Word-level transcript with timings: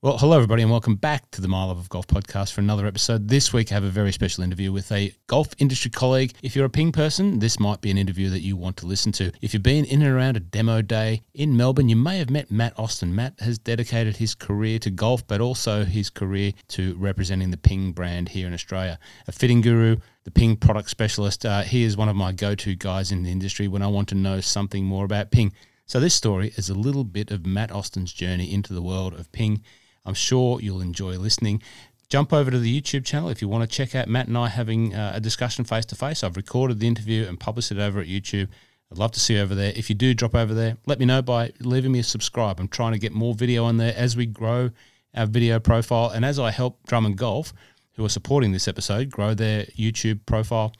Well, 0.00 0.16
hello, 0.16 0.36
everybody, 0.36 0.62
and 0.62 0.70
welcome 0.70 0.94
back 0.94 1.28
to 1.32 1.40
the 1.40 1.48
My 1.48 1.64
Love 1.64 1.78
of 1.78 1.88
Golf 1.88 2.06
podcast 2.06 2.52
for 2.52 2.60
another 2.60 2.86
episode. 2.86 3.26
This 3.26 3.52
week, 3.52 3.72
I 3.72 3.74
have 3.74 3.82
a 3.82 3.88
very 3.88 4.12
special 4.12 4.44
interview 4.44 4.70
with 4.70 4.92
a 4.92 5.12
golf 5.26 5.48
industry 5.58 5.90
colleague. 5.90 6.34
If 6.40 6.54
you're 6.54 6.66
a 6.66 6.70
ping 6.70 6.92
person, 6.92 7.40
this 7.40 7.58
might 7.58 7.80
be 7.80 7.90
an 7.90 7.98
interview 7.98 8.30
that 8.30 8.42
you 8.42 8.56
want 8.56 8.76
to 8.76 8.86
listen 8.86 9.10
to. 9.14 9.32
If 9.42 9.52
you've 9.52 9.64
been 9.64 9.84
in 9.86 10.02
and 10.02 10.14
around 10.14 10.36
a 10.36 10.40
demo 10.40 10.82
day 10.82 11.22
in 11.34 11.56
Melbourne, 11.56 11.88
you 11.88 11.96
may 11.96 12.18
have 12.18 12.30
met 12.30 12.48
Matt 12.48 12.78
Austin. 12.78 13.12
Matt 13.12 13.40
has 13.40 13.58
dedicated 13.58 14.14
his 14.14 14.36
career 14.36 14.78
to 14.78 14.90
golf, 14.90 15.26
but 15.26 15.40
also 15.40 15.84
his 15.84 16.10
career 16.10 16.52
to 16.68 16.94
representing 16.96 17.50
the 17.50 17.56
ping 17.56 17.90
brand 17.90 18.28
here 18.28 18.46
in 18.46 18.54
Australia. 18.54 19.00
A 19.26 19.32
fitting 19.32 19.62
guru, 19.62 19.96
the 20.22 20.30
ping 20.30 20.54
product 20.54 20.90
specialist. 20.90 21.44
Uh, 21.44 21.62
he 21.62 21.82
is 21.82 21.96
one 21.96 22.08
of 22.08 22.14
my 22.14 22.30
go 22.30 22.54
to 22.54 22.76
guys 22.76 23.10
in 23.10 23.24
the 23.24 23.32
industry 23.32 23.66
when 23.66 23.82
I 23.82 23.88
want 23.88 24.06
to 24.10 24.14
know 24.14 24.40
something 24.40 24.84
more 24.84 25.04
about 25.04 25.32
ping. 25.32 25.52
So, 25.86 25.98
this 25.98 26.14
story 26.14 26.52
is 26.56 26.70
a 26.70 26.74
little 26.74 27.02
bit 27.02 27.32
of 27.32 27.44
Matt 27.44 27.72
Austin's 27.72 28.12
journey 28.12 28.52
into 28.54 28.72
the 28.72 28.82
world 28.82 29.14
of 29.14 29.32
ping 29.32 29.64
I'm 30.08 30.14
sure 30.14 30.58
you'll 30.58 30.80
enjoy 30.80 31.18
listening. 31.18 31.62
Jump 32.08 32.32
over 32.32 32.50
to 32.50 32.58
the 32.58 32.80
YouTube 32.80 33.04
channel 33.04 33.28
if 33.28 33.42
you 33.42 33.48
want 33.48 33.68
to 33.68 33.76
check 33.76 33.94
out 33.94 34.08
Matt 34.08 34.26
and 34.26 34.38
I 34.38 34.48
having 34.48 34.94
uh, 34.94 35.12
a 35.14 35.20
discussion 35.20 35.66
face 35.66 35.84
to 35.84 35.94
face. 35.94 36.24
I've 36.24 36.38
recorded 36.38 36.80
the 36.80 36.88
interview 36.88 37.26
and 37.26 37.38
published 37.38 37.70
it 37.70 37.78
over 37.78 38.00
at 38.00 38.06
YouTube. 38.06 38.48
I'd 38.90 38.96
love 38.96 39.12
to 39.12 39.20
see 39.20 39.34
you 39.34 39.42
over 39.42 39.54
there. 39.54 39.74
If 39.76 39.90
you 39.90 39.94
do 39.94 40.14
drop 40.14 40.34
over 40.34 40.54
there, 40.54 40.78
let 40.86 40.98
me 40.98 41.04
know 41.04 41.20
by 41.20 41.52
leaving 41.60 41.92
me 41.92 41.98
a 41.98 42.02
subscribe. 42.02 42.58
I'm 42.58 42.68
trying 42.68 42.92
to 42.92 42.98
get 42.98 43.12
more 43.12 43.34
video 43.34 43.66
on 43.66 43.76
there 43.76 43.92
as 43.94 44.16
we 44.16 44.24
grow 44.24 44.70
our 45.14 45.26
video 45.26 45.60
profile 45.60 46.08
and 46.08 46.24
as 46.24 46.38
I 46.38 46.52
help 46.52 46.78
Drummond 46.86 47.18
Golf, 47.18 47.52
who 47.92 48.04
are 48.06 48.08
supporting 48.08 48.52
this 48.52 48.66
episode, 48.66 49.10
grow 49.10 49.34
their 49.34 49.64
YouTube 49.64 50.20
profile. 50.24 50.72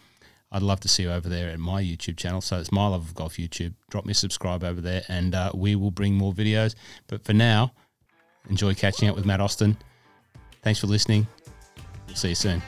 I'd 0.51 0.63
love 0.63 0.81
to 0.81 0.89
see 0.89 1.03
you 1.03 1.13
over 1.13 1.29
there 1.29 1.51
at 1.51 1.59
my 1.59 1.83
YouTube 1.83 2.17
channel. 2.17 2.41
So 2.41 2.59
it's 2.59 2.73
My 2.73 2.87
Love 2.87 3.07
of 3.09 3.15
Golf 3.15 3.35
YouTube. 3.35 3.75
Drop 3.91 4.07
me 4.07 4.13
a 4.13 4.15
subscribe 4.15 4.65
over 4.65 4.81
there 4.81 5.03
and 5.07 5.35
uh, 5.35 5.53
we 5.55 5.77
will 5.77 5.91
bring 5.91 6.15
more 6.15 6.33
videos. 6.33 6.75
But 7.09 7.25
for 7.25 7.35
now, 7.35 7.75
Enjoy 8.49 8.75
catching 8.75 9.09
up 9.09 9.17
with 9.17 9.27
Matt 9.27 9.41
Austin. 9.41 9.77
Thanks 10.63 10.81
for 10.81 10.87
listening. 10.87 11.27
See 12.15 12.31
you 12.31 12.35
soon. 12.35 12.63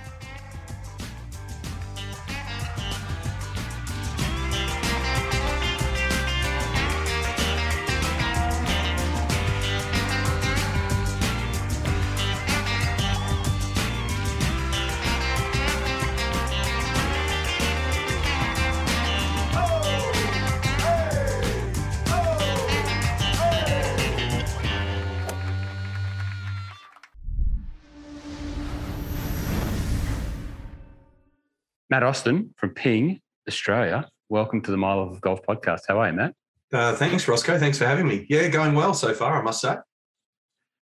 Matt 31.91 32.05
Austin 32.05 32.55
from 32.57 32.71
Ping, 32.71 33.21
Australia. 33.49 34.09
Welcome 34.29 34.63
to 34.63 34.71
the 34.71 34.77
My 34.77 34.95
Love 34.95 35.11
of 35.11 35.21
Golf 35.21 35.43
podcast. 35.43 35.81
How 35.89 35.99
are 35.99 36.07
you, 36.07 36.13
Matt? 36.13 36.35
Uh, 36.73 36.95
thanks, 36.95 37.27
Roscoe. 37.27 37.59
Thanks 37.59 37.79
for 37.79 37.85
having 37.85 38.07
me. 38.07 38.27
Yeah, 38.31 38.47
going 38.47 38.77
well 38.77 38.95
so 38.95 39.13
far, 39.13 39.41
I 39.41 39.43
must 39.43 39.61
say. 39.61 39.75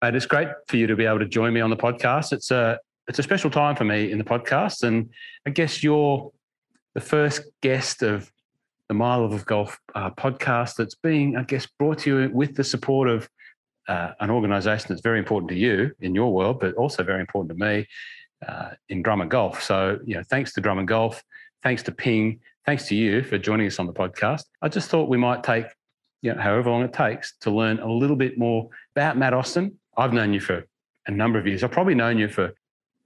Mate, 0.03 0.13
it's 0.13 0.27
great 0.27 0.49
for 0.67 0.77
you 0.77 0.85
to 0.85 0.95
be 0.95 1.05
able 1.05 1.17
to 1.17 1.25
join 1.25 1.53
me 1.53 1.61
on 1.61 1.71
the 1.71 1.75
podcast. 1.75 2.33
It's 2.33 2.51
a 2.51 2.77
it's 3.07 3.17
a 3.17 3.23
special 3.23 3.49
time 3.49 3.75
for 3.75 3.83
me 3.83 4.11
in 4.11 4.19
the 4.19 4.23
podcast, 4.23 4.83
and 4.83 5.09
I 5.47 5.49
guess 5.49 5.83
you're 5.83 6.31
the 6.93 7.01
first 7.01 7.41
guest 7.63 8.03
of 8.03 8.31
the 8.87 8.93
My 8.93 9.15
Love 9.15 9.33
of 9.33 9.43
Golf 9.47 9.79
uh, 9.95 10.11
podcast 10.11 10.75
that's 10.75 10.93
being, 10.93 11.35
I 11.35 11.41
guess, 11.43 11.65
brought 11.79 11.97
to 11.99 12.09
you 12.11 12.29
with 12.31 12.55
the 12.55 12.63
support 12.63 13.09
of 13.09 13.27
uh, 13.87 14.11
an 14.19 14.29
organisation 14.29 14.87
that's 14.89 15.01
very 15.01 15.17
important 15.17 15.49
to 15.49 15.57
you 15.57 15.93
in 15.99 16.13
your 16.13 16.31
world, 16.31 16.59
but 16.59 16.75
also 16.75 17.03
very 17.03 17.21
important 17.21 17.57
to 17.57 17.65
me, 17.65 17.87
uh, 18.47 18.71
in 18.89 19.01
Drummond 19.01 19.31
Golf. 19.31 19.61
So, 19.61 19.99
you 20.05 20.15
know, 20.15 20.23
thanks 20.29 20.53
to 20.53 20.61
Drummond 20.61 20.87
Golf, 20.87 21.23
thanks 21.63 21.83
to 21.83 21.91
Ping, 21.91 22.39
thanks 22.65 22.87
to 22.87 22.95
you 22.95 23.23
for 23.23 23.37
joining 23.37 23.67
us 23.67 23.79
on 23.79 23.87
the 23.87 23.93
podcast. 23.93 24.43
I 24.61 24.69
just 24.69 24.89
thought 24.89 25.09
we 25.09 25.17
might 25.17 25.43
take, 25.43 25.65
you 26.21 26.33
know, 26.33 26.41
however 26.41 26.69
long 26.69 26.83
it 26.83 26.93
takes 26.93 27.35
to 27.41 27.51
learn 27.51 27.79
a 27.79 27.91
little 27.91 28.15
bit 28.15 28.37
more 28.37 28.69
about 28.95 29.17
Matt 29.17 29.33
Austin. 29.33 29.77
I've 29.97 30.13
known 30.13 30.33
you 30.33 30.39
for 30.39 30.65
a 31.07 31.11
number 31.11 31.39
of 31.39 31.47
years. 31.47 31.63
I've 31.63 31.71
probably 31.71 31.95
known 31.95 32.17
you 32.17 32.27
for 32.27 32.53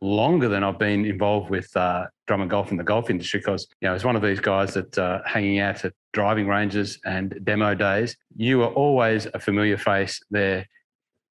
longer 0.01 0.47
than 0.47 0.63
I've 0.63 0.77
been 0.77 1.05
involved 1.05 1.49
with 1.49 1.75
uh, 1.75 2.05
Drummond 2.27 2.51
Golf 2.51 2.71
in 2.71 2.77
the 2.77 2.83
golf 2.83 3.09
industry 3.09 3.39
because, 3.39 3.67
you 3.81 3.87
know, 3.87 3.95
as 3.95 4.03
one 4.03 4.15
of 4.15 4.21
these 4.21 4.39
guys 4.39 4.73
that 4.73 4.97
uh, 4.97 5.21
hanging 5.25 5.59
out 5.59 5.85
at 5.85 5.93
driving 6.13 6.47
ranges 6.47 6.99
and 7.05 7.39
demo 7.43 7.73
days, 7.73 8.15
you 8.35 8.61
are 8.63 8.71
always 8.71 9.27
a 9.33 9.39
familiar 9.39 9.77
face 9.77 10.21
there 10.29 10.67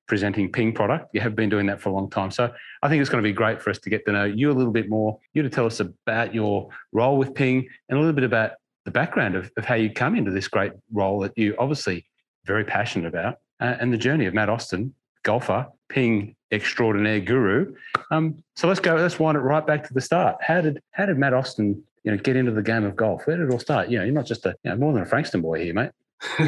presenting 0.06 0.50
Ping 0.50 0.72
product. 0.72 1.10
You 1.12 1.20
have 1.20 1.34
been 1.34 1.48
doing 1.48 1.66
that 1.66 1.80
for 1.80 1.88
a 1.88 1.92
long 1.92 2.10
time. 2.10 2.30
So 2.30 2.52
I 2.82 2.88
think 2.88 3.00
it's 3.00 3.10
going 3.10 3.22
to 3.22 3.28
be 3.28 3.32
great 3.32 3.62
for 3.62 3.70
us 3.70 3.78
to 3.78 3.90
get 3.90 4.04
to 4.06 4.12
know 4.12 4.24
you 4.24 4.50
a 4.50 4.52
little 4.52 4.72
bit 4.72 4.88
more, 4.88 5.18
you 5.32 5.42
to 5.42 5.50
tell 5.50 5.66
us 5.66 5.80
about 5.80 6.34
your 6.34 6.68
role 6.92 7.16
with 7.16 7.34
Ping 7.34 7.68
and 7.88 7.98
a 7.98 8.00
little 8.00 8.14
bit 8.14 8.24
about 8.24 8.52
the 8.84 8.90
background 8.90 9.34
of, 9.34 9.50
of 9.56 9.64
how 9.64 9.74
you 9.74 9.90
come 9.90 10.14
into 10.14 10.30
this 10.30 10.48
great 10.48 10.72
role 10.92 11.20
that 11.20 11.36
you 11.36 11.54
obviously 11.58 12.06
very 12.44 12.64
passionate 12.64 13.08
about 13.08 13.38
uh, 13.60 13.76
and 13.80 13.92
the 13.92 13.98
journey 13.98 14.26
of 14.26 14.34
Matt 14.34 14.48
Austin, 14.48 14.94
golfer, 15.22 15.66
Ping 15.88 16.36
extraordinaire 16.52 17.20
guru. 17.20 17.74
Um, 18.10 18.42
so 18.56 18.68
let's 18.68 18.80
go, 18.80 18.94
let's 18.94 19.18
wind 19.18 19.36
it 19.36 19.40
right 19.40 19.66
back 19.66 19.86
to 19.88 19.94
the 19.94 20.00
start. 20.00 20.36
How 20.40 20.60
did, 20.60 20.82
how 20.92 21.06
did 21.06 21.18
Matt 21.18 21.34
Austin, 21.34 21.82
you 22.04 22.10
know, 22.10 22.18
get 22.18 22.36
into 22.36 22.52
the 22.52 22.62
game 22.62 22.84
of 22.84 22.94
golf? 22.94 23.26
Where 23.26 23.36
did 23.36 23.48
it 23.48 23.52
all 23.52 23.58
start? 23.58 23.88
You 23.88 23.98
know, 23.98 24.04
you're 24.04 24.14
not 24.14 24.26
just 24.26 24.44
a, 24.44 24.54
you 24.62 24.70
know, 24.70 24.76
more 24.76 24.92
than 24.92 25.02
a 25.02 25.06
Frankston 25.06 25.40
boy 25.40 25.64
here, 25.64 25.74
mate. 25.74 25.90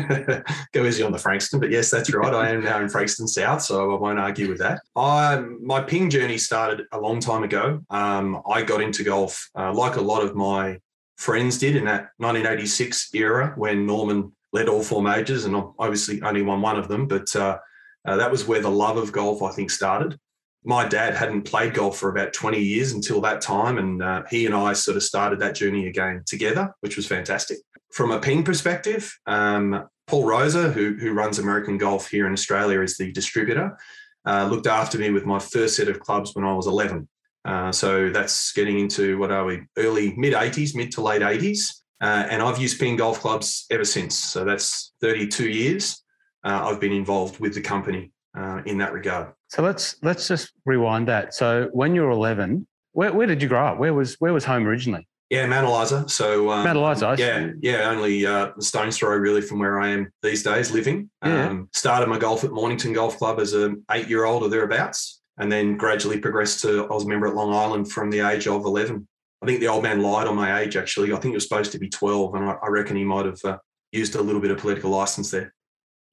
Go 0.73 0.85
easy 0.85 1.03
on 1.03 1.13
the 1.13 1.19
Frankston, 1.19 1.61
but 1.61 1.71
yes, 1.71 1.91
that's 1.91 2.13
right. 2.13 2.35
I 2.35 2.51
am 2.51 2.65
now 2.65 2.81
in 2.81 2.89
Frankston 2.89 3.29
South, 3.29 3.63
so 3.63 3.95
I 3.95 4.01
won't 4.01 4.19
argue 4.19 4.49
with 4.49 4.59
that. 4.59 4.81
I 4.95 5.37
my 5.61 5.81
ping 5.83 6.11
journey 6.11 6.39
started 6.39 6.87
a 6.93 7.01
long 7.01 7.21
time 7.21 7.43
ago. 7.43 7.83
Um, 7.91 8.43
I 8.51 8.63
got 8.63 8.81
into 8.81 9.05
golf 9.05 9.51
uh, 9.59 9.73
like 9.73 9.97
a 9.97 10.01
lot 10.01 10.23
of 10.23 10.35
my 10.35 10.79
friends 11.17 11.59
did 11.59 11.77
in 11.77 11.85
that 11.87 12.11
1986 12.19 13.11
era 13.15 13.53
when 13.57 13.87
Norman 13.87 14.33
led 14.53 14.69
all 14.69 14.83
four 14.83 15.03
majors, 15.03 15.45
and 15.45 15.57
obviously 15.79 16.23
only 16.23 16.43
won 16.43 16.61
one 16.61 16.79
of 16.79 16.89
them. 16.89 17.07
But 17.07 17.35
uh, 17.37 17.59
uh, 18.07 18.17
that 18.17 18.31
was 18.31 18.47
where 18.47 18.63
the 18.63 18.71
love 18.71 18.97
of 18.97 19.13
golf, 19.13 19.43
I 19.43 19.51
think, 19.53 19.71
started. 19.71 20.19
My 20.67 20.87
dad 20.87 21.15
hadn't 21.15 21.43
played 21.43 21.75
golf 21.75 21.97
for 21.97 22.11
about 22.11 22.33
20 22.33 22.61
years 22.61 22.93
until 22.93 23.21
that 23.23 23.41
time, 23.41 23.79
and 23.79 24.03
uh, 24.03 24.25
he 24.29 24.47
and 24.47 24.55
I 24.55 24.73
sort 24.75 24.97
of 24.97 25.03
started 25.03 25.39
that 25.41 25.55
journey 25.55 25.87
again 25.87 26.25
together, 26.27 26.75
which 26.81 26.97
was 26.97 27.07
fantastic 27.07 27.59
from 27.97 28.11
a 28.11 28.21
ping 28.21 28.45
perspective, 28.45 29.19
um, 29.27 29.89
Paul 30.07 30.27
Rosa, 30.27 30.71
who, 30.71 30.97
who 31.01 31.15
runs 31.15 31.39
American 31.39 31.79
Golf 31.79 32.11
here 32.11 32.27
in 32.27 32.33
Australia, 32.35 32.83
is 32.83 32.99
the 32.99 33.11
distributor. 33.11 33.79
Uh, 34.27 34.47
looked 34.51 34.67
after 34.67 34.99
me 34.99 35.11
with 35.11 35.25
my 35.25 35.39
first 35.39 35.77
set 35.77 35.89
of 35.89 36.01
clubs 36.01 36.35
when 36.35 36.45
I 36.45 36.53
was 36.53 36.67
11. 36.67 37.09
Uh, 37.47 37.73
so 37.73 38.11
that's 38.11 38.53
getting 38.53 38.81
into 38.81 39.17
what 39.19 39.31
are 39.31 39.47
we, 39.47 39.63
early 39.79 40.15
mid 40.17 40.35
80s, 40.35 40.77
mid 40.77 40.93
to 40.93 41.01
late 41.01 41.23
80s. 41.23 41.81
Uh, 42.01 42.27
and 42.29 42.43
I've 42.43 42.59
used 42.59 42.79
ping 42.79 42.97
golf 42.97 43.21
clubs 43.21 43.65
ever 43.71 43.85
since. 43.85 44.15
So 44.15 44.45
that's 44.45 44.93
32 45.01 45.49
years. 45.49 46.03
Uh, 46.45 46.69
I've 46.69 46.81
been 46.81 46.93
involved 46.93 47.41
with 47.41 47.55
the 47.55 47.63
company 47.63 48.13
uh, 48.37 48.61
in 48.67 48.77
that 48.79 48.93
regard. 48.93 49.33
So 49.49 49.63
let's 49.63 49.97
let's 50.03 50.29
just 50.29 50.53
rewind 50.65 51.09
that. 51.09 51.35
So 51.35 51.69
when 51.73 51.95
you 51.95 52.03
were 52.03 52.11
11, 52.11 52.67
where, 52.93 53.13
where 53.13 53.27
did 53.27 53.43
you 53.43 53.49
grow 53.49 53.67
up? 53.67 53.79
Where 53.79 53.95
was 53.95 54.15
where 54.15 54.33
was 54.33 54.45
home 54.45 54.67
originally? 54.67 55.07
Yeah, 55.31 55.47
Mount 55.47 55.67
Eliza. 55.67 56.09
So 56.09 56.51
um, 56.51 56.65
Mount 56.65 56.79
Eliza. 56.79 57.17
Yeah, 57.19 57.51
yeah, 57.61 57.91
only 57.91 58.25
uh, 58.25 58.53
a 58.57 58.63
stone's 58.63 58.97
throw 58.97 59.17
really 59.17 59.41
from 59.41 59.59
where 59.59 59.81
I 59.81 59.89
am 59.89 60.09
these 60.23 60.43
days 60.43 60.71
living. 60.71 61.11
Yeah. 61.25 61.49
Um, 61.49 61.69
started 61.73 62.09
my 62.09 62.19
golf 62.19 62.45
at 62.45 62.53
Mornington 62.53 62.93
Golf 62.93 63.19
Club 63.19 63.41
as 63.41 63.53
an 63.53 63.85
eight-year-old 63.91 64.45
or 64.45 64.49
thereabouts, 64.49 65.21
and 65.39 65.51
then 65.51 65.77
gradually 65.77 66.21
progressed 66.21 66.63
to 66.63 66.85
I 66.85 66.93
was 66.93 67.05
a 67.05 67.09
member 67.09 67.27
at 67.27 67.35
Long 67.35 67.53
Island 67.53 67.91
from 67.91 68.11
the 68.11 68.21
age 68.21 68.47
of 68.47 68.65
eleven. 68.65 69.07
I 69.43 69.47
think 69.47 69.61
the 69.61 69.69
old 69.69 69.83
man 69.83 70.01
lied 70.01 70.29
on 70.29 70.37
my 70.37 70.61
age. 70.61 70.77
Actually, 70.77 71.13
I 71.13 71.17
think 71.17 71.33
it 71.33 71.37
was 71.37 71.45
supposed 71.45 71.73
to 71.73 71.79
be 71.79 71.89
twelve, 71.89 72.35
and 72.35 72.45
I, 72.45 72.55
I 72.63 72.69
reckon 72.69 72.97
he 72.97 73.05
might 73.05 73.27
have 73.27 73.45
uh, 73.45 73.59
used 73.91 74.15
a 74.15 74.23
little 74.23 74.41
bit 74.41 74.53
of 74.53 74.59
political 74.59 74.91
license 74.91 75.33
there. 75.33 75.53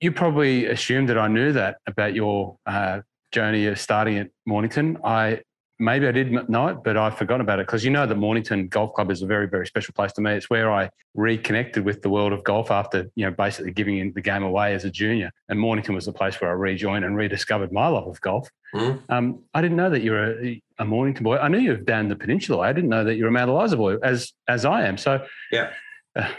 You 0.01 0.11
probably 0.11 0.65
assumed 0.65 1.07
that 1.09 1.19
I 1.19 1.27
knew 1.27 1.53
that 1.53 1.77
about 1.85 2.15
your 2.15 2.57
uh, 2.65 3.01
journey 3.33 3.66
of 3.66 3.79
starting 3.79 4.17
at 4.19 4.29
Mornington. 4.45 4.97
I 5.03 5.41
maybe 5.80 6.07
I 6.07 6.12
did 6.12 6.50
know 6.50 6.68
it, 6.68 6.77
but 6.83 6.97
I 6.97 7.09
forgot 7.09 7.41
about 7.41 7.59
it 7.59 7.68
because 7.68 7.83
you 7.83 7.91
know 7.91 8.06
that 8.06 8.15
Mornington 8.15 8.68
Golf 8.68 8.94
Club 8.94 9.12
is 9.12 9.21
a 9.21 9.25
very, 9.25 9.47
very 9.47 9.68
special 9.68 9.94
place 9.94 10.13
to 10.13 10.21
me. 10.21 10.31
It's 10.31 10.50
where 10.50 10.71
I 10.71 10.89
reconnected 11.13 11.83
with 11.83 12.01
the 12.01 12.09
world 12.09 12.31
of 12.31 12.44
golf 12.44 12.71
after, 12.71 13.09
you 13.15 13.25
know, 13.25 13.31
basically 13.31 13.71
giving 13.71 14.13
the 14.13 14.21
game 14.21 14.44
away 14.44 14.74
as 14.74 14.85
a 14.85 14.89
junior. 14.89 15.31
And 15.50 15.59
Mornington 15.59 15.95
was 15.95 16.06
the 16.06 16.13
place 16.13 16.39
where 16.39 16.50
I 16.50 16.53
rejoined 16.53 17.06
and 17.06 17.18
rediscovered 17.18 17.71
my 17.71 17.88
love 17.88 18.07
of 18.07 18.21
golf. 18.21 18.47
Mm. 18.74 19.01
Um, 19.09 19.44
I 19.53 19.62
didn't 19.62 19.77
know 19.77 19.89
that 19.89 20.01
you 20.01 20.12
were 20.12 20.41
a, 20.41 20.62
a, 20.79 20.86
Mornington 20.86 21.24
boy. 21.24 21.38
I 21.38 21.47
knew 21.47 21.59
you 21.59 21.71
were 21.71 21.77
down 21.77 22.07
the 22.07 22.15
peninsula. 22.15 22.59
I 22.59 22.74
didn't 22.74 22.89
know 22.89 23.03
that 23.03 23.15
you 23.15 23.24
were 23.24 23.29
a 23.29 23.31
Mount 23.31 23.50
Eliza 23.50 23.77
boy, 23.77 23.97
as 23.97 24.33
as 24.47 24.65
I 24.65 24.86
am. 24.86 24.97
So 24.97 25.25
yeah, 25.51 25.74
uh, 26.15 26.29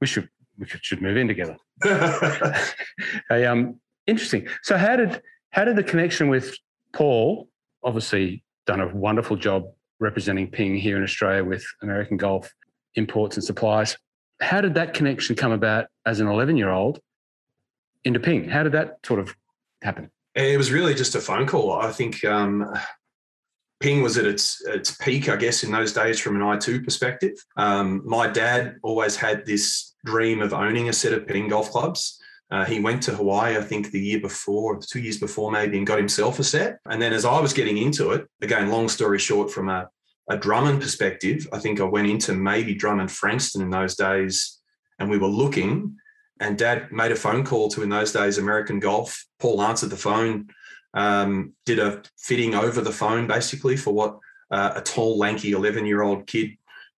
we 0.00 0.06
should 0.06 0.28
we 0.58 0.66
should 0.66 1.02
move 1.02 1.16
in 1.16 1.26
together. 1.26 1.56
hey, 3.28 3.46
um, 3.46 3.80
interesting. 4.06 4.46
So 4.62 4.76
how 4.76 4.94
did 4.94 5.20
how 5.52 5.64
did 5.64 5.76
the 5.76 5.82
connection 5.82 6.28
with 6.28 6.56
Paul, 6.92 7.48
obviously 7.84 8.42
done 8.66 8.80
a 8.80 8.88
wonderful 8.88 9.36
job 9.36 9.64
representing 10.00 10.50
Ping 10.50 10.76
here 10.76 10.96
in 10.96 11.02
Australia 11.02 11.44
with 11.44 11.64
American 11.82 12.16
Golf 12.16 12.52
imports 12.96 13.36
and 13.36 13.44
supplies. 13.44 13.96
How 14.40 14.60
did 14.60 14.74
that 14.74 14.94
connection 14.94 15.36
come 15.36 15.52
about 15.52 15.86
as 16.04 16.20
an 16.20 16.26
11 16.26 16.56
year 16.56 16.70
old 16.70 17.00
into 18.04 18.18
Ping? 18.18 18.48
How 18.48 18.62
did 18.62 18.72
that 18.72 18.98
sort 19.06 19.20
of 19.20 19.34
happen? 19.82 20.10
It 20.34 20.56
was 20.56 20.72
really 20.72 20.94
just 20.94 21.14
a 21.14 21.20
phone 21.20 21.46
call. 21.46 21.72
I 21.72 21.92
think 21.92 22.24
um, 22.24 22.74
Ping 23.80 24.02
was 24.02 24.16
at 24.16 24.24
its 24.24 24.62
its 24.66 24.92
peak, 24.96 25.28
I 25.28 25.36
guess, 25.36 25.62
in 25.62 25.70
those 25.70 25.92
days 25.92 26.18
from 26.18 26.36
an 26.36 26.42
I2 26.42 26.84
perspective. 26.84 27.32
Um, 27.56 28.02
my 28.06 28.26
dad 28.26 28.76
always 28.82 29.16
had 29.16 29.44
this 29.44 29.94
dream 30.04 30.40
of 30.40 30.54
owning 30.54 30.88
a 30.88 30.92
set 30.92 31.12
of 31.12 31.26
Ping 31.26 31.48
golf 31.48 31.70
clubs. 31.70 32.18
Uh, 32.52 32.66
he 32.66 32.80
went 32.80 33.02
to 33.02 33.14
Hawaii, 33.14 33.56
I 33.56 33.62
think, 33.62 33.90
the 33.90 33.98
year 33.98 34.20
before, 34.20 34.78
two 34.78 35.00
years 35.00 35.18
before 35.18 35.50
maybe, 35.50 35.78
and 35.78 35.86
got 35.86 35.96
himself 35.96 36.38
a 36.38 36.44
set. 36.44 36.80
And 36.84 37.00
then 37.00 37.14
as 37.14 37.24
I 37.24 37.40
was 37.40 37.54
getting 37.54 37.78
into 37.78 38.10
it, 38.10 38.28
again, 38.42 38.68
long 38.68 38.90
story 38.90 39.18
short, 39.18 39.50
from 39.50 39.70
a, 39.70 39.88
a 40.28 40.36
Drummond 40.36 40.82
perspective, 40.82 41.48
I 41.50 41.58
think 41.58 41.80
I 41.80 41.84
went 41.84 42.08
into 42.08 42.34
maybe 42.34 42.74
Drummond 42.74 43.10
Frankston 43.10 43.62
in 43.62 43.70
those 43.70 43.96
days, 43.96 44.60
and 44.98 45.08
we 45.08 45.16
were 45.16 45.28
looking. 45.28 45.96
And 46.40 46.58
Dad 46.58 46.92
made 46.92 47.10
a 47.10 47.16
phone 47.16 47.42
call 47.42 47.70
to, 47.70 47.82
in 47.82 47.88
those 47.88 48.12
days, 48.12 48.36
American 48.36 48.80
Golf. 48.80 49.26
Paul 49.40 49.62
answered 49.62 49.88
the 49.88 49.96
phone, 49.96 50.50
um, 50.92 51.54
did 51.64 51.78
a 51.78 52.02
fitting 52.18 52.54
over 52.54 52.82
the 52.82 52.92
phone, 52.92 53.26
basically 53.26 53.78
for 53.78 53.94
what 53.94 54.18
uh, 54.50 54.72
a 54.76 54.82
tall, 54.82 55.16
lanky 55.16 55.52
11-year-old 55.52 56.26
kid 56.26 56.50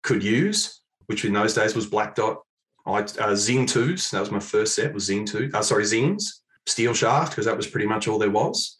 could 0.02 0.22
use, 0.22 0.80
which 1.06 1.26
in 1.26 1.34
those 1.34 1.52
days 1.52 1.74
was 1.74 1.84
black 1.84 2.14
dot 2.14 2.40
I 2.86 3.00
uh, 3.00 3.34
Zing 3.34 3.66
twos. 3.66 4.10
That 4.10 4.20
was 4.20 4.30
my 4.30 4.40
first 4.40 4.74
set. 4.74 4.92
Was 4.92 5.04
Zing 5.04 5.24
two? 5.24 5.50
Uh, 5.54 5.62
sorry, 5.62 5.84
Zings 5.84 6.42
steel 6.66 6.94
shaft 6.94 7.32
because 7.32 7.46
that 7.46 7.56
was 7.56 7.66
pretty 7.66 7.86
much 7.86 8.08
all 8.08 8.18
there 8.18 8.30
was. 8.30 8.76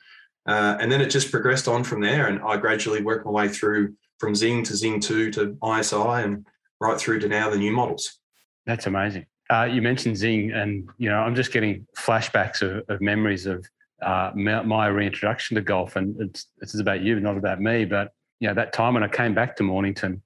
Uh, 0.47 0.77
and 0.81 0.91
then 0.91 1.01
it 1.01 1.11
just 1.11 1.31
progressed 1.31 1.69
on 1.69 1.85
from 1.85 2.01
there, 2.01 2.27
and 2.27 2.41
I 2.43 2.57
gradually 2.57 3.03
worked 3.03 3.25
my 3.25 3.31
way 3.31 3.49
through 3.49 3.95
from 4.19 4.35
Zing 4.35 4.65
to 4.65 4.77
Zing 4.77 5.01
two 5.01 5.31
to 5.33 5.57
ISI 5.65 5.97
and 5.97 6.47
right 6.81 6.99
through 6.99 7.21
to 7.21 7.29
now 7.29 7.49
the 7.49 7.59
new 7.59 7.73
models. 7.73 8.19
That's 8.67 8.87
amazing. 8.87 9.27
Uh, 9.51 9.65
you 9.65 9.83
mentioned 9.83 10.17
Zing, 10.17 10.53
and 10.53 10.89
you 10.99 11.09
know 11.09 11.19
I'm 11.19 11.35
just 11.35 11.53
getting 11.53 11.87
flashbacks 11.97 12.63
of, 12.63 12.85
of 12.89 13.01
memories 13.01 13.47
of 13.47 13.65
uh, 14.03 14.33
my 14.35 14.89
reintroduction 14.89 15.55
to 15.55 15.61
golf, 15.61 15.95
and 15.97 16.21
it's 16.21 16.47
it's 16.61 16.79
about 16.79 17.03
you, 17.03 17.21
not 17.21 17.37
about 17.37 17.61
me. 17.61 17.85
But 17.85 18.13
know 18.41 18.55
that 18.55 18.73
time 18.73 18.95
when 18.95 19.05
I 19.05 19.09
came 19.09 19.35
back 19.35 19.55
to 19.57 19.63
Mornington, 19.63 20.23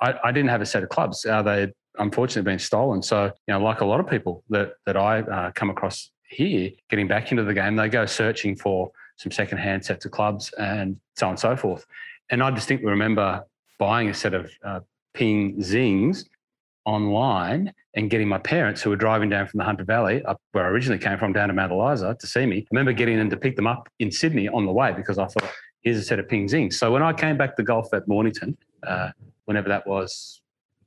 I, 0.00 0.14
I 0.24 0.32
didn't 0.32 0.48
have 0.48 0.62
a 0.62 0.66
set 0.66 0.82
of 0.82 0.88
clubs. 0.88 1.26
Uh, 1.26 1.42
they 1.42 1.72
unfortunately 1.98 2.50
been 2.50 2.58
stolen. 2.58 3.02
So, 3.02 3.24
you 3.24 3.54
know, 3.54 3.60
like 3.60 3.80
a 3.80 3.84
lot 3.84 4.00
of 4.00 4.08
people 4.08 4.42
that 4.50 4.72
that 4.86 4.96
I 4.96 5.20
uh, 5.20 5.50
come 5.52 5.70
across 5.70 6.10
here, 6.28 6.70
getting 6.90 7.08
back 7.08 7.30
into 7.30 7.44
the 7.44 7.54
game, 7.54 7.76
they 7.76 7.88
go 7.88 8.06
searching 8.06 8.56
for 8.56 8.90
some 9.16 9.32
secondhand 9.32 9.84
sets 9.84 10.04
of 10.04 10.12
clubs 10.12 10.52
and 10.58 10.96
so 11.16 11.26
on 11.26 11.30
and 11.30 11.40
so 11.40 11.56
forth. 11.56 11.86
And 12.30 12.42
I 12.42 12.50
distinctly 12.50 12.88
remember 12.88 13.44
buying 13.78 14.08
a 14.08 14.14
set 14.14 14.34
of 14.34 14.50
uh, 14.64 14.80
Ping 15.14 15.60
Zings 15.62 16.24
online 16.84 17.72
and 17.94 18.08
getting 18.10 18.28
my 18.28 18.38
parents 18.38 18.80
who 18.80 18.90
were 18.90 18.96
driving 18.96 19.28
down 19.28 19.46
from 19.46 19.58
the 19.58 19.64
Hunter 19.64 19.84
Valley 19.84 20.22
up 20.24 20.40
where 20.52 20.64
I 20.64 20.68
originally 20.68 20.98
came 20.98 21.18
from 21.18 21.32
down 21.32 21.48
to 21.48 21.54
Mount 21.54 21.72
Eliza 21.72 22.16
to 22.18 22.26
see 22.26 22.46
me. 22.46 22.58
I 22.58 22.66
remember 22.70 22.92
getting 22.92 23.18
them 23.18 23.30
to 23.30 23.36
pick 23.36 23.56
them 23.56 23.66
up 23.66 23.88
in 23.98 24.10
Sydney 24.10 24.48
on 24.48 24.64
the 24.64 24.72
way 24.72 24.92
because 24.92 25.18
I 25.18 25.26
thought, 25.26 25.50
here's 25.82 25.98
a 25.98 26.02
set 26.02 26.18
of 26.18 26.28
Ping 26.28 26.48
Zings. 26.48 26.78
So 26.78 26.92
when 26.92 27.02
I 27.02 27.12
came 27.12 27.36
back 27.36 27.56
to 27.56 27.62
golf 27.62 27.92
at 27.92 28.06
Mornington, 28.06 28.56
uh, 28.86 29.10
whenever 29.46 29.68
that 29.68 29.86
was 29.86 30.40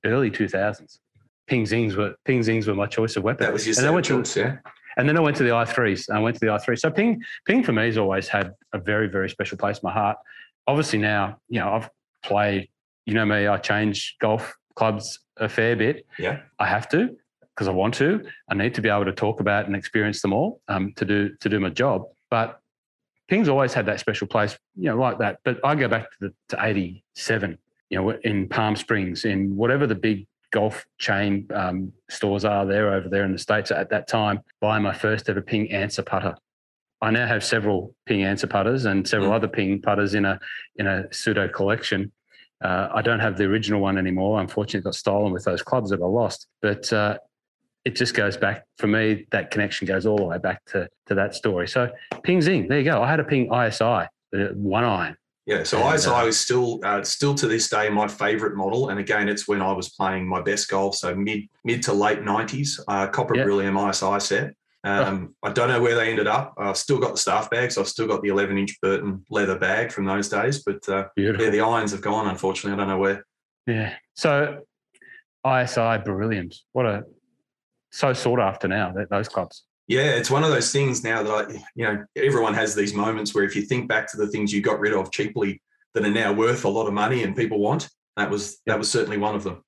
early 0.06 0.32
2000s. 0.32 1.00
Ping 1.48 1.66
Zings 1.66 1.96
were 1.96 2.16
Ping 2.26 2.44
Zings 2.44 2.68
were 2.68 2.76
my 2.76 2.88
choice 2.88 3.16
of 3.18 3.24
weapon. 3.24 3.46
That 3.46 3.54
was 3.54 3.68
your 3.68 3.76
and 3.86 4.06
choice, 4.06 4.38
yeah. 4.38 4.58
And 4.98 5.08
then 5.08 5.18
I 5.18 5.22
went 5.22 5.38
to 5.38 5.44
the 5.44 5.50
i3s. 5.50 6.10
I 6.10 6.20
went 6.20 6.36
to 6.36 6.40
the 6.40 6.48
i3. 6.48 6.78
So 6.78 6.92
Ping 6.92 7.22
Ping 7.46 7.64
for 7.64 7.74
me 7.74 7.86
has 7.86 7.98
always 7.98 8.28
had 8.28 8.54
a 8.74 8.80
very 8.80 9.08
very 9.08 9.30
special 9.30 9.58
place 9.58 9.78
in 9.78 9.82
my 9.84 9.94
heart. 9.94 10.18
Obviously 10.68 11.00
now, 11.00 11.38
you 11.50 11.60
know, 11.60 11.74
I've 11.74 11.90
played. 12.24 12.70
You 13.06 13.16
know 13.16 13.26
me, 13.26 13.48
I 13.48 13.58
change 13.58 14.16
golf 14.22 14.54
clubs 14.76 15.20
a 15.38 15.50
fair 15.50 15.76
bit. 15.76 16.06
Yeah, 16.20 16.42
I 16.60 16.68
have 16.68 16.88
to 16.90 17.10
because 17.56 17.68
I 17.68 17.72
want 17.72 17.96
to. 17.96 18.24
I 18.50 18.56
need 18.56 18.74
to 18.76 18.82
be 18.82 18.90
able 18.90 19.06
to 19.06 19.12
talk 19.12 19.40
about 19.40 19.66
and 19.66 19.76
experience 19.76 20.22
them 20.22 20.34
all 20.34 20.62
um, 20.68 20.94
to 20.96 21.06
do 21.06 21.36
to 21.42 21.50
do 21.50 21.60
my 21.60 21.70
job. 21.70 22.04
But 22.30 22.60
Ping's 23.28 23.50
always 23.50 23.74
had 23.74 23.86
that 23.88 24.00
special 24.00 24.28
place, 24.28 24.58
you 24.76 24.86
know, 24.86 24.98
like 24.98 25.18
that. 25.20 25.40
But 25.44 25.60
I 25.64 25.76
go 25.76 25.88
back 25.88 26.04
to 26.12 26.18
the 26.20 26.34
to 26.50 26.66
'87 26.66 27.58
you 27.92 28.02
know, 28.02 28.10
in 28.24 28.48
Palm 28.48 28.76
Springs, 28.76 29.26
in 29.26 29.56
whatever 29.56 29.86
the 29.86 29.96
big 29.96 30.26
golf 30.52 30.86
chain 30.98 31.48
um, 31.54 31.92
stores 32.10 32.46
are 32.46 32.66
there 32.66 32.94
over 32.94 33.10
there 33.10 33.26
in 33.26 33.34
the 33.34 33.38
States 33.38 33.70
at 33.70 33.90
that 33.90 34.08
time, 34.08 34.40
buying 34.62 34.82
my 34.82 34.94
first 34.94 35.30
ever 35.30 35.42
ping 35.42 35.72
answer 35.72 36.02
putter. 36.02 36.36
I 37.02 37.12
now 37.12 37.28
have 37.28 37.44
several 37.44 37.94
ping 38.06 38.24
answer 38.24 38.48
putters 38.48 38.86
and 38.86 39.08
several 39.08 39.32
mm. 39.32 39.36
other 39.36 39.48
ping 39.48 39.82
putters 39.82 40.14
in 40.14 40.24
a 40.26 40.40
in 40.78 40.88
a 40.88 41.12
pseudo 41.12 41.50
collection. 41.50 42.12
Uh, 42.64 42.90
I 42.94 43.02
don't 43.02 43.20
have 43.20 43.38
the 43.38 43.46
original 43.46 43.82
one 43.82 43.98
anymore. 43.98 44.40
Unfortunately, 44.40 44.80
it 44.80 44.84
got 44.84 44.96
stolen 44.96 45.34
with 45.34 45.44
those 45.44 45.62
clubs 45.62 45.90
that 45.90 46.00
I 46.00 46.06
lost. 46.06 46.48
But 46.62 46.94
uh, 46.94 47.18
it 47.86 47.96
just 47.96 48.14
goes 48.14 48.38
back 48.38 48.66
for 48.78 48.86
me. 48.88 49.26
That 49.32 49.50
connection 49.50 49.88
goes 49.88 50.06
all 50.06 50.18
the 50.18 50.26
way 50.26 50.38
back 50.38 50.64
to 50.66 50.88
to 51.08 51.16
that 51.16 51.36
story. 51.36 51.68
So 51.68 51.90
Ping 52.24 52.42
Zing, 52.42 52.68
there 52.68 52.80
you 52.80 52.86
go. 52.86 53.02
I 53.02 53.10
had 53.10 53.20
a 53.20 53.26
Ping 53.26 53.52
ISI, 53.52 54.08
one 54.54 54.84
iron, 54.84 55.18
yeah, 55.46 55.64
so 55.64 55.80
and, 55.80 55.96
ISI 55.96 56.10
uh, 56.10 56.26
is 56.26 56.40
still 56.40 56.80
uh, 56.84 57.04
still 57.04 57.34
to 57.36 57.48
this 57.48 57.70
day 57.70 57.90
my 57.90 58.08
favorite 58.08 58.56
model, 58.56 58.90
and 58.90 59.00
again, 59.00 59.28
it's 59.28 59.48
when 59.48 59.62
I 59.62 59.72
was 59.72 59.90
playing 59.90 60.28
my 60.28 60.42
best 60.42 60.70
golf, 60.70 60.96
so 60.96 61.16
mid 61.16 61.48
mid 61.64 61.82
to 61.84 61.94
late 61.94 62.22
nineties. 62.22 62.80
Uh, 62.88 63.08
Copper 63.08 63.36
yeah. 63.36 63.44
Beryllium 63.44 63.78
ISI 63.78 64.20
set. 64.20 64.54
Um, 64.84 65.36
oh. 65.44 65.50
I 65.50 65.54
don't 65.54 65.68
know 65.68 65.82
where 65.82 65.96
they 65.96 66.10
ended 66.10 66.28
up. 66.28 66.54
I've 66.58 66.78
still 66.78 67.00
got 67.00 67.12
the 67.12 67.18
staff 67.18 67.50
bags. 67.50 67.78
I've 67.78 67.88
still 67.88 68.08
got 68.08 68.24
the 68.24 68.30
11 68.30 68.58
inch 68.58 68.82
Burton 68.82 69.24
leather 69.30 69.58
bag 69.58 69.92
from 69.92 70.06
those 70.06 70.28
days, 70.28 70.64
but 70.64 70.88
uh, 70.90 71.06
yeah, 71.16 71.34
the 71.34 71.62
irons 71.62 71.92
have 71.92 72.02
gone. 72.02 72.28
Unfortunately, 72.28 72.74
I 72.74 72.78
don't 72.78 72.88
know 72.88 72.98
where. 72.98 73.24
Yeah. 73.68 73.94
So 74.16 74.64
ISI 75.46 76.00
Berylliums, 76.04 76.66
what 76.72 76.86
a 76.86 77.04
so 77.92 78.14
sought 78.14 78.40
after 78.40 78.68
now 78.68 78.92
that 78.94 79.10
those 79.10 79.28
clubs. 79.28 79.64
Yeah, 79.92 80.12
it's 80.12 80.32
one 80.32 80.46
of 80.46 80.52
those 80.52 80.72
things 80.72 81.04
now 81.04 81.22
that 81.22 81.32
I, 81.34 81.52
you 81.76 81.84
know, 81.84 82.06
everyone 82.16 82.54
has 82.54 82.74
these 82.74 82.94
moments 82.94 83.36
where 83.36 83.44
if 83.44 83.58
you 83.58 83.64
think 83.64 83.90
back 83.90 84.10
to 84.12 84.18
the 84.18 84.28
things 84.28 84.54
you 84.54 84.62
got 84.62 84.80
rid 84.80 84.94
of 84.94 85.12
cheaply 85.12 85.62
that 85.94 86.06
are 86.06 86.10
now 86.10 86.32
worth 86.32 86.64
a 86.64 86.70
lot 86.70 86.88
of 86.88 86.94
money 86.94 87.24
and 87.24 87.36
people 87.36 87.60
want, 87.60 87.90
that 88.16 88.30
was 88.30 88.62
that 88.68 88.80
was 88.80 88.90
certainly 88.90 89.18
one 89.18 89.36
of 89.36 89.44
them. 89.44 89.62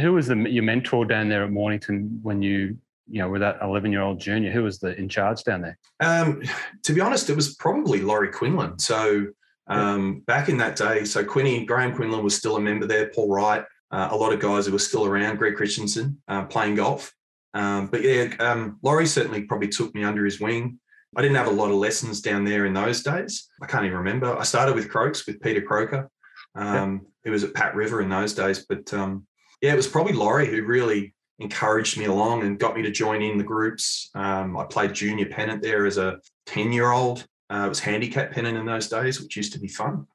Who 0.00 0.14
was 0.14 0.28
the 0.28 0.36
your 0.36 0.62
mentor 0.62 1.04
down 1.04 1.28
there 1.28 1.44
at 1.44 1.50
Mornington 1.50 2.20
when 2.22 2.40
you 2.40 2.78
you 3.06 3.20
know, 3.20 3.28
with 3.28 3.42
that 3.42 3.58
11 3.60 3.92
year 3.92 4.00
old 4.00 4.18
junior, 4.18 4.50
who 4.50 4.62
was 4.62 4.78
the 4.78 4.98
in 4.98 5.10
charge 5.10 5.44
down 5.44 5.60
there? 5.60 5.76
Um, 6.00 6.42
to 6.82 6.94
be 6.94 7.02
honest, 7.02 7.28
it 7.28 7.36
was 7.36 7.54
probably 7.56 8.00
Laurie 8.00 8.32
Quinlan. 8.32 8.78
So 8.78 9.26
um, 9.66 10.20
back 10.20 10.48
in 10.48 10.56
that 10.56 10.74
day, 10.74 11.04
so 11.04 11.22
Quinny, 11.22 11.66
Graham 11.66 11.94
Quinlan 11.94 12.24
was 12.24 12.34
still 12.34 12.56
a 12.56 12.60
member 12.60 12.86
there, 12.86 13.10
Paul 13.10 13.28
Wright, 13.28 13.62
uh, 13.90 14.08
a 14.10 14.16
lot 14.16 14.32
of 14.32 14.40
guys 14.40 14.64
who 14.64 14.72
were 14.72 14.78
still 14.78 15.04
around, 15.04 15.36
Greg 15.36 15.54
Christensen 15.54 16.18
uh, 16.28 16.46
playing 16.46 16.76
golf. 16.76 17.12
Um, 17.54 17.86
but 17.86 18.02
yeah, 18.02 18.34
um, 18.40 18.78
Laurie 18.82 19.06
certainly 19.06 19.42
probably 19.42 19.68
took 19.68 19.94
me 19.94 20.04
under 20.04 20.24
his 20.24 20.40
wing. 20.40 20.78
I 21.16 21.22
didn't 21.22 21.36
have 21.36 21.46
a 21.46 21.50
lot 21.50 21.70
of 21.70 21.76
lessons 21.76 22.20
down 22.20 22.44
there 22.44 22.66
in 22.66 22.74
those 22.74 23.02
days. 23.02 23.48
I 23.62 23.66
can't 23.66 23.84
even 23.84 23.98
remember. 23.98 24.36
I 24.36 24.42
started 24.42 24.74
with 24.74 24.90
Croaks 24.90 25.26
with 25.26 25.40
Peter 25.40 25.62
Croker, 25.62 26.10
um, 26.56 26.66
yeah. 26.66 26.98
who 27.24 27.30
was 27.30 27.44
at 27.44 27.54
Pat 27.54 27.76
River 27.76 28.00
in 28.02 28.08
those 28.08 28.34
days. 28.34 28.66
But 28.68 28.92
um, 28.92 29.26
yeah, 29.62 29.72
it 29.72 29.76
was 29.76 29.86
probably 29.86 30.12
Laurie 30.12 30.48
who 30.48 30.64
really 30.64 31.14
encouraged 31.38 31.98
me 31.98 32.06
along 32.06 32.42
and 32.42 32.58
got 32.58 32.76
me 32.76 32.82
to 32.82 32.90
join 32.90 33.22
in 33.22 33.38
the 33.38 33.44
groups. 33.44 34.10
Um, 34.14 34.56
I 34.56 34.64
played 34.64 34.92
junior 34.92 35.26
pennant 35.26 35.62
there 35.62 35.86
as 35.86 35.98
a 35.98 36.18
10 36.46 36.72
year 36.72 36.90
old. 36.90 37.26
Uh, 37.50 37.64
it 37.66 37.68
was 37.68 37.80
handicap 37.80 38.32
pennant 38.32 38.56
in 38.56 38.66
those 38.66 38.88
days, 38.88 39.20
which 39.20 39.36
used 39.36 39.52
to 39.52 39.60
be 39.60 39.68
fun. 39.68 40.06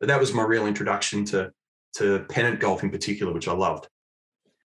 But 0.00 0.08
that 0.08 0.18
was 0.18 0.34
my 0.34 0.42
real 0.42 0.66
introduction 0.66 1.24
to, 1.26 1.52
to 1.96 2.24
pennant 2.30 2.58
golf 2.60 2.82
in 2.82 2.90
particular, 2.90 3.32
which 3.32 3.48
I 3.48 3.52
loved. 3.52 3.88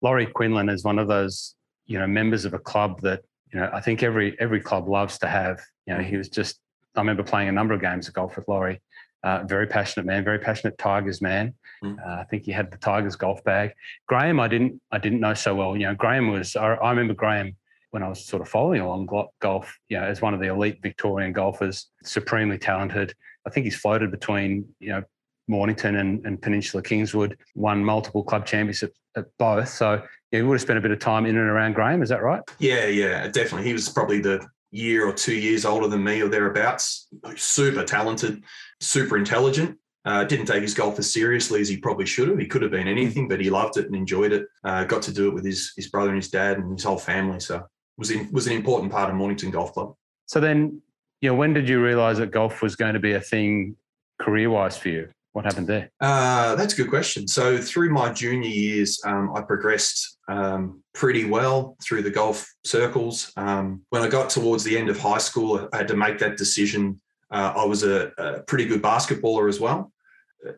Laurie 0.02 0.28
Quinlan 0.28 0.70
is 0.70 0.84
one 0.84 1.00
of 1.00 1.08
those 1.08 1.56
you 1.86 2.00
know 2.00 2.08
members 2.08 2.46
of 2.46 2.54
a 2.54 2.60
club 2.60 3.02
that 3.02 3.22
you 3.54 3.60
know 3.60 3.70
I 3.74 3.82
think 3.82 4.04
every 4.04 4.40
every 4.40 4.62
club 4.62 4.88
loves 4.88 5.18
to 5.20 5.28
have. 5.28 5.62
You 5.86 5.96
know, 5.96 6.02
he 6.02 6.18
was 6.18 6.30
just 6.30 6.60
I 6.96 7.02
remember 7.02 7.24
playing 7.24 7.50
a 7.50 7.52
number 7.52 7.74
of 7.74 7.82
games 7.82 8.08
of 8.08 8.14
golf 8.14 8.36
with 8.36 8.48
Laurie. 8.48 8.82
Uh, 9.24 9.44
very 9.46 9.68
passionate 9.68 10.06
man, 10.06 10.24
very 10.24 10.40
passionate 10.40 10.78
Tigers 10.80 11.22
man. 11.22 11.54
Mm. 11.84 11.98
Uh, 12.04 12.22
I 12.22 12.24
think 12.24 12.44
he 12.44 12.52
had 12.52 12.72
the 12.72 12.78
Tigers 12.78 13.16
golf 13.16 13.44
bag. 13.44 13.74
Graham, 14.08 14.40
I 14.40 14.48
didn't 14.48 14.82
I 14.92 14.98
didn't 14.98 15.20
know 15.20 15.34
so 15.34 15.54
well. 15.56 15.78
You 15.78 15.88
know, 15.88 15.96
Graham 15.96 16.32
was 16.32 16.56
I, 16.56 16.74
I 16.74 16.90
remember 16.90 17.14
Graham 17.14 17.56
when 17.92 18.04
I 18.04 18.08
was 18.08 18.26
sort 18.26 18.42
of 18.42 18.50
following 18.50 18.82
along 18.82 19.08
golf. 19.40 19.78
You 19.90 20.00
know, 20.00 20.06
as 20.06 20.22
one 20.22 20.34
of 20.34 20.40
the 20.40 20.48
elite 20.48 20.80
Victorian 20.82 21.34
golfers, 21.34 21.88
supremely 22.04 22.58
talented. 22.58 23.14
I 23.46 23.50
think 23.50 23.66
he's 23.66 23.76
floated 23.76 24.12
between 24.12 24.66
you 24.80 24.90
know 24.90 25.04
Mornington 25.48 25.98
and, 25.98 26.26
and 26.26 26.42
Peninsula 26.42 26.82
Kingswood, 26.82 27.38
won 27.56 27.84
multiple 27.84 28.24
club 28.24 28.46
championships 28.46 28.98
at 29.16 29.26
both. 29.38 29.70
So 29.70 30.02
yeah, 30.32 30.40
you 30.40 30.48
would 30.48 30.56
have 30.56 30.62
spent 30.62 30.80
a 30.80 30.82
bit 30.82 30.92
of 30.92 31.00
time 31.00 31.26
in 31.26 31.38
and 31.38 31.50
around 31.50 31.74
Graham. 31.74 32.02
Is 32.02 32.10
that 32.10 32.24
right? 32.24 32.42
Yeah, 32.60 32.86
yeah, 32.86 33.28
definitely. 33.28 33.68
He 33.68 33.74
was 33.74 33.90
probably 33.90 34.20
the 34.20 34.46
year 34.72 35.06
or 35.06 35.14
two 35.14 35.36
years 35.36 35.66
older 35.66 35.88
than 35.88 36.04
me 36.04 36.22
or 36.22 36.30
thereabouts. 36.30 37.08
Super 37.36 37.84
talented, 37.84 38.44
super 38.80 39.18
intelligent. 39.18 39.78
Uh, 40.04 40.24
didn't 40.24 40.48
take 40.48 40.64
his 40.64 40.74
golf 40.74 40.98
as 40.98 41.14
seriously 41.14 41.62
as 41.62 41.70
he 41.70 41.78
probably 41.78 42.06
should 42.06 42.28
have. 42.28 42.40
He 42.40 42.48
could 42.48 42.64
have 42.64 42.72
been 42.72 42.88
anything, 42.88 43.28
but 43.28 43.40
he 43.40 43.52
loved 43.52 43.78
it 43.78 43.86
and 43.86 43.96
enjoyed 43.96 44.32
it. 44.32 44.48
Uh, 44.64 44.84
got 44.86 45.04
to 45.04 45.14
do 45.14 45.28
it 45.28 45.34
with 45.34 45.46
his 45.46 45.74
his 45.76 45.90
brother 45.90 46.10
and 46.10 46.18
his 46.18 46.32
dad 46.32 46.58
and 46.58 46.72
his 46.72 46.84
whole 46.84 46.98
family. 46.98 47.40
So 47.40 47.64
was 47.98 48.10
in, 48.10 48.32
was 48.32 48.48
an 48.48 48.54
important 48.54 48.92
part 48.92 49.10
of 49.10 49.16
Mornington 49.16 49.52
Golf 49.52 49.74
Club. 49.74 49.94
So 50.26 50.40
then, 50.40 50.82
you 51.22 51.30
know, 51.30 51.36
when 51.36 51.54
did 51.54 51.70
you 51.70 51.84
realise 51.84 52.18
that 52.18 52.32
golf 52.32 52.64
was 52.64 52.76
going 52.76 52.96
to 52.96 53.00
be 53.00 53.14
a 53.14 53.22
thing 53.22 53.76
career 54.20 54.50
wise 54.50 54.78
for 54.78 54.90
you? 54.90 55.10
What 55.34 55.46
happened 55.46 55.68
there? 55.68 55.92
Uh, 56.02 56.56
that's 56.56 56.74
a 56.74 56.78
good 56.78 56.90
question. 56.90 57.28
So 57.28 57.58
through 57.58 57.90
my 57.90 58.12
junior 58.12 58.50
years, 58.50 59.00
um, 59.06 59.32
I 59.34 59.42
progressed 59.42 60.18
um, 60.28 60.84
pretty 60.94 61.26
well 61.26 61.78
through 61.82 62.02
the 62.02 62.10
golf 62.10 62.52
circles. 62.66 63.32
Um, 63.38 63.82
when 63.90 64.02
I 64.02 64.10
got 64.10 64.30
towards 64.30 64.64
the 64.64 64.78
end 64.78 64.90
of 64.90 65.00
high 65.00 65.20
school, 65.20 65.70
I 65.72 65.78
had 65.78 65.88
to 65.88 65.96
make 65.96 66.20
that 66.20 66.38
decision 66.38 67.00
Uh, 67.32 67.54
I 67.56 67.66
was 67.66 67.84
a, 67.84 68.12
a, 68.18 68.44
pretty 68.44 68.66
good 68.66 68.82
basketballer 68.82 69.48
as 69.48 69.58
well. 69.58 69.90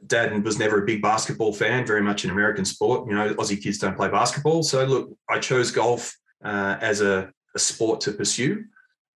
Dad 0.08 0.44
was 0.44 0.58
never 0.58 0.82
a 0.82 0.86
big 0.86 1.02
basketball 1.04 1.54
fan, 1.54 1.86
very 1.86 2.02
much 2.02 2.24
an 2.24 2.32
American 2.32 2.66
sport. 2.66 3.08
You 3.08 3.16
know, 3.16 3.34
Aussie 3.36 3.62
kids 3.62 3.78
don't 3.78 3.96
play 3.96 4.10
basketball. 4.10 4.64
So, 4.64 4.84
look, 4.84 5.16
I 5.30 5.38
chose 5.40 5.70
golf 5.70 6.16
uh, 6.44 6.78
as 6.82 7.02
a, 7.02 7.32
a, 7.54 7.60
sport 7.60 8.02
to 8.02 8.12
pursue. 8.12 8.66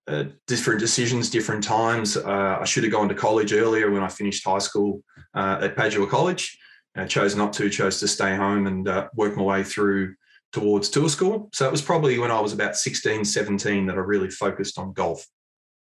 Uh, 0.08 0.24
different 0.48 0.80
decisions, 0.80 1.30
different 1.30 1.62
times. 1.62 2.16
Uh, 2.16 2.58
I 2.62 2.64
should 2.64 2.84
have 2.84 2.94
gone 2.94 3.10
to 3.10 3.16
college 3.16 3.52
earlier 3.52 3.92
when 3.92 4.04
I 4.04 4.08
finished 4.08 4.46
high 4.46 4.60
school 4.60 5.04
uh, 5.34 5.60
at 5.62 5.76
Padua 5.76 6.08
College. 6.08 6.58
I 6.96 7.06
chose 7.06 7.36
not 7.36 7.52
to, 7.54 7.70
chose 7.70 8.00
to 8.00 8.08
stay 8.08 8.36
home 8.36 8.68
and 8.68 8.88
uh, 8.88 9.10
work 9.16 9.36
my 9.36 9.44
way 9.44 9.64
through 9.64 10.16
towards 10.54 10.90
tour 10.90 11.10
school. 11.10 11.50
So 11.54 11.68
it 11.68 11.72
was 11.72 11.82
probably 11.82 12.18
when 12.20 12.32
I 12.32 12.40
was 12.40 12.54
about 12.54 12.78
16, 12.78 13.26
17 13.26 13.86
that 13.86 13.96
I 13.96 14.00
really 14.00 14.30
focused 14.30 14.80
on 14.80 14.94
golf. 14.94 15.26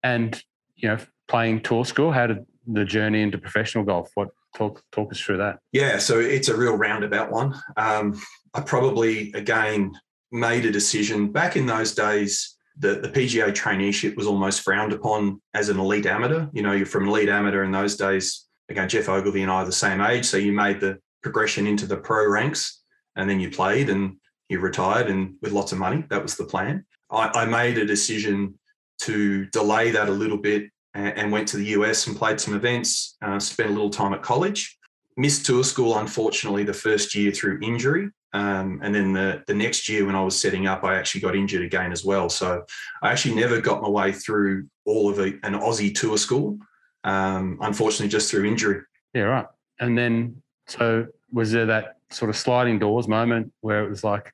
And, 0.04 0.42
you 0.76 0.90
know, 0.90 0.98
playing 1.28 1.62
tour 1.62 1.84
school, 1.84 2.12
how 2.12 2.28
did 2.28 2.46
the 2.68 2.86
journey 2.86 3.22
into 3.22 3.38
professional 3.38 3.84
golf? 3.84 4.12
What 4.14 4.30
talk 4.56 4.84
talk 4.92 5.12
us 5.12 5.20
through 5.20 5.38
that? 5.38 5.60
Yeah, 5.72 5.98
so 5.98 6.20
it's 6.20 6.48
a 6.48 6.56
real 6.56 6.76
roundabout 6.76 7.32
one. 7.32 7.56
Um, 7.76 8.22
I 8.54 8.62
probably 8.62 9.32
again 9.34 9.94
made 10.32 10.66
a 10.66 10.72
decision 10.72 11.32
back 11.32 11.56
in 11.56 11.66
those 11.66 11.94
days. 11.94 12.51
The, 12.78 12.96
the 12.96 13.10
PGA 13.10 13.52
traineeship 13.54 14.16
was 14.16 14.28
almost 14.28 14.62
frowned 14.62 14.94
upon 14.94 15.42
as 15.54 15.70
an 15.70 15.80
elite 15.80 16.06
amateur. 16.06 16.48
You 16.54 16.64
know, 16.64 16.72
you're 16.72 16.86
from 16.86 17.08
elite 17.08 17.30
amateur 17.30 17.64
in 17.64 17.72
those 17.72 17.96
days. 17.96 18.48
Again, 18.70 18.88
Geoff 18.88 19.10
Ogilvy 19.10 19.42
and 19.42 19.52
I 19.52 19.56
are 19.56 19.66
the 19.66 19.72
same 19.72 20.02
age, 20.02 20.26
so 20.26 20.38
you 20.38 20.54
made 20.54 20.80
the 20.80 20.98
progression 21.22 21.68
into 21.68 21.86
the 21.86 21.98
pro 21.98 22.28
ranks, 22.28 22.82
and 23.16 23.30
then 23.30 23.40
you 23.40 23.50
played, 23.52 23.90
and 23.90 24.16
you 24.50 24.60
retired 24.60 25.10
and 25.10 25.36
with 25.42 25.52
lots 25.52 25.72
of 25.72 25.78
money. 25.78 26.04
That 26.10 26.22
was 26.22 26.36
the 26.36 26.46
plan. 26.46 26.86
I, 27.10 27.30
I 27.34 27.46
made 27.46 27.78
a 27.78 27.86
decision 27.86 28.58
to 29.02 29.46
delay 29.48 29.92
that 29.92 30.10
a 30.10 30.12
little 30.12 30.38
bit 30.38 30.70
and, 30.94 31.18
and 31.18 31.32
went 31.32 31.48
to 31.50 31.58
the 31.58 31.66
US 31.78 32.08
and 32.08 32.18
played 32.18 32.40
some 32.40 32.56
events, 32.56 33.18
uh, 33.22 33.40
spent 33.40 33.70
a 33.70 33.74
little 33.74 33.90
time 33.90 34.14
at 34.14 34.22
college. 34.22 34.78
Missed 35.18 35.46
tour 35.46 35.64
school, 35.64 35.98
unfortunately, 35.98 36.64
the 36.64 36.74
first 36.74 37.16
year 37.16 37.32
through 37.32 37.60
injury. 37.62 38.10
Um, 38.34 38.80
and 38.82 38.96
then 38.96 39.14
the, 39.14 39.44
the 39.48 39.54
next 39.54 39.90
year, 39.90 40.06
when 40.06 40.16
I 40.16 40.24
was 40.24 40.40
setting 40.40 40.66
up, 40.68 40.84
I 40.84 40.96
actually 40.96 41.22
got 41.22 41.36
injured 41.36 41.64
again 41.64 41.92
as 41.92 42.06
well. 42.06 42.30
So 42.30 42.64
I 43.02 43.12
actually 43.12 43.36
never 43.36 43.60
got 43.60 43.82
my 43.82 43.90
way 43.90 44.12
through 44.12 44.68
all 44.86 45.10
of 45.10 45.20
a, 45.20 45.34
an 45.44 45.54
Aussie 45.54 45.94
tour 45.94 46.18
school, 46.18 46.58
um, 47.04 47.58
unfortunately, 47.62 48.08
just 48.08 48.32
through 48.32 48.46
injury. 48.46 48.82
Yeah, 49.14 49.24
right. 49.24 49.46
And 49.80 49.98
then, 49.98 50.42
so 50.68 51.08
was 51.32 51.52
there 51.52 51.66
that 51.66 51.98
sort 52.10 52.30
of 52.30 52.38
sliding 52.38 52.80
doors 52.80 53.08
moment 53.08 53.52
where 53.62 53.84
it 53.84 53.90
was 53.90 54.04
like, 54.04 54.34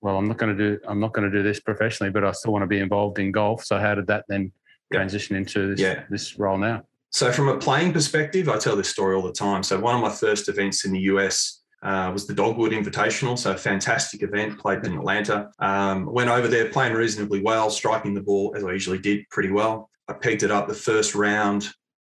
well, 0.00 0.16
I'm 0.16 0.28
not 0.28 0.36
going 0.36 0.56
to 0.56 0.76
do 0.76 0.78
I'm 0.86 1.00
not 1.00 1.14
going 1.14 1.30
to 1.30 1.36
do 1.36 1.42
this 1.42 1.60
professionally, 1.60 2.10
but 2.10 2.24
I 2.24 2.32
still 2.32 2.52
want 2.52 2.62
to 2.62 2.66
be 2.66 2.78
involved 2.78 3.18
in 3.18 3.32
golf. 3.32 3.64
So 3.64 3.78
how 3.78 3.94
did 3.94 4.06
that 4.08 4.24
then 4.28 4.52
transition 4.92 5.34
into 5.34 5.70
this, 5.70 5.80
yeah. 5.80 6.04
this 6.10 6.38
role 6.38 6.58
now? 6.58 6.82
So 7.10 7.32
from 7.32 7.48
a 7.48 7.56
playing 7.56 7.92
perspective, 7.92 8.48
I 8.48 8.58
tell 8.58 8.76
this 8.76 8.88
story 8.88 9.16
all 9.16 9.22
the 9.22 9.32
time. 9.32 9.62
So 9.62 9.78
one 9.80 9.94
of 9.94 10.02
my 10.02 10.10
first 10.10 10.48
events 10.48 10.84
in 10.84 10.92
the 10.92 11.00
US 11.00 11.62
uh, 11.84 12.10
was 12.12 12.26
the 12.26 12.34
Dogwood 12.34 12.72
Invitational. 12.72 13.38
So 13.38 13.52
a 13.52 13.56
fantastic 13.56 14.22
event, 14.22 14.58
played 14.58 14.84
in 14.84 14.94
Atlanta. 14.94 15.50
Um, 15.58 16.06
went 16.06 16.30
over 16.30 16.48
there 16.48 16.70
playing 16.70 16.94
reasonably 16.94 17.42
well, 17.42 17.70
striking 17.70 18.14
the 18.14 18.22
ball 18.22 18.54
as 18.56 18.64
I 18.64 18.72
usually 18.72 18.98
did 18.98 19.28
pretty 19.30 19.50
well. 19.50 19.90
I 20.08 20.14
pegged 20.14 20.42
it 20.42 20.50
up 20.50 20.66
the 20.66 20.74
first 20.74 21.14
round, 21.14 21.68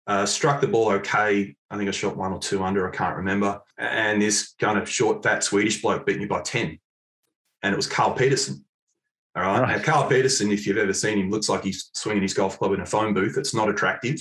uh, 0.07 0.25
struck 0.25 0.59
the 0.59 0.67
ball 0.67 0.91
okay. 0.93 1.55
I 1.71 1.77
think 1.77 1.87
I 1.87 1.91
shot 1.91 2.17
one 2.17 2.33
or 2.33 2.39
two 2.39 2.63
under, 2.63 2.87
I 2.87 2.95
can't 2.95 3.15
remember. 3.15 3.61
And 3.77 4.21
this 4.21 4.55
kind 4.59 4.77
of 4.77 4.89
short, 4.89 5.23
fat 5.23 5.43
Swedish 5.43 5.81
bloke 5.81 6.05
beat 6.05 6.19
me 6.19 6.25
by 6.25 6.41
10 6.41 6.79
and 7.61 7.73
it 7.73 7.77
was 7.77 7.87
Carl 7.87 8.15
Pettersson. 8.15 8.63
All 9.35 9.43
right. 9.43 9.61
right. 9.61 9.77
Now, 9.77 9.83
Carl 9.83 10.09
Pettersson, 10.09 10.51
if 10.51 10.65
you've 10.65 10.77
ever 10.77 10.93
seen 10.93 11.19
him, 11.19 11.29
looks 11.29 11.49
like 11.49 11.63
he's 11.63 11.91
swinging 11.93 12.23
his 12.23 12.33
golf 12.33 12.57
club 12.57 12.73
in 12.73 12.81
a 12.81 12.85
phone 12.85 13.13
booth. 13.13 13.37
It's 13.37 13.53
not 13.53 13.69
attractive. 13.69 14.19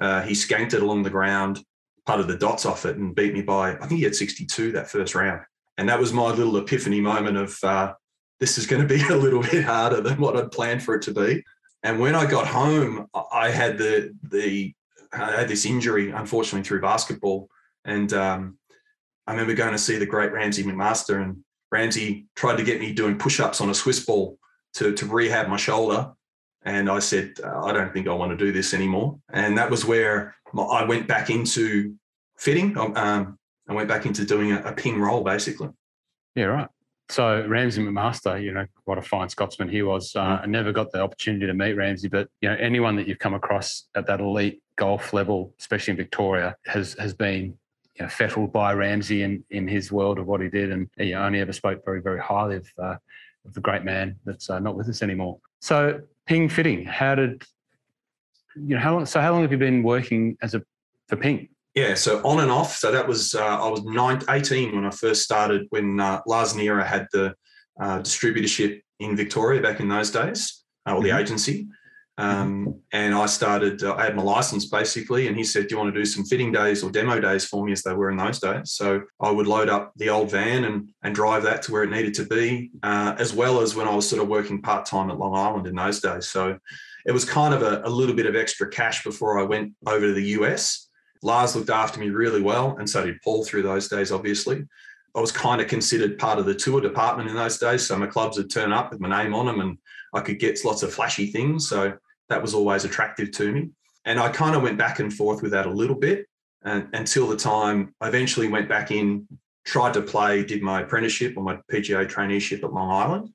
Uh, 0.00 0.22
he 0.22 0.34
skanked 0.34 0.74
it 0.74 0.82
along 0.82 1.02
the 1.02 1.10
ground, 1.10 1.64
putted 2.06 2.28
the 2.28 2.36
dots 2.36 2.66
off 2.66 2.86
it, 2.86 2.96
and 2.96 3.14
beat 3.14 3.34
me 3.34 3.42
by, 3.42 3.72
I 3.72 3.86
think 3.86 3.98
he 3.98 4.02
had 4.02 4.14
62 4.14 4.72
that 4.72 4.90
first 4.90 5.14
round. 5.14 5.42
And 5.78 5.88
that 5.88 5.98
was 5.98 6.12
my 6.12 6.30
little 6.30 6.56
epiphany 6.56 7.00
moment 7.00 7.36
of 7.36 7.58
uh, 7.62 7.94
this 8.40 8.58
is 8.58 8.66
going 8.66 8.86
to 8.86 8.88
be 8.88 9.02
a 9.08 9.16
little 9.16 9.42
bit 9.50 9.64
harder 9.64 10.00
than 10.00 10.20
what 10.20 10.36
I'd 10.36 10.50
planned 10.50 10.82
for 10.82 10.94
it 10.94 11.02
to 11.02 11.14
be. 11.14 11.44
And 11.82 11.98
when 11.98 12.14
I 12.14 12.26
got 12.26 12.46
home, 12.46 13.06
I 13.32 13.50
had 13.50 13.78
the 13.78 14.14
the 14.22 14.74
I 15.12 15.32
had 15.32 15.48
this 15.48 15.66
injury, 15.66 16.10
unfortunately, 16.10 16.66
through 16.66 16.80
basketball. 16.80 17.48
And 17.84 18.12
um, 18.12 18.58
I 19.26 19.32
remember 19.32 19.54
going 19.54 19.72
to 19.72 19.78
see 19.78 19.96
the 19.96 20.06
great 20.06 20.32
Ramsay 20.32 20.64
McMaster, 20.64 21.22
and 21.22 21.44
Ramsay 21.70 22.26
tried 22.34 22.56
to 22.56 22.64
get 22.64 22.80
me 22.80 22.92
doing 22.92 23.18
push-ups 23.18 23.60
on 23.60 23.70
a 23.70 23.74
Swiss 23.74 24.04
ball 24.04 24.38
to, 24.74 24.92
to 24.94 25.06
rehab 25.06 25.48
my 25.48 25.56
shoulder. 25.56 26.12
And 26.64 26.88
I 26.88 27.00
said, 27.00 27.34
I 27.44 27.72
don't 27.72 27.92
think 27.92 28.06
I 28.08 28.12
want 28.12 28.30
to 28.30 28.36
do 28.36 28.52
this 28.52 28.72
anymore. 28.72 29.18
And 29.32 29.58
that 29.58 29.70
was 29.70 29.84
where 29.84 30.36
I 30.56 30.84
went 30.84 31.08
back 31.08 31.30
into 31.30 31.94
fitting. 32.36 32.76
Um, 32.76 32.96
um 32.96 33.38
I 33.68 33.74
went 33.74 33.88
back 33.88 34.06
into 34.06 34.24
doing 34.24 34.52
a, 34.52 34.60
a 34.62 34.72
ping 34.72 35.00
role, 35.00 35.22
basically. 35.22 35.70
Yeah, 36.34 36.44
right. 36.44 36.68
So 37.08 37.46
Ramsay 37.46 37.82
McMaster, 37.82 38.42
you 38.42 38.52
know, 38.52 38.66
what 38.84 38.98
a 38.98 39.02
fine 39.02 39.28
Scotsman 39.28 39.68
he 39.68 39.82
was. 39.82 40.16
Uh, 40.16 40.24
mm. 40.24 40.42
I 40.42 40.46
never 40.46 40.72
got 40.72 40.90
the 40.92 41.00
opportunity 41.00 41.46
to 41.46 41.54
meet 41.54 41.74
Ramsay, 41.74 42.08
but 42.08 42.28
you 42.40 42.48
know, 42.48 42.56
anyone 42.56 42.96
that 42.96 43.06
you've 43.06 43.18
come 43.18 43.34
across 43.34 43.84
at 43.94 44.06
that 44.06 44.20
elite 44.20 44.62
golf 44.76 45.12
level, 45.12 45.54
especially 45.60 45.92
in 45.92 45.96
Victoria, 45.96 46.56
has 46.66 46.94
has 46.94 47.12
been 47.12 47.54
you 47.96 48.04
know, 48.04 48.08
fettled 48.08 48.52
by 48.52 48.72
Ramsay 48.72 49.22
in, 49.22 49.44
in 49.50 49.68
his 49.68 49.92
world 49.92 50.18
of 50.18 50.26
what 50.26 50.40
he 50.40 50.48
did. 50.48 50.72
And 50.72 50.88
he 50.96 51.14
only 51.14 51.40
ever 51.40 51.52
spoke 51.52 51.84
very, 51.84 52.00
very 52.00 52.20
highly 52.20 52.56
of, 52.56 52.68
uh, 52.78 52.96
of 53.44 53.52
the 53.52 53.60
great 53.60 53.84
man 53.84 54.16
that's 54.24 54.48
uh, 54.48 54.58
not 54.58 54.76
with 54.76 54.88
us 54.88 55.02
anymore. 55.02 55.38
So, 55.60 56.00
Ping 56.26 56.48
Fitting, 56.48 56.84
how 56.84 57.14
did, 57.14 57.42
you 58.56 58.76
know, 58.76 58.80
how 58.80 58.94
long, 58.94 59.06
so 59.06 59.20
how 59.20 59.32
long 59.32 59.42
have 59.42 59.52
you 59.52 59.58
been 59.58 59.82
working 59.82 60.36
as 60.42 60.54
a, 60.54 60.62
for 61.08 61.16
Ping? 61.16 61.48
Yeah, 61.74 61.94
so 61.94 62.20
on 62.24 62.40
and 62.40 62.50
off. 62.50 62.76
So 62.76 62.92
that 62.92 63.08
was, 63.08 63.34
uh, 63.34 63.42
I 63.42 63.68
was 63.68 63.82
nine, 63.84 64.20
18 64.28 64.74
when 64.74 64.84
I 64.84 64.90
first 64.90 65.22
started, 65.22 65.66
when 65.70 66.00
uh, 66.00 66.20
Lars 66.26 66.54
Nera 66.54 66.86
had 66.86 67.06
the 67.12 67.34
uh, 67.80 67.98
distributorship 68.00 68.80
in 69.00 69.16
Victoria 69.16 69.62
back 69.62 69.80
in 69.80 69.88
those 69.88 70.10
days, 70.10 70.64
uh, 70.86 70.94
or 70.94 71.02
the 71.02 71.08
mm-hmm. 71.08 71.18
agency. 71.18 71.68
Um, 72.18 72.66
mm-hmm. 72.66 72.70
and 72.92 73.14
I 73.14 73.24
started, 73.24 73.82
uh, 73.82 73.94
I 73.94 74.04
had 74.04 74.16
my 74.16 74.22
license 74.22 74.66
basically, 74.66 75.28
and 75.28 75.36
he 75.36 75.44
said, 75.44 75.68
Do 75.68 75.74
you 75.74 75.78
want 75.78 75.94
to 75.94 75.98
do 75.98 76.04
some 76.04 76.24
fitting 76.24 76.52
days 76.52 76.82
or 76.82 76.90
demo 76.90 77.18
days 77.20 77.44
for 77.46 77.64
me 77.64 77.72
as 77.72 77.82
they 77.82 77.94
were 77.94 78.10
in 78.10 78.18
those 78.18 78.38
days? 78.38 78.72
So 78.72 79.02
I 79.20 79.30
would 79.30 79.46
load 79.46 79.68
up 79.68 79.92
the 79.96 80.10
old 80.10 80.30
van 80.30 80.64
and, 80.64 80.90
and 81.02 81.14
drive 81.14 81.42
that 81.44 81.62
to 81.62 81.72
where 81.72 81.84
it 81.84 81.90
needed 81.90 82.14
to 82.14 82.24
be, 82.24 82.70
uh, 82.82 83.14
as 83.18 83.32
well 83.32 83.60
as 83.60 83.74
when 83.74 83.88
I 83.88 83.94
was 83.94 84.08
sort 84.08 84.22
of 84.22 84.28
working 84.28 84.60
part 84.60 84.84
time 84.84 85.10
at 85.10 85.18
Long 85.18 85.34
Island 85.34 85.66
in 85.66 85.74
those 85.74 86.00
days. 86.00 86.28
So 86.28 86.58
it 87.06 87.12
was 87.12 87.24
kind 87.24 87.54
of 87.54 87.62
a, 87.62 87.82
a 87.84 87.90
little 87.90 88.14
bit 88.14 88.26
of 88.26 88.36
extra 88.36 88.68
cash 88.68 89.02
before 89.04 89.38
I 89.38 89.42
went 89.42 89.72
over 89.86 90.06
to 90.06 90.12
the 90.12 90.26
US. 90.40 90.88
Lars 91.22 91.56
looked 91.56 91.70
after 91.70 91.98
me 91.98 92.10
really 92.10 92.42
well, 92.42 92.76
and 92.78 92.88
so 92.88 93.06
did 93.06 93.22
Paul 93.22 93.44
through 93.44 93.62
those 93.62 93.88
days, 93.88 94.12
obviously. 94.12 94.64
I 95.14 95.20
was 95.20 95.32
kind 95.32 95.60
of 95.60 95.68
considered 95.68 96.18
part 96.18 96.38
of 96.38 96.46
the 96.46 96.54
tour 96.54 96.80
department 96.80 97.28
in 97.28 97.36
those 97.36 97.58
days. 97.58 97.86
So 97.86 97.96
my 97.98 98.06
clubs 98.06 98.38
would 98.38 98.50
turn 98.50 98.72
up 98.72 98.90
with 98.90 99.00
my 99.00 99.22
name 99.22 99.34
on 99.34 99.46
them 99.46 99.60
and 99.60 99.78
I 100.14 100.20
could 100.20 100.38
get 100.38 100.64
lots 100.64 100.82
of 100.82 100.92
flashy 100.92 101.26
things. 101.26 101.68
So 101.68 101.94
that 102.32 102.42
was 102.42 102.54
always 102.54 102.84
attractive 102.84 103.30
to 103.32 103.52
me. 103.52 103.70
And 104.04 104.18
I 104.18 104.30
kind 104.30 104.56
of 104.56 104.62
went 104.62 104.78
back 104.78 104.98
and 104.98 105.12
forth 105.12 105.42
with 105.42 105.52
that 105.52 105.66
a 105.66 105.70
little 105.70 105.94
bit 105.94 106.26
and, 106.64 106.88
until 106.92 107.28
the 107.28 107.36
time 107.36 107.94
I 108.00 108.08
eventually 108.08 108.48
went 108.48 108.68
back 108.68 108.90
in, 108.90 109.28
tried 109.64 109.94
to 109.94 110.02
play, 110.02 110.42
did 110.44 110.62
my 110.62 110.80
apprenticeship 110.80 111.34
or 111.36 111.42
my 111.42 111.58
PGA 111.70 112.10
traineeship 112.10 112.64
at 112.64 112.72
Long 112.72 112.90
Island. 112.90 113.28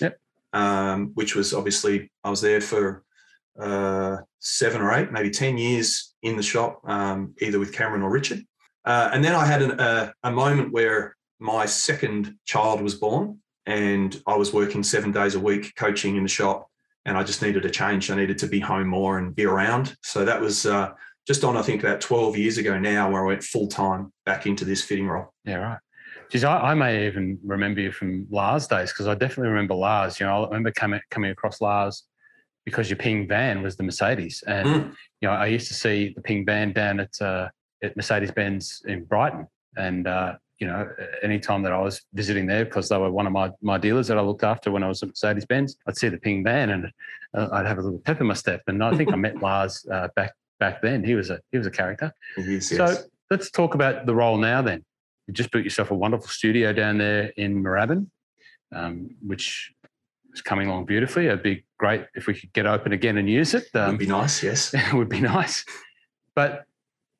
Yep. 0.00 0.18
Um, 0.52 1.10
which 1.14 1.34
was 1.34 1.52
obviously, 1.52 2.10
I 2.24 2.30
was 2.30 2.40
there 2.40 2.60
for 2.60 3.02
uh, 3.58 4.18
seven 4.38 4.80
or 4.80 4.92
eight, 4.94 5.12
maybe 5.12 5.30
10 5.30 5.58
years 5.58 6.14
in 6.22 6.36
the 6.36 6.42
shop, 6.42 6.80
um, 6.84 7.34
either 7.40 7.58
with 7.58 7.72
Cameron 7.72 8.02
or 8.02 8.10
Richard. 8.10 8.42
Uh, 8.84 9.10
and 9.12 9.24
then 9.24 9.34
I 9.34 9.44
had 9.44 9.62
an, 9.62 9.80
a, 9.80 10.14
a 10.22 10.30
moment 10.30 10.72
where 10.72 11.16
my 11.40 11.66
second 11.66 12.36
child 12.44 12.80
was 12.80 12.94
born 12.94 13.40
and 13.66 14.22
I 14.26 14.36
was 14.36 14.52
working 14.52 14.82
seven 14.82 15.10
days 15.10 15.34
a 15.34 15.40
week 15.40 15.74
coaching 15.74 16.16
in 16.16 16.22
the 16.22 16.28
shop 16.28 16.70
and 17.06 17.16
I 17.16 17.22
just 17.22 17.40
needed 17.40 17.64
a 17.64 17.70
change. 17.70 18.10
I 18.10 18.16
needed 18.16 18.36
to 18.38 18.48
be 18.48 18.60
home 18.60 18.88
more 18.88 19.18
and 19.18 19.34
be 19.34 19.46
around. 19.46 19.96
So 20.02 20.24
that 20.24 20.40
was 20.40 20.66
uh, 20.66 20.90
just 21.26 21.44
on, 21.44 21.56
I 21.56 21.62
think, 21.62 21.82
about 21.82 22.00
12 22.00 22.36
years 22.36 22.58
ago 22.58 22.78
now, 22.78 23.10
where 23.10 23.24
I 23.24 23.26
went 23.28 23.44
full 23.44 23.68
time 23.68 24.12
back 24.26 24.44
into 24.46 24.64
this 24.64 24.82
fitting 24.82 25.06
role. 25.06 25.32
Yeah, 25.44 25.56
right. 25.56 25.78
Geez, 26.30 26.42
I, 26.42 26.58
I 26.58 26.74
may 26.74 27.06
even 27.06 27.38
remember 27.44 27.80
you 27.80 27.92
from 27.92 28.26
Lars 28.28 28.66
days 28.66 28.92
because 28.92 29.06
I 29.06 29.14
definitely 29.14 29.50
remember 29.50 29.74
Lars. 29.74 30.18
You 30.18 30.26
know, 30.26 30.42
I 30.42 30.46
remember 30.48 30.72
coming 30.72 31.00
coming 31.10 31.30
across 31.30 31.60
Lars 31.60 32.02
because 32.64 32.90
your 32.90 32.96
Ping 32.96 33.28
van 33.28 33.62
was 33.62 33.76
the 33.76 33.84
Mercedes, 33.84 34.42
and 34.44 34.68
mm. 34.68 34.94
you 35.20 35.28
know, 35.28 35.34
I 35.34 35.46
used 35.46 35.68
to 35.68 35.74
see 35.74 36.12
the 36.16 36.22
Ping 36.22 36.44
van 36.44 36.72
down 36.72 36.98
at 36.98 37.22
uh, 37.22 37.48
at 37.84 37.96
Mercedes 37.96 38.32
Benz 38.32 38.82
in 38.86 39.04
Brighton, 39.04 39.46
and 39.76 40.08
uh, 40.08 40.34
you 40.58 40.66
know, 40.66 40.88
anytime 41.22 41.62
that 41.62 41.72
I 41.72 41.78
was 41.78 42.02
visiting 42.14 42.46
there, 42.46 42.64
because 42.64 42.88
they 42.88 42.96
were 42.96 43.10
one 43.10 43.26
of 43.26 43.32
my, 43.32 43.50
my 43.60 43.76
dealers 43.76 44.08
that 44.08 44.16
I 44.16 44.22
looked 44.22 44.42
after 44.42 44.70
when 44.70 44.82
I 44.82 44.88
was 44.88 45.02
at 45.02 45.08
Mercedes 45.10 45.44
Benz, 45.44 45.76
I'd 45.86 45.96
see 45.96 46.08
the 46.08 46.18
Ping 46.18 46.42
van 46.42 46.70
and 46.70 46.90
uh, 47.34 47.48
I'd 47.52 47.66
have 47.66 47.78
a 47.78 47.82
little 47.82 47.98
pep 47.98 48.20
in 48.20 48.26
my 48.26 48.34
step. 48.34 48.62
And 48.66 48.82
I 48.82 48.96
think 48.96 49.12
I 49.12 49.16
met 49.16 49.36
Lars 49.42 49.86
uh, 49.92 50.08
back 50.16 50.32
back 50.58 50.80
then. 50.80 51.04
He 51.04 51.14
was 51.14 51.30
a 51.30 51.40
he 51.52 51.58
was 51.58 51.66
a 51.66 51.70
character. 51.70 52.12
Yes, 52.38 52.68
so 52.68 52.86
yes. 52.86 53.04
let's 53.30 53.50
talk 53.50 53.74
about 53.74 54.06
the 54.06 54.14
role 54.14 54.38
now. 54.38 54.62
Then 54.62 54.84
you 55.26 55.34
just 55.34 55.50
built 55.50 55.64
yourself 55.64 55.90
a 55.90 55.94
wonderful 55.94 56.28
studio 56.28 56.72
down 56.72 56.98
there 56.98 57.32
in 57.36 57.62
Moorabbin, 57.62 58.06
um, 58.72 59.10
which 59.26 59.72
is 60.32 60.40
coming 60.40 60.68
along 60.68 60.86
beautifully. 60.86 61.26
It'd 61.26 61.42
be 61.42 61.64
great 61.78 62.06
if 62.14 62.26
we 62.26 62.34
could 62.34 62.52
get 62.52 62.66
open 62.66 62.92
again 62.92 63.18
and 63.18 63.28
use 63.28 63.54
it. 63.54 63.68
Um, 63.74 63.90
would 63.92 63.98
be 63.98 64.06
nice, 64.06 64.42
yes. 64.42 64.72
it 64.74 64.94
would 64.94 65.08
be 65.08 65.20
nice. 65.20 65.64
But 66.34 66.64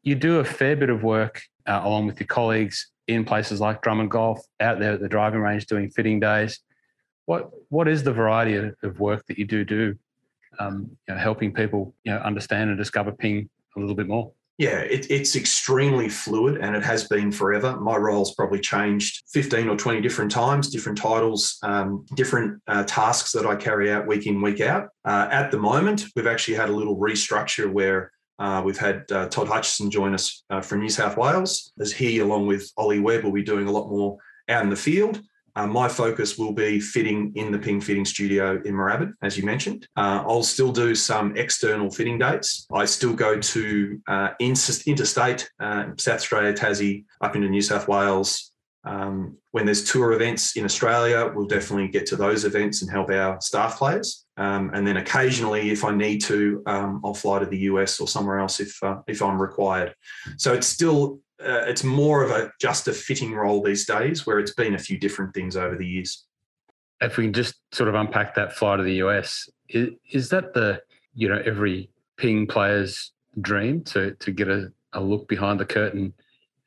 you 0.03 0.15
do 0.15 0.39
a 0.39 0.45
fair 0.45 0.77
bit 0.77 0.89
of 0.89 1.03
work 1.03 1.43
uh, 1.67 1.81
along 1.83 2.07
with 2.07 2.21
your 2.21 2.29
colleagues 2.29 2.91
in 3.09 3.25
places 3.25 3.61
like 3.61 3.83
Drummond 3.83 4.11
Golf, 4.11 4.41
out 4.61 4.79
there 4.79 4.95
at 4.95 5.01
the 5.01 5.09
driving 5.09 5.41
range 5.41 5.67
doing 5.67 5.91
fitting 5.91 6.21
days. 6.21 6.61
What 7.27 7.51
what 7.69 7.89
is 7.89 8.03
the 8.03 8.13
variety 8.13 8.55
of, 8.55 8.75
of 8.83 9.01
work 9.01 9.27
that 9.27 9.39
you 9.39 9.45
do 9.45 9.65
do, 9.65 9.97
um, 10.59 10.91
you 11.09 11.15
know, 11.15 11.21
helping 11.21 11.53
people 11.53 11.95
you 12.05 12.13
know 12.13 12.19
understand 12.19 12.71
and 12.71 12.79
discover 12.79 13.13
ping 13.13 13.49
a 13.77 13.81
little 13.81 13.97
bit 13.97 14.09
more? 14.09 14.33
Yeah, 14.59 14.79
it, 14.79 15.11
it's 15.11 15.37
extremely 15.37 16.09
fluid 16.09 16.59
and 16.63 16.75
it 16.75 16.83
has 16.83 17.07
been 17.07 17.31
forever. 17.31 17.79
My 17.79 17.97
role's 17.97 18.35
probably 18.35 18.61
changed 18.61 19.25
15 19.29 19.69
or 19.69 19.77
20 19.77 20.01
different 20.01 20.31
times, 20.31 20.71
different 20.71 20.97
titles, 20.97 21.59
um, 21.63 22.07
different 22.15 22.63
uh, 22.67 22.85
tasks 22.85 23.33
that 23.33 23.45
I 23.45 23.55
carry 23.55 23.93
out 23.93 24.07
week 24.07 24.27
in, 24.27 24.41
week 24.41 24.63
out. 24.63 24.89
Uh, 25.05 25.29
at 25.31 25.51
the 25.51 25.59
moment, 25.59 26.07
we've 26.17 26.27
actually 26.27 26.55
had 26.55 26.71
a 26.71 26.73
little 26.73 26.97
restructure 26.97 27.71
where 27.71 28.13
uh, 28.39 28.63
we've 28.65 28.79
had 28.79 29.11
uh, 29.11 29.29
Todd 29.29 29.49
Hutchison 29.49 29.91
join 29.91 30.15
us 30.15 30.45
uh, 30.51 30.61
from 30.61 30.81
New 30.81 30.89
South 30.89 31.17
Wales, 31.17 31.73
as 31.81 31.93
he, 31.93 32.19
along 32.19 32.47
with 32.47 32.71
Ollie 32.77 33.01
Webb, 33.01 33.25
will 33.25 33.33
be 33.33 33.43
doing 33.43 33.67
a 33.67 33.73
lot 33.73 33.89
more 33.89 34.19
out 34.49 34.63
in 34.63 34.71
the 34.71 34.77
field. 34.77 35.21
Uh, 35.55 35.67
my 35.67 35.89
focus 35.89 36.37
will 36.37 36.53
be 36.53 36.79
fitting 36.79 37.33
in 37.35 37.51
the 37.51 37.59
Ping 37.59 37.81
Fitting 37.81 38.05
Studio 38.05 38.61
in 38.67 38.75
Moorabbin, 38.75 39.15
as 39.23 39.39
you 39.39 39.45
mentioned. 39.45 39.89
Uh, 39.97 40.23
I'll 40.27 40.43
still 40.43 40.71
do 40.71 40.95
some 40.95 41.35
external 41.35 41.91
fitting 41.91 42.19
dates. 42.19 42.67
I 42.71 42.85
still 42.85 43.15
go 43.15 43.41
to 43.41 44.01
uh, 44.07 44.29
interstate, 44.39 45.49
South 45.59 46.09
Australia, 46.09 46.53
Tassie, 46.53 47.05
up 47.23 47.37
into 47.37 47.49
New 47.49 47.63
South 47.63 47.89
Wales. 47.89 48.53
Um, 48.87 49.37
when 49.51 49.65
there's 49.65 49.83
tour 49.83 50.13
events 50.13 50.57
in 50.57 50.65
Australia, 50.65 51.33
we'll 51.35 51.47
definitely 51.47 51.89
get 51.89 52.07
to 52.07 52.17
those 52.17 52.45
events 52.45 52.83
and 52.83 52.91
help 52.91 53.11
our 53.11 53.41
staff 53.41 53.79
players. 53.79 54.27
Um, 54.37 54.71
and 54.75 54.87
then 54.87 54.97
occasionally, 54.99 55.71
if 55.71 55.85
I 55.85 55.93
need 55.93 56.23
to, 56.25 56.63
um, 56.67 57.03
I'll 57.05 57.15
fly 57.15 57.41
to 57.41 57.47
the 57.47 57.59
US 57.71 57.99
or 57.99 58.07
somewhere 58.07 58.39
else 58.39 58.61
if 58.61 58.81
uh, 58.83 58.99
if 59.09 59.23
I'm 59.23 59.43
required. 59.43 59.95
So 60.37 60.55
it's 60.55 60.69
still 60.69 61.19
uh, 61.41 61.65
it's 61.67 61.83
more 61.83 62.23
of 62.23 62.31
a 62.31 62.53
just 62.61 62.87
a 62.87 62.93
fitting 62.93 63.35
role 63.35 63.61
these 63.61 63.87
days, 63.87 64.25
where 64.25 64.39
it's 64.39 64.55
been 64.55 64.75
a 64.75 64.79
few 64.79 64.99
different 64.99 65.35
things 65.35 65.57
over 65.57 65.77
the 65.77 65.87
years. 65.87 66.25
If 67.01 67.17
we 67.17 67.25
can 67.25 67.33
just 67.33 67.57
sort 67.73 67.89
of 67.89 67.97
unpack 67.97 68.37
that 68.37 68.53
fly 68.55 68.77
to 68.77 68.83
the 68.85 68.95
US, 69.07 69.49
is, 69.69 69.91
is 70.13 70.29
that 70.29 70.55
the 70.55 70.81
you 71.13 71.29
know 71.29 71.43
every 71.45 71.91
ping 72.19 72.47
player's 72.47 73.13
dream 73.41 73.83
to 73.85 74.13
to 74.21 74.31
get 74.31 74.49
a, 74.49 74.73
a 74.93 75.01
look 75.01 75.27
behind 75.27 75.59
the 75.59 75.67
curtain 75.67 76.13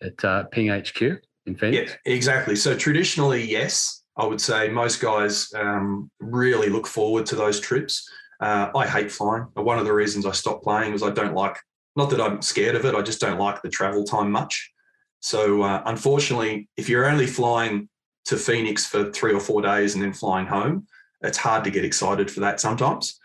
at 0.02 0.26
uh, 0.26 0.44
Ping 0.46 0.70
HQ 0.70 1.22
in 1.50 1.56
Phoenix? 1.56 1.98
Yeah, 2.06 2.14
exactly. 2.14 2.56
So 2.56 2.76
traditionally, 2.76 3.44
yes, 3.44 4.04
I 4.18 4.26
would 4.26 4.42
say 4.42 4.70
most 4.70 5.02
guys 5.02 5.52
um, 5.56 6.10
really 6.20 6.70
look 6.70 6.88
forward 6.88 7.26
to 7.28 7.36
those 7.36 7.60
trips. 7.60 8.10
Uh, 8.40 8.70
I 8.76 8.88
hate 8.88 9.12
flying. 9.12 9.48
One 9.54 9.80
of 9.80 9.86
the 9.86 9.94
reasons 9.94 10.26
I 10.26 10.32
stopped 10.32 10.64
playing 10.64 10.94
was 10.94 11.04
I 11.04 11.10
don't 11.10 11.34
like 11.34 11.58
not 11.96 12.10
that 12.12 12.22
I'm 12.22 12.42
scared 12.42 12.76
of 12.76 12.86
it, 12.86 12.96
I 12.96 13.02
just 13.02 13.20
don't 13.20 13.40
like 13.40 13.62
the 13.62 13.70
travel 13.70 14.04
time 14.04 14.32
much. 14.32 14.72
So, 15.20 15.64
uh, 15.64 15.82
unfortunately, 15.86 16.70
if 16.78 16.88
you're 16.88 17.10
only 17.10 17.28
flying 17.28 17.90
to 18.26 18.38
Phoenix 18.38 18.86
for 18.86 19.12
three 19.12 19.34
or 19.34 19.40
four 19.40 19.62
days 19.62 19.96
and 19.96 20.04
then 20.04 20.14
flying 20.14 20.48
home, 20.48 20.88
it's 21.22 21.38
hard 21.38 21.66
to 21.66 21.72
get 21.72 21.84
excited 21.84 22.32
for 22.32 22.40
that 22.42 22.62
sometimes. 22.62 23.20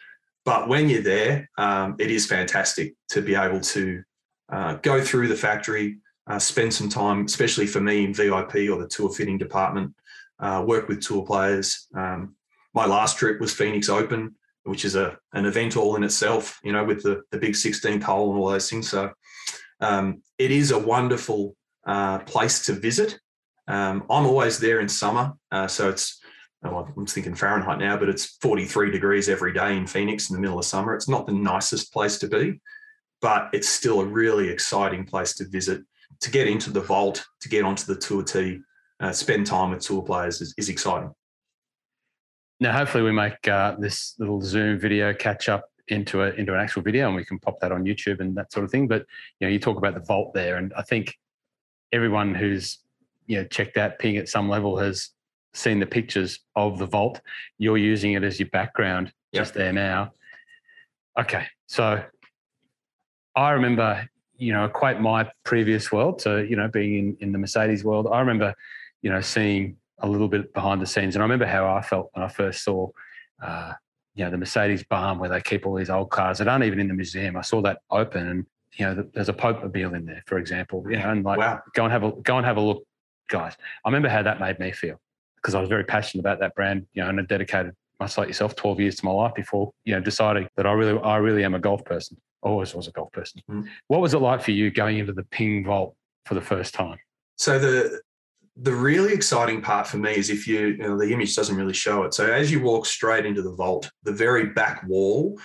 But 0.44 0.68
when 0.68 0.88
you're 0.88 1.02
there, 1.02 1.48
um, 1.56 1.94
it 2.00 2.10
is 2.10 2.26
fantastic 2.26 2.94
to 3.10 3.22
be 3.22 3.34
able 3.34 3.60
to 3.60 4.02
uh, 4.50 4.74
go 4.74 5.00
through 5.00 5.28
the 5.28 5.36
factory, 5.36 5.98
uh, 6.26 6.38
spend 6.38 6.72
some 6.72 6.88
time, 6.88 7.24
especially 7.24 7.66
for 7.66 7.80
me 7.80 8.04
in 8.04 8.14
VIP 8.14 8.70
or 8.70 8.78
the 8.78 8.88
tour 8.88 9.10
fitting 9.10 9.38
department, 9.38 9.94
uh, 10.38 10.64
work 10.66 10.88
with 10.88 11.02
tour 11.02 11.24
players. 11.24 11.86
Um, 11.94 12.36
my 12.74 12.86
last 12.86 13.18
trip 13.18 13.40
was 13.40 13.52
Phoenix 13.52 13.88
Open 13.88 14.34
which 14.64 14.84
is 14.84 14.96
a 14.96 15.18
an 15.32 15.46
event 15.46 15.76
all 15.76 15.96
in 15.96 16.04
itself, 16.04 16.58
you 16.64 16.72
know, 16.72 16.84
with 16.84 17.02
the 17.02 17.22
the 17.30 17.38
big 17.38 17.52
16th 17.52 18.02
hole 18.02 18.30
and 18.30 18.40
all 18.40 18.50
those 18.50 18.68
things. 18.68 18.88
So 18.88 19.12
um, 19.80 20.22
it 20.38 20.50
is 20.50 20.70
a 20.70 20.78
wonderful 20.78 21.54
uh, 21.86 22.18
place 22.20 22.64
to 22.66 22.72
visit. 22.72 23.18
Um, 23.68 24.04
I'm 24.10 24.26
always 24.26 24.58
there 24.58 24.80
in 24.80 24.88
summer, 24.88 25.34
uh, 25.52 25.68
so 25.68 25.88
it's 25.88 26.20
oh, 26.64 26.88
I'm 26.96 27.06
thinking 27.06 27.34
Fahrenheit 27.34 27.78
now, 27.78 27.96
but 27.96 28.08
it's 28.08 28.36
43 28.40 28.90
degrees 28.90 29.28
every 29.28 29.52
day 29.52 29.76
in 29.76 29.86
Phoenix 29.86 30.30
in 30.30 30.34
the 30.34 30.40
middle 30.40 30.58
of 30.58 30.64
summer. 30.64 30.94
It's 30.94 31.08
not 31.08 31.26
the 31.26 31.32
nicest 31.32 31.92
place 31.92 32.18
to 32.18 32.28
be, 32.28 32.60
but 33.20 33.50
it's 33.52 33.68
still 33.68 34.00
a 34.00 34.06
really 34.06 34.48
exciting 34.48 35.04
place 35.04 35.34
to 35.36 35.48
visit. 35.48 35.82
To 36.20 36.30
get 36.30 36.48
into 36.48 36.70
the 36.70 36.80
vault, 36.80 37.24
to 37.40 37.48
get 37.48 37.64
onto 37.64 37.84
the 37.92 37.98
tour 38.00 38.22
tee, 38.22 38.60
uh, 39.00 39.12
spend 39.12 39.46
time 39.46 39.70
with 39.70 39.80
tour 39.80 40.02
players 40.02 40.40
is, 40.40 40.54
is 40.56 40.68
exciting. 40.68 41.12
Now, 42.60 42.72
hopefully, 42.72 43.04
we 43.04 43.12
make 43.12 43.46
uh, 43.48 43.76
this 43.78 44.14
little 44.18 44.40
Zoom 44.40 44.78
video 44.78 45.12
catch 45.12 45.48
up 45.48 45.64
into 45.88 46.22
a 46.22 46.30
into 46.30 46.54
an 46.54 46.60
actual 46.60 46.82
video, 46.82 47.06
and 47.08 47.16
we 47.16 47.24
can 47.24 47.38
pop 47.38 47.60
that 47.60 47.72
on 47.72 47.84
YouTube 47.84 48.20
and 48.20 48.36
that 48.36 48.52
sort 48.52 48.64
of 48.64 48.70
thing. 48.70 48.88
But 48.88 49.04
you 49.38 49.46
know, 49.46 49.52
you 49.52 49.58
talk 49.58 49.76
about 49.76 49.94
the 49.94 50.00
vault 50.00 50.32
there, 50.34 50.56
and 50.56 50.72
I 50.74 50.82
think 50.82 51.18
everyone 51.92 52.34
who's 52.34 52.78
you 53.26 53.36
know 53.36 53.44
checked 53.44 53.76
out 53.76 53.98
Ping 53.98 54.16
at 54.16 54.28
some 54.28 54.48
level 54.48 54.78
has 54.78 55.10
seen 55.52 55.78
the 55.78 55.86
pictures 55.86 56.40
of 56.56 56.78
the 56.78 56.86
vault. 56.86 57.20
You're 57.58 57.78
using 57.78 58.12
it 58.12 58.24
as 58.24 58.38
your 58.38 58.48
background 58.50 59.12
yep. 59.32 59.42
just 59.42 59.54
there 59.54 59.72
now. 59.72 60.12
Okay, 61.18 61.46
so 61.66 62.02
I 63.36 63.50
remember, 63.50 64.08
you 64.36 64.52
know, 64.52 64.68
quite 64.68 65.00
my 65.00 65.30
previous 65.44 65.92
world. 65.92 66.18
to, 66.20 66.44
you 66.44 66.56
know, 66.56 66.68
being 66.68 66.98
in 66.98 67.16
in 67.20 67.32
the 67.32 67.38
Mercedes 67.38 67.84
world, 67.84 68.08
I 68.10 68.20
remember, 68.20 68.54
you 69.02 69.10
know, 69.10 69.20
seeing 69.20 69.76
a 69.98 70.08
little 70.08 70.28
bit 70.28 70.52
behind 70.52 70.82
the 70.82 70.86
scenes. 70.86 71.14
And 71.14 71.22
I 71.22 71.24
remember 71.24 71.46
how 71.46 71.72
I 71.72 71.82
felt 71.82 72.10
when 72.12 72.24
I 72.24 72.28
first 72.28 72.64
saw, 72.64 72.88
uh, 73.42 73.72
you 74.14 74.24
know, 74.24 74.30
the 74.30 74.38
Mercedes 74.38 74.84
barn 74.84 75.18
where 75.18 75.30
they 75.30 75.40
keep 75.40 75.66
all 75.66 75.74
these 75.74 75.90
old 75.90 76.10
cars 76.10 76.38
that 76.38 76.48
aren't 76.48 76.64
even 76.64 76.80
in 76.80 76.88
the 76.88 76.94
museum. 76.94 77.36
I 77.36 77.42
saw 77.42 77.62
that 77.62 77.78
open, 77.90 78.28
and 78.28 78.46
you 78.76 78.86
know, 78.86 79.08
there's 79.14 79.28
a 79.28 79.32
Pope 79.32 79.62
mobile 79.62 79.94
in 79.94 80.04
there, 80.04 80.22
for 80.26 80.38
example. 80.38 80.84
You 80.88 80.98
know, 80.98 81.10
and 81.10 81.24
like, 81.24 81.38
wow. 81.38 81.60
go 81.74 81.84
and 81.84 81.92
have 81.92 82.04
a 82.04 82.12
go 82.12 82.36
and 82.36 82.46
have 82.46 82.56
a 82.56 82.60
look, 82.60 82.84
guys. 83.28 83.56
I 83.84 83.88
remember 83.88 84.08
how 84.08 84.22
that 84.22 84.40
made 84.40 84.58
me 84.58 84.72
feel 84.72 85.00
because 85.36 85.54
I 85.54 85.60
was 85.60 85.68
very 85.68 85.84
passionate 85.84 86.20
about 86.20 86.40
that 86.40 86.54
brand. 86.54 86.86
You 86.92 87.02
know, 87.02 87.08
and 87.08 87.20
I 87.20 87.22
dedicated 87.24 87.74
much 88.00 88.18
like 88.18 88.28
yourself, 88.28 88.56
12 88.56 88.80
years 88.80 88.96
to 88.96 89.04
my 89.04 89.12
life 89.12 89.34
before 89.34 89.72
you 89.84 89.94
know 89.94 90.00
deciding 90.00 90.48
that 90.56 90.66
I 90.66 90.72
really 90.72 91.00
I 91.00 91.16
really 91.16 91.44
am 91.44 91.54
a 91.54 91.60
golf 91.60 91.84
person. 91.84 92.16
Always 92.42 92.74
was 92.74 92.88
a 92.88 92.92
golf 92.92 93.10
person. 93.12 93.40
Mm. 93.50 93.66
What 93.88 94.00
was 94.00 94.14
it 94.14 94.18
like 94.18 94.42
for 94.42 94.50
you 94.50 94.70
going 94.70 94.98
into 94.98 95.12
the 95.12 95.24
Ping 95.24 95.64
Vault 95.64 95.94
for 96.26 96.34
the 96.34 96.42
first 96.42 96.74
time? 96.74 96.98
So 97.36 97.58
the 97.58 98.00
the 98.56 98.74
really 98.74 99.12
exciting 99.12 99.60
part 99.60 99.86
for 99.86 99.96
me 99.96 100.12
is 100.12 100.30
if 100.30 100.46
you, 100.46 100.68
you 100.68 100.76
know, 100.78 100.96
the 100.96 101.12
image 101.12 101.34
doesn't 101.34 101.56
really 101.56 101.72
show 101.72 102.04
it. 102.04 102.14
So 102.14 102.30
as 102.30 102.52
you 102.52 102.62
walk 102.62 102.86
straight 102.86 103.26
into 103.26 103.42
the 103.42 103.52
vault, 103.52 103.90
the 104.04 104.12
very 104.12 104.46
back 104.46 104.86
wall 104.86 105.40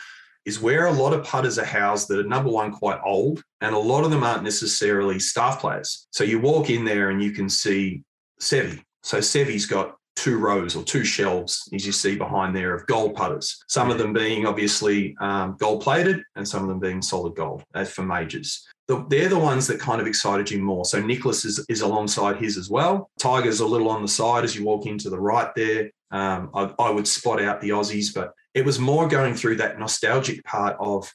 is 0.45 0.59
where 0.59 0.85
a 0.85 0.91
lot 0.91 1.13
of 1.13 1.23
putters 1.23 1.57
are 1.57 1.65
housed 1.65 2.07
that 2.07 2.19
are 2.19 2.23
number 2.23 2.49
one 2.49 2.71
quite 2.71 2.99
old, 3.03 3.43
and 3.61 3.75
a 3.75 3.79
lot 3.79 4.03
of 4.03 4.11
them 4.11 4.23
aren't 4.23 4.43
necessarily 4.43 5.19
staff 5.19 5.59
players. 5.59 6.07
So 6.11 6.23
you 6.23 6.39
walk 6.39 6.69
in 6.69 6.85
there 6.85 7.09
and 7.09 7.21
you 7.21 7.31
can 7.31 7.49
see 7.49 8.03
Seve. 8.39 8.81
So 9.03 9.19
Seve's 9.19 9.65
got 9.65 9.95
two 10.19 10.37
rows 10.37 10.75
or 10.75 10.83
two 10.83 11.03
shelves, 11.03 11.67
as 11.73 11.85
you 11.85 11.91
see 11.91 12.15
behind 12.15 12.55
there, 12.55 12.73
of 12.73 12.85
gold 12.87 13.15
putters. 13.15 13.63
Some 13.67 13.89
of 13.89 13.97
them 13.97 14.13
being 14.13 14.45
obviously 14.45 15.15
um, 15.19 15.55
gold 15.59 15.81
plated, 15.81 16.21
and 16.35 16.47
some 16.47 16.63
of 16.63 16.69
them 16.69 16.79
being 16.79 17.01
solid 17.01 17.35
gold, 17.35 17.63
as 17.73 17.91
for 17.91 18.03
majors 18.03 18.67
the, 18.89 19.05
they're 19.07 19.29
the 19.29 19.37
ones 19.37 19.67
that 19.67 19.79
kind 19.79 20.01
of 20.01 20.07
excited 20.07 20.49
you 20.49 20.59
more. 20.59 20.83
So 20.83 20.99
Nicklaus 20.99 21.45
is, 21.45 21.63
is 21.69 21.81
alongside 21.81 22.37
his 22.37 22.57
as 22.57 22.71
well. 22.71 23.11
Tiger's 23.19 23.59
a 23.59 23.65
little 23.65 23.87
on 23.87 24.01
the 24.01 24.07
side 24.07 24.43
as 24.43 24.55
you 24.55 24.65
walk 24.65 24.87
into 24.87 25.11
the 25.11 25.19
right 25.19 25.53
there. 25.55 25.91
Um, 26.09 26.49
I, 26.55 26.73
I 26.79 26.89
would 26.89 27.07
spot 27.07 27.39
out 27.39 27.61
the 27.61 27.69
Aussies, 27.69 28.13
but 28.13 28.33
it 28.55 28.65
was 28.65 28.79
more 28.79 29.07
going 29.07 29.35
through 29.35 29.57
that 29.57 29.77
nostalgic 29.77 30.43
part 30.43 30.75
of, 30.79 31.13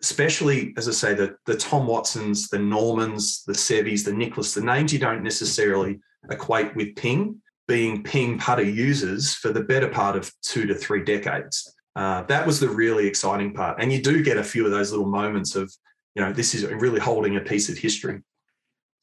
especially 0.00 0.72
as 0.78 0.88
I 0.88 0.92
say, 0.92 1.12
the 1.12 1.36
the 1.44 1.58
Tom 1.58 1.86
Watsons, 1.86 2.48
the 2.48 2.58
Normans, 2.58 3.44
the 3.44 3.52
Seves, 3.52 4.02
the 4.02 4.14
Nicklaus, 4.14 4.54
the 4.54 4.62
names 4.62 4.90
you 4.90 4.98
don't 4.98 5.22
necessarily 5.22 6.00
equate 6.30 6.74
with 6.74 6.96
Ping, 6.96 7.42
being 7.70 8.02
Ping 8.02 8.38
putter 8.38 8.64
users 8.64 9.34
for 9.34 9.52
the 9.52 9.62
better 9.62 9.88
part 9.88 10.16
of 10.16 10.32
two 10.42 10.66
to 10.66 10.74
three 10.74 11.04
decades. 11.04 11.72
Uh, 11.96 12.22
that 12.24 12.46
was 12.46 12.60
the 12.60 12.68
really 12.68 13.06
exciting 13.06 13.54
part, 13.54 13.80
and 13.80 13.92
you 13.92 14.02
do 14.02 14.22
get 14.22 14.36
a 14.36 14.44
few 14.44 14.64
of 14.64 14.72
those 14.72 14.90
little 14.90 15.08
moments 15.08 15.54
of 15.54 15.72
you 16.14 16.22
know, 16.22 16.32
this 16.32 16.54
is 16.54 16.66
really 16.66 17.00
holding 17.00 17.36
a 17.36 17.40
piece 17.40 17.68
of 17.68 17.78
history. 17.78 18.20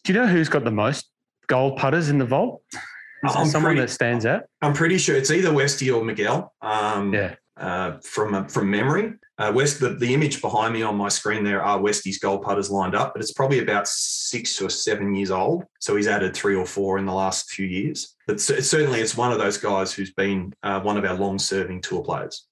Do 0.03 0.13
you 0.13 0.19
know 0.19 0.27
who's 0.27 0.49
got 0.49 0.63
the 0.63 0.71
most 0.71 1.09
gold 1.47 1.77
putters 1.77 2.09
in 2.09 2.17
the 2.17 2.25
vault? 2.25 2.61
Is 2.73 3.33
there 3.33 3.45
someone 3.45 3.69
pretty, 3.69 3.81
that 3.81 3.89
stands 3.89 4.25
out? 4.25 4.43
I'm 4.61 4.73
pretty 4.73 4.97
sure 4.97 5.15
it's 5.15 5.31
either 5.31 5.51
Westy 5.51 5.89
or 5.89 6.03
Miguel. 6.03 6.53
Um, 6.61 7.13
yeah. 7.13 7.35
Uh, 7.55 7.97
from 8.03 8.35
uh, 8.35 8.43
from 8.43 8.69
memory, 8.69 9.13
uh, 9.39 9.51
West 9.53 9.79
the, 9.79 9.89
the 9.89 10.13
image 10.13 10.41
behind 10.41 10.73
me 10.73 10.81
on 10.81 10.95
my 10.95 11.09
screen 11.09 11.43
there 11.43 11.63
are 11.63 11.79
Westy's 11.79 12.17
gold 12.17 12.41
putters 12.41 12.71
lined 12.71 12.95
up, 12.95 13.13
but 13.13 13.21
it's 13.21 13.33
probably 13.33 13.59
about 13.59 13.87
six 13.87 14.61
or 14.61 14.69
seven 14.69 15.13
years 15.13 15.29
old. 15.29 15.65
So 15.79 15.95
he's 15.95 16.07
added 16.07 16.35
three 16.35 16.55
or 16.55 16.65
four 16.65 16.97
in 16.97 17.05
the 17.05 17.13
last 17.13 17.51
few 17.51 17.67
years. 17.67 18.15
But 18.25 18.41
certainly, 18.41 18.99
it's 18.99 19.15
one 19.15 19.31
of 19.31 19.37
those 19.37 19.57
guys 19.57 19.93
who's 19.93 20.11
been 20.11 20.53
uh, 20.63 20.81
one 20.81 20.97
of 20.97 21.05
our 21.05 21.13
long-serving 21.13 21.81
tour 21.81 22.03
players. 22.03 22.47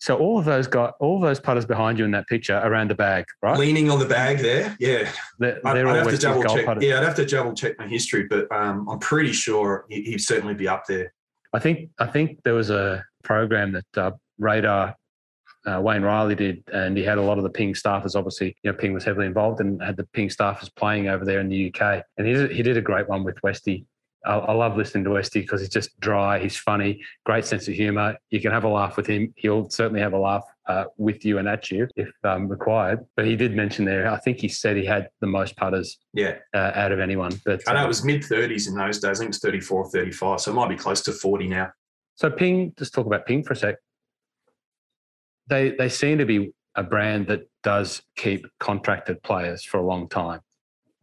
So 0.00 0.16
all 0.16 0.38
of 0.38 0.44
those 0.44 0.66
got 0.66 0.94
all 1.00 1.20
those 1.20 1.40
putters 1.40 1.66
behind 1.66 1.98
you 1.98 2.04
in 2.04 2.12
that 2.12 2.26
picture 2.28 2.56
around 2.64 2.88
the 2.90 2.94
bag, 2.94 3.24
right? 3.42 3.58
Leaning 3.58 3.90
on 3.90 3.98
the 3.98 4.06
bag 4.06 4.38
there, 4.38 4.76
yeah. 4.78 5.10
They're, 5.40 5.60
they're 5.62 5.88
I'd, 5.88 5.96
have 5.96 6.08
to 6.10 6.18
double 6.18 6.44
check. 6.44 6.66
Putters. 6.66 6.84
Yeah, 6.84 6.98
I'd 6.98 7.04
have 7.04 7.16
to 7.16 7.26
double 7.26 7.52
check 7.52 7.78
my 7.78 7.88
history, 7.88 8.26
but 8.28 8.50
um, 8.52 8.88
I'm 8.88 9.00
pretty 9.00 9.32
sure 9.32 9.86
he'd 9.88 10.20
certainly 10.20 10.54
be 10.54 10.68
up 10.68 10.84
there. 10.86 11.12
I 11.52 11.58
think 11.58 11.90
I 11.98 12.06
think 12.06 12.42
there 12.44 12.54
was 12.54 12.70
a 12.70 13.04
program 13.24 13.72
that 13.72 14.00
uh, 14.00 14.12
Radar 14.38 14.94
uh, 15.68 15.80
Wayne 15.80 16.02
Riley 16.02 16.34
did, 16.34 16.62
and 16.72 16.96
he 16.96 17.04
had 17.04 17.18
a 17.18 17.22
lot 17.22 17.38
of 17.38 17.44
the 17.44 17.50
Ping 17.50 17.74
staffers. 17.74 18.16
Obviously, 18.16 18.56
you 18.62 18.70
know, 18.72 18.76
Ping 18.76 18.92
was 18.92 19.04
heavily 19.04 19.26
involved 19.26 19.60
and 19.60 19.82
had 19.82 19.96
the 19.96 20.04
Ping 20.12 20.28
staffers 20.28 20.74
playing 20.74 21.08
over 21.08 21.24
there 21.24 21.40
in 21.40 21.48
the 21.48 21.72
UK. 21.74 22.02
And 22.16 22.26
he 22.26 22.32
did, 22.32 22.50
he 22.52 22.62
did 22.62 22.76
a 22.76 22.82
great 22.82 23.08
one 23.08 23.24
with 23.24 23.42
Westy. 23.42 23.86
I, 24.24 24.34
I 24.34 24.52
love 24.52 24.76
listening 24.76 25.04
to 25.04 25.10
Westy 25.10 25.40
because 25.40 25.60
he's 25.60 25.68
just 25.70 25.98
dry, 26.00 26.38
he's 26.38 26.56
funny, 26.56 27.02
great 27.24 27.44
sense 27.44 27.68
of 27.68 27.74
humour. 27.74 28.16
You 28.30 28.40
can 28.40 28.50
have 28.50 28.64
a 28.64 28.68
laugh 28.68 28.96
with 28.96 29.06
him. 29.06 29.32
He'll 29.36 29.70
certainly 29.70 30.00
have 30.00 30.12
a 30.12 30.18
laugh 30.18 30.44
uh, 30.66 30.84
with 30.96 31.24
you 31.24 31.38
and 31.38 31.48
at 31.48 31.70
you 31.70 31.86
if 31.96 32.10
um, 32.24 32.48
required. 32.48 33.04
But 33.16 33.26
he 33.26 33.36
did 33.36 33.54
mention 33.54 33.84
there, 33.84 34.10
I 34.10 34.18
think 34.18 34.38
he 34.40 34.48
said 34.48 34.76
he 34.76 34.84
had 34.84 35.08
the 35.20 35.26
most 35.28 35.56
putters 35.56 35.98
Yeah. 36.14 36.36
uh, 36.54 36.72
out 36.74 36.92
of 36.92 36.98
anyone. 36.98 37.40
But 37.44 37.62
I 37.68 37.74
know 37.74 37.84
it 37.84 37.88
was 37.88 38.04
mid 38.04 38.22
30s 38.22 38.68
in 38.68 38.74
those 38.74 38.98
days. 38.98 39.18
I 39.18 39.22
think 39.22 39.30
it's 39.30 39.38
34, 39.38 39.90
35. 39.90 40.40
So 40.40 40.50
it 40.50 40.54
might 40.54 40.68
be 40.68 40.76
close 40.76 41.00
to 41.02 41.12
40 41.12 41.46
now. 41.48 41.70
So 42.16 42.28
Ping, 42.30 42.72
just 42.76 42.92
talk 42.92 43.06
about 43.06 43.24
Ping 43.24 43.44
for 43.44 43.52
a 43.52 43.56
sec. 43.56 43.76
They 45.48 45.70
they 45.70 45.88
seem 45.88 46.18
to 46.18 46.26
be 46.26 46.52
a 46.74 46.82
brand 46.82 47.26
that 47.28 47.48
does 47.62 48.02
keep 48.16 48.46
contracted 48.60 49.22
players 49.22 49.64
for 49.64 49.78
a 49.78 49.82
long 49.86 50.08
time. 50.08 50.40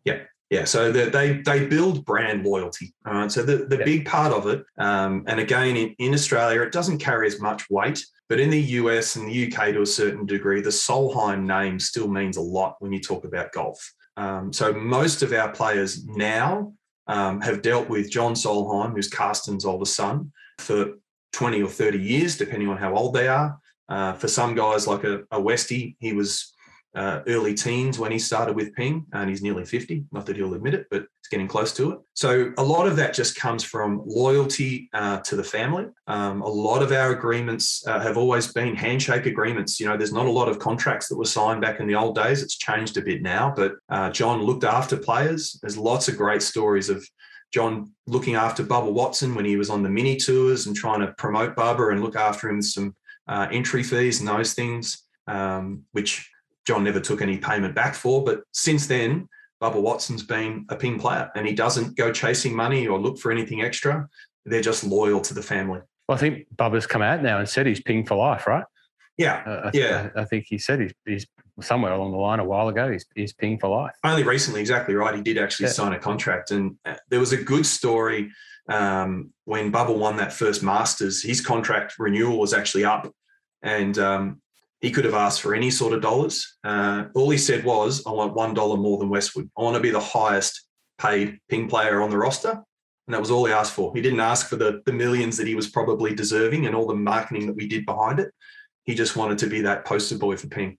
Yeah, 0.06 0.20
Yeah, 0.50 0.66
so 0.66 0.92
the, 0.92 1.10
they 1.10 1.42
they 1.42 1.66
build 1.68 2.06
brand 2.06 2.46
loyalty. 2.46 2.94
All 3.06 3.14
right, 3.14 3.32
so 3.32 3.44
the, 3.44 3.66
the 3.66 3.80
Yeah. 3.80 3.86
big 3.86 4.06
part 4.06 4.32
of 4.32 4.48
it, 4.48 4.64
um, 4.78 5.24
and 5.28 5.40
again 5.40 5.76
in, 5.76 5.96
in 5.98 6.14
Australia, 6.14 6.62
it 6.62 6.72
doesn't 6.72 7.00
carry 7.00 7.28
as 7.28 7.42
much 7.42 7.70
weight, 7.70 8.06
but 8.30 8.40
in 8.40 8.50
the 8.52 8.62
US 8.80 9.16
and 9.16 9.28
the 9.28 9.48
UK 9.48 9.74
to 9.74 9.82
a 9.82 9.86
certain 9.86 10.26
degree, 10.26 10.62
the 10.62 10.70
Solheim 10.70 11.46
name 11.46 11.80
still 11.80 12.08
means 12.08 12.38
a 12.38 12.42
lot 12.42 12.76
when 12.80 12.92
you 12.92 13.02
talk 13.02 13.26
about 13.26 13.52
golf. 13.52 13.94
Um, 14.18 14.54
so 14.54 14.72
most 14.72 15.24
of 15.24 15.34
our 15.34 15.52
players 15.52 16.06
now 16.06 16.74
um, 17.08 17.42
have 17.42 17.62
dealt 17.62 17.90
with 17.90 18.10
John 18.10 18.34
Solheim, 18.34 18.94
who's 18.94 19.10
Karsten's 19.10 19.66
oldest 19.66 19.96
son, 19.96 20.32
for 20.60 20.94
20 21.34 21.62
or 21.64 21.70
30 21.70 22.00
years, 22.00 22.38
depending 22.38 22.70
on 22.70 22.78
how 22.78 22.96
old 22.96 23.14
they 23.14 23.28
are. 23.28 23.60
Uh, 23.88 24.14
for 24.14 24.28
some 24.28 24.56
guys 24.56 24.88
like 24.88 25.04
a, 25.04 25.24
a 25.32 25.40
Westy, 25.40 25.96
he 26.00 26.14
was 26.14 26.56
uh, 26.96 27.22
early 27.28 27.54
teens 27.54 28.00
when 28.00 28.12
he 28.12 28.18
started 28.18 28.56
with 28.56 28.74
Ping, 28.74 29.06
and 29.12 29.30
he's 29.30 29.42
nearly 29.42 29.66
50. 29.66 30.06
Not 30.12 30.26
that 30.26 30.38
he'll 30.38 30.54
admit 30.54 30.74
it, 30.74 30.88
but 30.90 31.06
it's 31.20 31.28
getting 31.30 31.48
close 31.48 31.74
to 31.74 31.92
it. 31.92 32.00
So 32.14 32.54
a 32.58 32.64
lot 32.64 32.88
of 32.88 32.96
that 32.96 33.14
just 33.14 33.36
comes 33.36 33.64
from 33.64 34.02
loyalty 34.06 34.90
uh, 34.94 35.20
to 35.20 35.36
the 35.36 35.44
family. 35.44 35.88
Um, 36.08 36.42
a 36.42 36.48
lot 36.48 36.82
of 36.82 36.94
our 36.94 37.12
agreements 37.12 37.86
uh, 37.86 38.00
have 38.00 38.18
always 38.18 38.52
been 38.54 38.76
handshake 38.76 39.26
agreements. 39.26 39.80
You 39.80 39.88
know, 39.88 39.98
there's 39.98 40.14
not 40.14 40.26
a 40.26 40.32
lot 40.32 40.48
of 40.48 40.60
contracts 40.60 41.10
that 41.10 41.18
were 41.18 41.26
signed 41.26 41.62
back 41.62 41.82
in 41.82 41.88
the 41.88 41.96
old 41.96 42.16
days. 42.16 42.42
It's 42.42 42.58
changed 42.58 42.96
a 42.98 43.02
bit 43.02 43.22
now, 43.22 43.54
but 43.56 43.74
uh, 43.90 44.10
John 44.12 44.44
looked 44.44 44.64
after 44.64 44.96
players. 44.96 45.60
There's 45.62 45.78
lots 45.78 46.08
of 46.08 46.16
great 46.16 46.42
stories 46.42 46.90
of 46.90 47.06
John 47.54 47.92
looking 48.08 48.36
after 48.36 48.64
Bubba 48.64 48.92
Watson 48.92 49.36
when 49.36 49.46
he 49.46 49.58
was 49.58 49.70
on 49.70 49.84
the 49.84 49.90
mini 49.90 50.16
tours 50.16 50.68
and 50.68 50.76
trying 50.76 51.02
to 51.02 51.14
promote 51.18 51.56
Bubba 51.56 51.92
and 51.92 52.02
look 52.02 52.16
after 52.16 52.50
him 52.50 52.62
some 52.62 52.96
uh, 53.28 53.48
entry 53.52 53.84
fees 53.84 54.20
and 54.20 54.28
those 54.28 54.54
things, 54.54 55.04
um, 55.28 55.84
which 55.92 56.30
John 56.66 56.84
never 56.84 57.00
took 57.00 57.22
any 57.22 57.38
payment 57.38 57.76
back 57.76 57.96
for. 57.96 58.24
But 58.24 58.44
since 58.52 58.88
then, 58.88 59.28
Bubba 59.62 59.82
Watson's 59.82 60.24
been 60.24 60.66
a 60.70 60.76
ping 60.76 61.00
player 61.00 61.32
and 61.36 61.48
he 61.48 61.54
doesn't 61.54 61.96
go 61.98 62.12
chasing 62.12 62.56
money 62.56 62.88
or 62.88 63.00
look 63.00 63.18
for 63.18 63.32
anything 63.32 63.62
extra. 63.62 64.08
They're 64.46 64.62
just 64.62 64.84
loyal 64.84 65.22
to 65.22 65.34
the 65.34 65.42
family. 65.42 65.80
Well, 66.08 66.18
I 66.18 66.20
think 66.20 66.46
Bubba's 66.56 66.86
come 66.86 67.02
out 67.02 67.24
now 67.24 67.40
and 67.40 67.50
said 67.50 67.66
he's 67.66 67.82
Ping 67.82 68.06
for 68.06 68.16
life, 68.16 68.46
right? 68.46 68.64
Yeah. 69.18 69.42
Uh, 69.46 69.62
I, 69.68 69.72
Yeah. 69.74 70.10
I, 70.16 70.22
I 70.22 70.26
think 70.26 70.46
he 70.48 70.58
said 70.60 70.82
he's, 70.82 70.94
he's 71.06 71.26
somewhere 71.62 71.94
along 71.94 72.12
the 72.12 72.18
line 72.18 72.40
a 72.40 72.44
while 72.44 72.68
ago. 72.68 72.92
He's, 72.92 73.06
he's 73.16 73.34
Ping 73.34 73.58
for 73.58 73.70
life. 73.70 73.94
Only 74.04 74.22
recently, 74.24 74.62
exactly 74.62 74.94
right. 74.94 75.16
He 75.16 75.22
did 75.22 75.38
actually 75.40 75.68
Yeah. 75.68 75.72
sign 75.72 75.94
a 75.94 76.00
contract. 76.00 76.52
And 76.52 76.76
uh, 76.86 76.96
there 77.10 77.20
was 77.20 77.32
a 77.34 77.38
good 77.42 77.66
story 77.66 78.30
um, 78.70 79.32
when 79.46 79.72
Bubba 79.72 79.96
won 79.96 80.18
that 80.18 80.34
first 80.34 80.64
Masters. 80.64 81.22
His 81.22 81.42
contract 81.42 81.96
renewal 82.00 82.40
was 82.40 82.54
actually 82.54 82.86
up. 82.86 83.12
And 83.62 83.98
um, 83.98 84.42
he 84.82 84.92
could 84.92 85.06
have 85.06 85.14
asked 85.14 85.42
for 85.42 85.56
any 85.56 85.72
sort 85.72 85.94
of 85.94 86.02
dollars. 86.02 86.58
Uh, 86.64 87.06
all 87.16 87.30
he 87.30 87.38
said 87.38 87.64
was, 87.64 88.06
I 88.06 88.12
want 88.12 88.36
$1 88.36 88.78
more 88.80 88.98
than 88.98 89.10
Westwood. 89.10 89.50
I 89.58 89.62
want 89.62 89.76
to 89.76 89.82
be 89.82 89.92
the 89.92 90.00
highest 90.00 90.68
paid 90.98 91.40
ping 91.50 91.68
player 91.68 92.02
on 92.02 92.10
the 92.10 92.18
roster. 92.18 92.52
And 93.08 93.14
that 93.14 93.20
was 93.20 93.32
all 93.32 93.46
he 93.46 93.54
asked 93.54 93.74
for. 93.74 93.94
He 93.94 94.02
didn't 94.02 94.20
ask 94.20 94.48
for 94.48 94.56
the, 94.56 94.82
the 94.86 94.94
millions 94.94 95.38
that 95.38 95.48
he 95.48 95.56
was 95.56 95.70
probably 95.70 96.16
deserving 96.16 96.66
and 96.66 96.76
all 96.76 96.88
the 96.88 96.96
marketing 96.96 97.46
that 97.48 97.56
we 97.56 97.68
did 97.68 97.86
behind 97.86 98.20
it. 98.20 98.32
He 98.84 98.96
just 98.96 99.16
wanted 99.16 99.38
to 99.40 99.48
be 99.48 99.62
that 99.62 99.86
poster 99.86 100.18
boy 100.18 100.38
for 100.38 100.48
ping. 100.48 100.78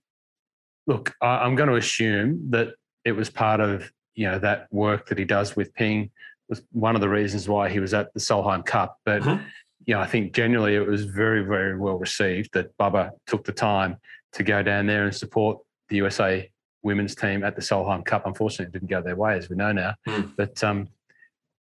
Look, 0.87 1.13
I'm 1.21 1.55
going 1.55 1.69
to 1.69 1.75
assume 1.75 2.51
that 2.51 2.69
it 3.03 3.11
was 3.11 3.29
part 3.29 3.59
of 3.59 3.91
you 4.17 4.29
know 4.29 4.39
that 4.39 4.67
work 4.71 5.07
that 5.07 5.17
he 5.17 5.23
does 5.23 5.55
with 5.55 5.73
Ping 5.73 6.11
was 6.49 6.61
one 6.71 6.95
of 6.95 7.01
the 7.01 7.09
reasons 7.09 7.47
why 7.49 7.69
he 7.69 7.79
was 7.79 7.93
at 7.93 8.13
the 8.13 8.19
Solheim 8.19 8.65
Cup. 8.65 8.97
But 9.05 9.21
Mhm. 9.21 9.43
you 9.85 9.93
know, 9.93 10.01
I 10.01 10.05
think 10.05 10.33
generally 10.33 10.75
it 10.75 10.85
was 10.85 11.05
very, 11.05 11.43
very 11.43 11.77
well 11.77 11.97
received 11.97 12.49
that 12.53 12.77
Bubba 12.77 13.11
took 13.25 13.45
the 13.45 13.53
time 13.53 13.97
to 14.33 14.43
go 14.43 14.61
down 14.61 14.85
there 14.85 15.05
and 15.05 15.15
support 15.15 15.59
the 15.89 15.95
USA 15.97 16.49
women's 16.83 17.15
team 17.15 17.43
at 17.43 17.55
the 17.55 17.61
Solheim 17.61 18.03
Cup. 18.05 18.25
Unfortunately, 18.25 18.65
it 18.65 18.73
didn't 18.73 18.89
go 18.89 19.01
their 19.01 19.15
way, 19.15 19.37
as 19.37 19.49
we 19.49 19.55
know 19.55 19.71
now. 19.71 19.93
Mm. 20.07 20.33
But 20.35 20.63
um, 20.63 20.89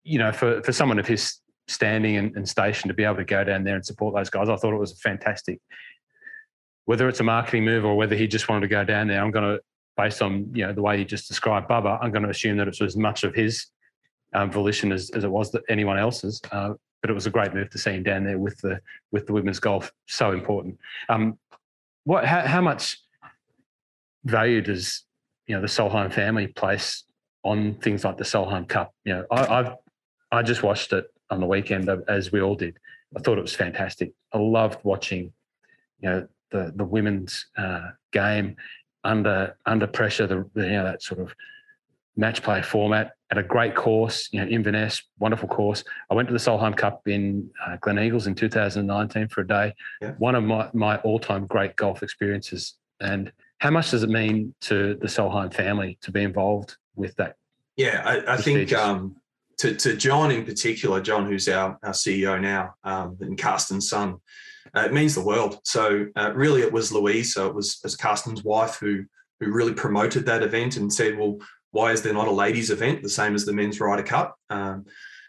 you 0.03 0.19
know, 0.19 0.31
for 0.31 0.61
for 0.63 0.71
someone 0.71 0.99
of 0.99 1.07
his 1.07 1.39
standing 1.67 2.15
and, 2.15 2.35
and 2.35 2.47
station 2.47 2.87
to 2.89 2.93
be 2.93 3.03
able 3.03 3.15
to 3.15 3.25
go 3.25 3.43
down 3.43 3.63
there 3.63 3.75
and 3.75 3.85
support 3.85 4.13
those 4.15 4.29
guys, 4.29 4.49
I 4.49 4.55
thought 4.55 4.73
it 4.73 4.79
was 4.79 4.99
fantastic. 5.01 5.59
Whether 6.85 7.09
it's 7.09 7.19
a 7.19 7.23
marketing 7.23 7.65
move 7.65 7.83
or 7.83 7.95
whether 7.97 8.15
he 8.15 8.27
just 8.27 8.47
wanted 8.47 8.61
to 8.61 8.67
go 8.67 8.83
down 8.85 9.07
there, 9.07 9.19
I'm 9.23 9.31
going 9.31 9.55
to, 9.57 9.61
based 9.97 10.21
on 10.21 10.51
you 10.53 10.65
know 10.65 10.73
the 10.73 10.81
way 10.83 10.99
you 10.99 11.05
just 11.05 11.27
described 11.27 11.67
Bubba, 11.69 11.97
I'm 12.01 12.11
going 12.11 12.23
to 12.23 12.29
assume 12.29 12.57
that 12.57 12.67
it 12.67 12.77
was 12.79 12.93
as 12.93 12.97
much 12.97 13.23
of 13.23 13.33
his 13.33 13.65
um, 14.35 14.51
volition 14.51 14.91
as, 14.91 15.09
as 15.11 15.23
it 15.23 15.31
was 15.31 15.51
that 15.51 15.63
anyone 15.69 15.97
else's. 15.97 16.41
Uh, 16.51 16.73
but 17.01 17.09
it 17.09 17.13
was 17.13 17.27
a 17.27 17.29
great 17.29 17.53
move 17.53 17.69
to 17.69 17.77
see 17.77 17.91
him 17.91 18.03
down 18.03 18.23
there 18.23 18.37
with 18.37 18.59
the 18.61 18.79
with 19.11 19.27
the 19.27 19.33
women's 19.33 19.59
golf. 19.59 19.91
So 20.07 20.31
important. 20.31 20.77
Um, 21.07 21.37
what? 22.03 22.25
How, 22.25 22.41
how 22.41 22.61
much 22.61 22.97
value 24.23 24.61
does 24.61 25.03
you 25.47 25.55
know 25.55 25.61
the 25.61 25.67
Solheim 25.67 26.11
family 26.11 26.47
place 26.47 27.03
on 27.43 27.75
things 27.75 28.03
like 28.03 28.17
the 28.17 28.23
Solheim 28.23 28.67
Cup? 28.67 28.93
You 29.03 29.13
know, 29.13 29.25
I, 29.31 29.59
I've 29.59 29.73
I 30.31 30.41
just 30.41 30.63
watched 30.63 30.93
it 30.93 31.05
on 31.29 31.39
the 31.39 31.45
weekend 31.45 31.89
as 32.07 32.31
we 32.31 32.41
all 32.41 32.55
did. 32.55 32.77
I 33.15 33.19
thought 33.19 33.37
it 33.37 33.41
was 33.41 33.55
fantastic. 33.55 34.11
I 34.33 34.39
loved 34.39 34.83
watching, 34.83 35.31
you 35.99 36.09
know, 36.09 36.27
the 36.49 36.73
the 36.75 36.83
women's 36.83 37.45
uh, 37.55 37.89
game 38.11 38.55
under 39.03 39.55
under 39.65 39.85
pressure. 39.85 40.25
The 40.25 40.49
you 40.55 40.71
know 40.71 40.85
that 40.85 41.03
sort 41.03 41.21
of 41.21 41.35
match 42.17 42.41
play 42.41 42.63
format 42.63 43.14
at 43.37 43.43
a 43.43 43.47
great 43.47 43.75
course, 43.75 44.29
you 44.31 44.39
know, 44.39 44.47
Inverness, 44.47 45.03
wonderful 45.19 45.49
course. 45.49 45.83
I 46.09 46.13
went 46.13 46.29
to 46.29 46.33
the 46.33 46.39
Solheim 46.39 46.75
Cup 46.75 47.01
in 47.07 47.49
uh, 47.65 47.77
Gleneagles 47.77 48.27
in 48.27 48.35
2019 48.35 49.27
for 49.27 49.41
a 49.41 49.47
day. 49.47 49.73
Yeah. 50.01 50.11
One 50.17 50.35
of 50.35 50.43
my, 50.43 50.69
my 50.73 50.97
all-time 50.99 51.45
great 51.45 51.75
golf 51.75 52.01
experiences. 52.01 52.75
And 53.01 53.31
how 53.59 53.71
much 53.71 53.91
does 53.91 54.03
it 54.03 54.09
mean 54.09 54.55
to 54.61 54.95
the 54.95 55.07
Solheim 55.07 55.53
family 55.53 55.97
to 56.01 56.11
be 56.11 56.23
involved 56.23 56.77
with 56.95 57.15
that? 57.17 57.35
Yeah, 57.75 58.03
I, 58.05 58.35
I 58.35 58.37
think 58.37 58.71
um, 58.71 59.17
to, 59.57 59.75
to 59.75 59.97
John 59.97 60.31
in 60.31 60.45
particular, 60.45 61.01
John, 61.01 61.25
who's 61.25 61.49
our, 61.49 61.77
our 61.83 61.91
CEO 61.91 62.39
now, 62.39 62.75
um, 62.85 63.17
and 63.19 63.37
Karsten's 63.37 63.89
son, 63.89 64.15
uh, 64.73 64.81
it 64.81 64.93
means 64.93 65.13
the 65.13 65.25
world. 65.25 65.59
So 65.65 66.07
uh, 66.15 66.31
really, 66.33 66.61
it 66.61 66.71
was 66.71 66.93
Louise. 66.93 67.33
So 67.33 67.47
it 67.47 67.55
was, 67.55 67.73
it 67.75 67.83
was 67.83 67.97
Karsten's 67.97 68.43
wife 68.45 68.77
who 68.79 69.05
who 69.39 69.51
really 69.51 69.73
promoted 69.73 70.25
that 70.25 70.43
event 70.43 70.77
and 70.77 70.91
said, 70.91 71.17
well, 71.17 71.37
why 71.75 71.91
is 71.91 72.01
there 72.01 72.13
not 72.13 72.29
a 72.29 72.31
ladies' 72.31 72.71
event 72.71 73.03
the 73.03 73.09
same 73.09 73.35
as 73.35 73.45
the 73.45 73.51
Men's 73.51 73.81
Ryder 73.81 74.03
Cup? 74.03 74.37
Um, 74.49 74.85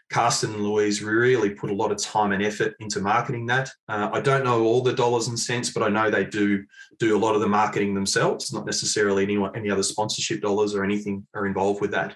Karsten 0.09 0.53
and 0.53 0.63
Louise 0.63 1.03
really 1.03 1.49
put 1.49 1.69
a 1.69 1.75
lot 1.75 1.91
of 1.91 2.01
time 2.01 2.31
and 2.31 2.41
effort 2.41 2.73
into 2.79 3.01
marketing 3.01 3.47
that. 3.47 3.69
Uh, 3.89 4.09
I 4.13 4.21
don't 4.21 4.45
know 4.45 4.63
all 4.63 4.81
the 4.81 4.93
dollars 4.93 5.27
and 5.27 5.37
cents, 5.37 5.71
but 5.71 5.83
I 5.83 5.89
know 5.89 6.09
they 6.09 6.23
do 6.23 6.63
do 6.99 7.17
a 7.17 7.19
lot 7.19 7.35
of 7.35 7.41
the 7.41 7.49
marketing 7.49 7.93
themselves. 7.93 8.53
Not 8.53 8.65
necessarily 8.65 9.23
any 9.23 9.37
any 9.55 9.69
other 9.69 9.83
sponsorship 9.83 10.41
dollars 10.41 10.73
or 10.73 10.85
anything 10.85 11.27
are 11.33 11.45
involved 11.45 11.81
with 11.81 11.91
that 11.91 12.15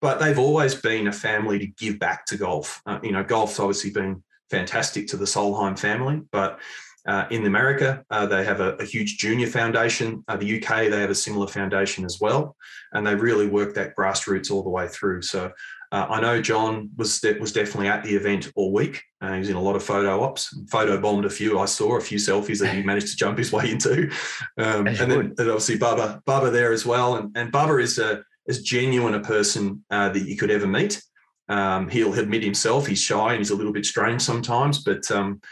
but 0.00 0.20
they've 0.20 0.38
always 0.38 0.74
been 0.74 1.06
a 1.06 1.12
family 1.12 1.58
to 1.58 1.66
give 1.66 1.98
back 1.98 2.26
to 2.26 2.36
golf. 2.36 2.82
Uh, 2.84 2.98
you 3.02 3.10
know, 3.10 3.24
golf's 3.24 3.58
obviously 3.58 3.90
been 3.90 4.22
fantastic 4.50 5.06
to 5.06 5.16
the 5.16 5.24
Solheim 5.24 5.78
family, 5.78 6.20
but 6.30 6.60
uh, 7.06 7.26
in 7.30 7.44
America, 7.46 8.04
uh, 8.10 8.26
they 8.26 8.44
have 8.44 8.60
a, 8.60 8.74
a, 8.76 8.84
huge 8.84 9.18
junior 9.18 9.46
foundation. 9.46 10.24
Uh, 10.26 10.36
the 10.36 10.56
UK, 10.62 10.90
they 10.90 11.00
have 11.00 11.10
a 11.10 11.14
similar 11.14 11.46
foundation 11.46 12.04
as 12.04 12.18
well, 12.20 12.56
and 12.92 13.06
they 13.06 13.14
really 13.14 13.46
work 13.46 13.74
that 13.74 13.94
grassroots 13.94 14.50
all 14.50 14.62
the 14.62 14.70
way 14.70 14.88
through. 14.88 15.20
So 15.20 15.52
uh, 15.92 16.06
I 16.08 16.20
know 16.20 16.40
John 16.40 16.90
was 16.96 17.22
was 17.38 17.52
definitely 17.52 17.88
at 17.88 18.02
the 18.02 18.16
event 18.16 18.50
all 18.56 18.72
week. 18.72 19.02
Uh, 19.20 19.34
he 19.34 19.38
was 19.38 19.48
in 19.50 19.56
a 19.56 19.60
lot 19.60 19.76
of 19.76 19.82
photo 19.82 20.22
ops, 20.22 20.56
photo 20.68 20.98
bombed 21.00 21.26
a 21.26 21.30
few. 21.30 21.58
I 21.58 21.66
saw 21.66 21.96
a 21.96 22.00
few 22.00 22.18
selfies 22.18 22.60
that 22.60 22.74
he 22.74 22.82
managed 22.82 23.08
to 23.08 23.16
jump 23.16 23.36
his 23.36 23.52
way 23.52 23.70
into, 23.70 24.10
um, 24.58 24.86
and 24.86 25.10
then 25.10 25.34
and 25.38 25.40
obviously 25.40 25.78
Bubba, 25.78 26.24
Bubba 26.24 26.50
there 26.50 26.72
as 26.72 26.86
well. 26.86 27.16
And, 27.16 27.36
and 27.36 27.52
Bubba 27.52 27.82
is 27.82 27.98
a 27.98 28.24
as 28.48 28.62
genuine 28.62 29.14
a 29.14 29.20
person 29.20 29.84
uh, 29.90 30.08
that 30.08 30.26
you 30.26 30.36
could 30.36 30.50
ever 30.50 30.66
meet. 30.66 31.02
Um, 31.48 31.88
he'll 31.90 32.18
admit 32.18 32.42
himself 32.42 32.86
he's 32.86 33.02
shy 33.02 33.32
and 33.32 33.38
he's 33.38 33.50
a 33.50 33.54
little 33.54 33.72
bit 33.72 33.84
strange 33.84 34.22
sometimes, 34.22 34.82
but 34.82 35.10
um, 35.10 35.42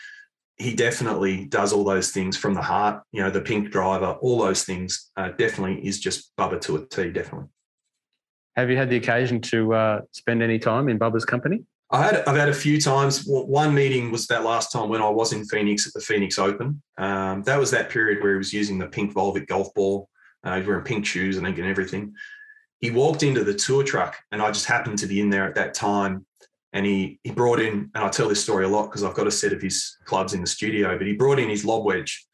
he 0.62 0.74
definitely 0.74 1.44
does 1.46 1.72
all 1.72 1.84
those 1.84 2.10
things 2.10 2.36
from 2.36 2.54
the 2.54 2.62
heart. 2.62 3.02
You 3.12 3.22
know, 3.22 3.30
the 3.30 3.40
pink 3.40 3.70
driver, 3.70 4.16
all 4.22 4.38
those 4.38 4.64
things. 4.64 5.10
Uh, 5.16 5.30
definitely 5.30 5.84
is 5.86 5.98
just 5.98 6.34
Bubba 6.36 6.60
to 6.62 6.76
a 6.76 6.86
T. 6.86 7.10
Definitely. 7.10 7.48
Have 8.56 8.70
you 8.70 8.76
had 8.76 8.90
the 8.90 8.96
occasion 8.96 9.40
to 9.42 9.74
uh, 9.74 10.00
spend 10.12 10.42
any 10.42 10.58
time 10.58 10.88
in 10.88 10.98
Bubba's 10.98 11.24
company? 11.24 11.64
I 11.90 12.02
had 12.02 12.16
I've 12.26 12.36
had 12.36 12.48
a 12.48 12.54
few 12.54 12.80
times. 12.80 13.24
One 13.26 13.74
meeting 13.74 14.10
was 14.10 14.26
that 14.28 14.44
last 14.44 14.72
time 14.72 14.88
when 14.88 15.02
I 15.02 15.08
was 15.08 15.32
in 15.32 15.44
Phoenix 15.44 15.86
at 15.86 15.92
the 15.92 16.00
Phoenix 16.00 16.38
Open. 16.38 16.82
Um, 16.96 17.42
that 17.42 17.58
was 17.58 17.70
that 17.72 17.90
period 17.90 18.22
where 18.22 18.32
he 18.32 18.38
was 18.38 18.52
using 18.52 18.78
the 18.78 18.86
pink 18.86 19.12
Volvik 19.12 19.46
golf 19.46 19.74
ball. 19.74 20.08
Uh, 20.44 20.54
he 20.54 20.60
was 20.60 20.68
wearing 20.68 20.84
pink 20.84 21.04
shoes 21.04 21.38
I 21.38 21.42
think, 21.42 21.58
and 21.58 21.66
everything. 21.66 22.14
He 22.80 22.90
walked 22.90 23.22
into 23.22 23.44
the 23.44 23.54
tour 23.54 23.84
truck, 23.84 24.16
and 24.32 24.40
I 24.40 24.50
just 24.50 24.66
happened 24.66 24.98
to 24.98 25.06
be 25.06 25.20
in 25.20 25.30
there 25.30 25.46
at 25.46 25.54
that 25.56 25.74
time. 25.74 26.24
And 26.72 26.86
he 26.86 27.20
he 27.22 27.30
brought 27.30 27.60
in, 27.60 27.90
and 27.94 28.04
I 28.04 28.08
tell 28.08 28.28
this 28.28 28.42
story 28.42 28.64
a 28.64 28.68
lot 28.68 28.84
because 28.84 29.04
I've 29.04 29.14
got 29.14 29.26
a 29.26 29.30
set 29.30 29.52
of 29.52 29.60
his 29.60 29.96
clubs 30.04 30.32
in 30.32 30.40
the 30.40 30.46
studio. 30.46 30.96
But 30.96 31.06
he 31.06 31.14
brought 31.14 31.38
in 31.38 31.48
his 31.48 31.64
lob 31.64 31.84
wedge, 31.84 32.26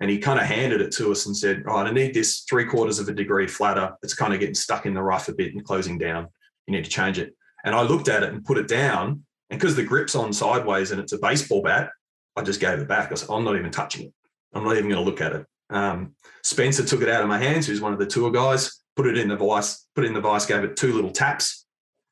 and 0.00 0.10
he 0.10 0.18
kind 0.18 0.40
of 0.40 0.46
handed 0.46 0.80
it 0.80 0.92
to 0.92 1.12
us 1.12 1.26
and 1.26 1.36
said, 1.36 1.64
"Right, 1.64 1.86
I 1.86 1.90
need 1.90 2.14
this 2.14 2.44
three 2.48 2.64
quarters 2.64 2.98
of 2.98 3.08
a 3.08 3.12
degree 3.12 3.46
flatter. 3.46 3.92
It's 4.02 4.14
kind 4.14 4.32
of 4.32 4.40
getting 4.40 4.54
stuck 4.54 4.86
in 4.86 4.94
the 4.94 5.02
rough 5.02 5.28
a 5.28 5.34
bit 5.34 5.52
and 5.52 5.64
closing 5.64 5.98
down. 5.98 6.28
You 6.66 6.74
need 6.74 6.84
to 6.84 6.90
change 6.90 7.18
it." 7.18 7.34
And 7.64 7.74
I 7.74 7.82
looked 7.82 8.08
at 8.08 8.22
it 8.22 8.32
and 8.32 8.44
put 8.44 8.58
it 8.58 8.68
down. 8.68 9.24
And 9.50 9.60
because 9.60 9.76
the 9.76 9.84
grip's 9.84 10.14
on 10.14 10.32
sideways 10.32 10.90
and 10.90 11.00
it's 11.00 11.12
a 11.12 11.18
baseball 11.18 11.62
bat, 11.62 11.90
I 12.36 12.42
just 12.42 12.60
gave 12.60 12.78
it 12.78 12.88
back. 12.88 13.12
I 13.12 13.14
said, 13.14 13.28
I'm 13.30 13.44
not 13.44 13.56
even 13.56 13.70
touching 13.70 14.06
it. 14.06 14.14
I'm 14.54 14.64
not 14.64 14.76
even 14.76 14.88
going 14.90 15.04
to 15.04 15.08
look 15.08 15.20
at 15.20 15.32
it. 15.32 15.46
Um, 15.70 16.14
Spencer 16.42 16.84
took 16.84 17.02
it 17.02 17.08
out 17.08 17.22
of 17.22 17.28
my 17.28 17.38
hands, 17.38 17.66
who's 17.66 17.80
one 17.80 17.92
of 17.92 17.98
the 17.98 18.06
tour 18.06 18.30
guys, 18.30 18.82
put 18.96 19.06
it 19.06 19.16
in 19.16 19.28
the 19.28 19.36
vice, 19.36 19.86
put 19.94 20.04
it 20.04 20.08
in 20.08 20.14
the 20.14 20.20
vice, 20.20 20.46
gave 20.46 20.64
it 20.64 20.76
two 20.76 20.92
little 20.92 21.10
taps, 21.10 21.61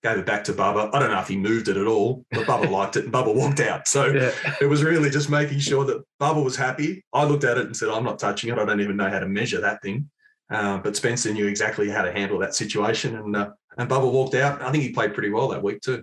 gave 0.03 0.19
it 0.19 0.27
back 0.27 0.45
to 0.45 0.53
Bubba. 0.53 0.95
I 0.95 0.99
don't 0.99 1.11
know 1.11 1.21
if 1.21 1.29
he 1.29 1.37
moved 1.37 1.69
it 1.69 1.77
at 1.77 1.87
all, 1.87 2.25
but 2.31 2.47
Bubba 2.47 2.71
liked 2.71 2.97
it 2.97 3.05
and 3.05 3.13
Bubba 3.13 3.35
walked 3.35 3.61
out. 3.61 3.87
So 3.87 4.07
yeah. 4.07 4.33
it 4.61 4.67
was 4.67 4.83
really 4.83 5.11
just 5.11 5.29
making 5.31 5.59
sure 5.59 5.85
that 5.85 6.03
Bubba 6.21 6.43
was 6.43 6.57
happy. 6.57 7.05
I 7.13 7.25
looked 7.25 7.45
at 7.45 7.59
it 7.59 7.67
and 7.67 7.77
said, 7.77 7.89
I'm 7.89 8.05
not 8.05 8.19
touching 8.19 8.51
it. 8.51 8.59
I 8.59 8.65
don't 8.65 8.81
even 8.81 8.97
know 8.97 9.11
how 9.11 9.19
to 9.19 9.29
measure 9.29 9.61
that 9.61 9.83
thing. 9.83 10.11
Uh, 10.51 10.79
but 10.79 10.97
Spencer 10.97 11.33
knew 11.33 11.47
exactly 11.47 11.89
how 11.89 12.03
to 12.03 12.13
handle 12.13 12.39
that 12.39 12.55
situation. 12.55 13.17
And 13.17 13.37
uh, 13.37 13.51
and 13.79 13.89
Bubba 13.89 14.11
walked 14.11 14.35
out. 14.35 14.61
I 14.63 14.73
think 14.73 14.83
he 14.83 14.91
played 14.91 15.15
pretty 15.15 15.31
well 15.31 15.49
that 15.49 15.63
week 15.63 15.81
too. 15.81 16.03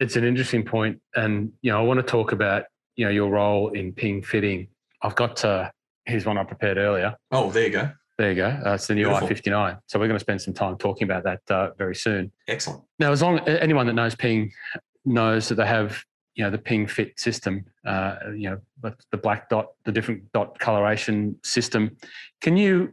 It's 0.00 0.16
an 0.16 0.24
interesting 0.24 0.64
point, 0.64 1.00
and 1.14 1.52
you 1.60 1.70
know 1.70 1.78
I 1.78 1.82
want 1.82 1.98
to 1.98 2.02
talk 2.02 2.32
about 2.32 2.64
you 2.96 3.04
know 3.04 3.10
your 3.10 3.30
role 3.30 3.70
in 3.70 3.92
ping 3.92 4.22
fitting. 4.22 4.68
I've 5.02 5.14
got 5.14 5.36
to, 5.36 5.70
here's 6.06 6.24
one 6.24 6.38
I 6.38 6.44
prepared 6.44 6.78
earlier. 6.78 7.14
Oh, 7.30 7.50
there 7.50 7.64
you 7.64 7.70
go. 7.70 7.90
There 8.16 8.30
you 8.30 8.36
go. 8.36 8.60
Uh, 8.64 8.74
it's 8.74 8.86
the 8.86 8.94
new 8.94 9.08
i59. 9.08 9.78
So 9.86 9.98
we're 9.98 10.06
going 10.06 10.18
to 10.18 10.20
spend 10.20 10.40
some 10.40 10.54
time 10.54 10.76
talking 10.78 11.04
about 11.04 11.24
that 11.24 11.40
uh, 11.50 11.70
very 11.76 11.96
soon. 11.96 12.30
Excellent. 12.46 12.82
Now, 12.98 13.10
as 13.10 13.22
long 13.22 13.40
as 13.40 13.58
anyone 13.60 13.86
that 13.86 13.94
knows 13.94 14.14
ping 14.14 14.52
knows 15.04 15.48
that 15.48 15.56
they 15.56 15.66
have 15.66 16.02
you 16.34 16.42
know 16.42 16.50
the 16.50 16.58
ping 16.58 16.86
fit 16.86 17.18
system 17.20 17.64
uh, 17.86 18.16
you 18.34 18.50
know 18.50 18.58
the 19.10 19.16
black 19.16 19.48
dot 19.48 19.68
the 19.84 19.92
different 19.92 20.32
dot 20.32 20.58
coloration 20.58 21.36
system 21.44 21.96
can 22.40 22.56
you 22.56 22.92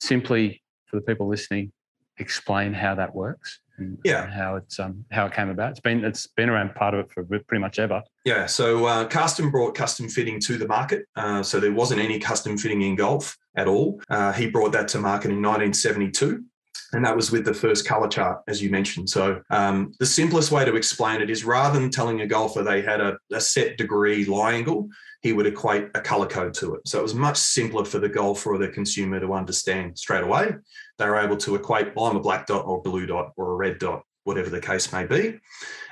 simply 0.00 0.62
for 0.86 0.96
the 0.96 1.02
people 1.02 1.28
listening 1.28 1.70
explain 2.18 2.72
how 2.72 2.94
that 2.94 3.14
works? 3.14 3.60
And, 3.78 3.96
yeah, 4.04 4.24
and 4.24 4.32
how 4.32 4.56
it's 4.56 4.80
um, 4.80 5.04
how 5.12 5.26
it 5.26 5.32
came 5.32 5.50
about. 5.50 5.70
It's 5.70 5.80
been 5.80 6.04
it's 6.04 6.26
been 6.26 6.48
around 6.48 6.74
part 6.74 6.94
of 6.94 7.00
it 7.00 7.12
for 7.12 7.22
pretty 7.22 7.60
much 7.60 7.78
ever. 7.78 8.02
Yeah, 8.24 8.46
so 8.46 8.86
uh, 8.86 9.04
Karsten 9.06 9.50
brought 9.50 9.76
custom 9.76 10.08
fitting 10.08 10.40
to 10.40 10.58
the 10.58 10.66
market. 10.66 11.06
Uh, 11.14 11.44
so 11.44 11.60
there 11.60 11.72
wasn't 11.72 12.00
any 12.00 12.18
custom 12.18 12.58
fitting 12.58 12.82
in 12.82 12.96
golf 12.96 13.38
at 13.58 13.68
all. 13.68 14.00
Uh, 14.08 14.32
he 14.32 14.46
brought 14.46 14.72
that 14.72 14.88
to 14.88 14.98
market 14.98 15.30
in 15.30 15.42
1972 15.42 16.44
and 16.92 17.04
that 17.04 17.16
was 17.16 17.30
with 17.30 17.44
the 17.44 17.52
first 17.52 17.86
color 17.86 18.08
chart, 18.08 18.42
as 18.48 18.62
you 18.62 18.70
mentioned. 18.70 19.10
So 19.10 19.42
um, 19.50 19.92
the 19.98 20.06
simplest 20.06 20.50
way 20.50 20.64
to 20.64 20.76
explain 20.76 21.20
it 21.20 21.28
is 21.28 21.44
rather 21.44 21.78
than 21.78 21.90
telling 21.90 22.22
a 22.22 22.26
golfer 22.26 22.62
they 22.62 22.80
had 22.80 23.00
a, 23.00 23.18
a, 23.32 23.40
set 23.40 23.76
degree 23.76 24.24
lie 24.24 24.54
angle, 24.54 24.88
he 25.20 25.32
would 25.32 25.46
equate 25.46 25.88
a 25.94 26.00
color 26.00 26.26
code 26.26 26.54
to 26.54 26.74
it. 26.74 26.80
So 26.86 26.98
it 26.98 27.02
was 27.02 27.14
much 27.14 27.36
simpler 27.36 27.84
for 27.84 27.98
the 27.98 28.08
golfer 28.08 28.54
or 28.54 28.58
the 28.58 28.68
consumer 28.68 29.20
to 29.20 29.34
understand 29.34 29.98
straight 29.98 30.24
away. 30.24 30.52
They 30.96 31.06
were 31.06 31.18
able 31.18 31.36
to 31.38 31.56
equate, 31.56 31.94
well, 31.94 32.06
I'm 32.06 32.16
a 32.16 32.20
black 32.20 32.46
dot 32.46 32.64
or 32.66 32.80
blue 32.80 33.04
dot 33.04 33.32
or 33.36 33.52
a 33.52 33.56
red 33.56 33.78
dot, 33.78 34.02
whatever 34.24 34.48
the 34.48 34.60
case 34.60 34.90
may 34.92 35.04
be. 35.04 35.38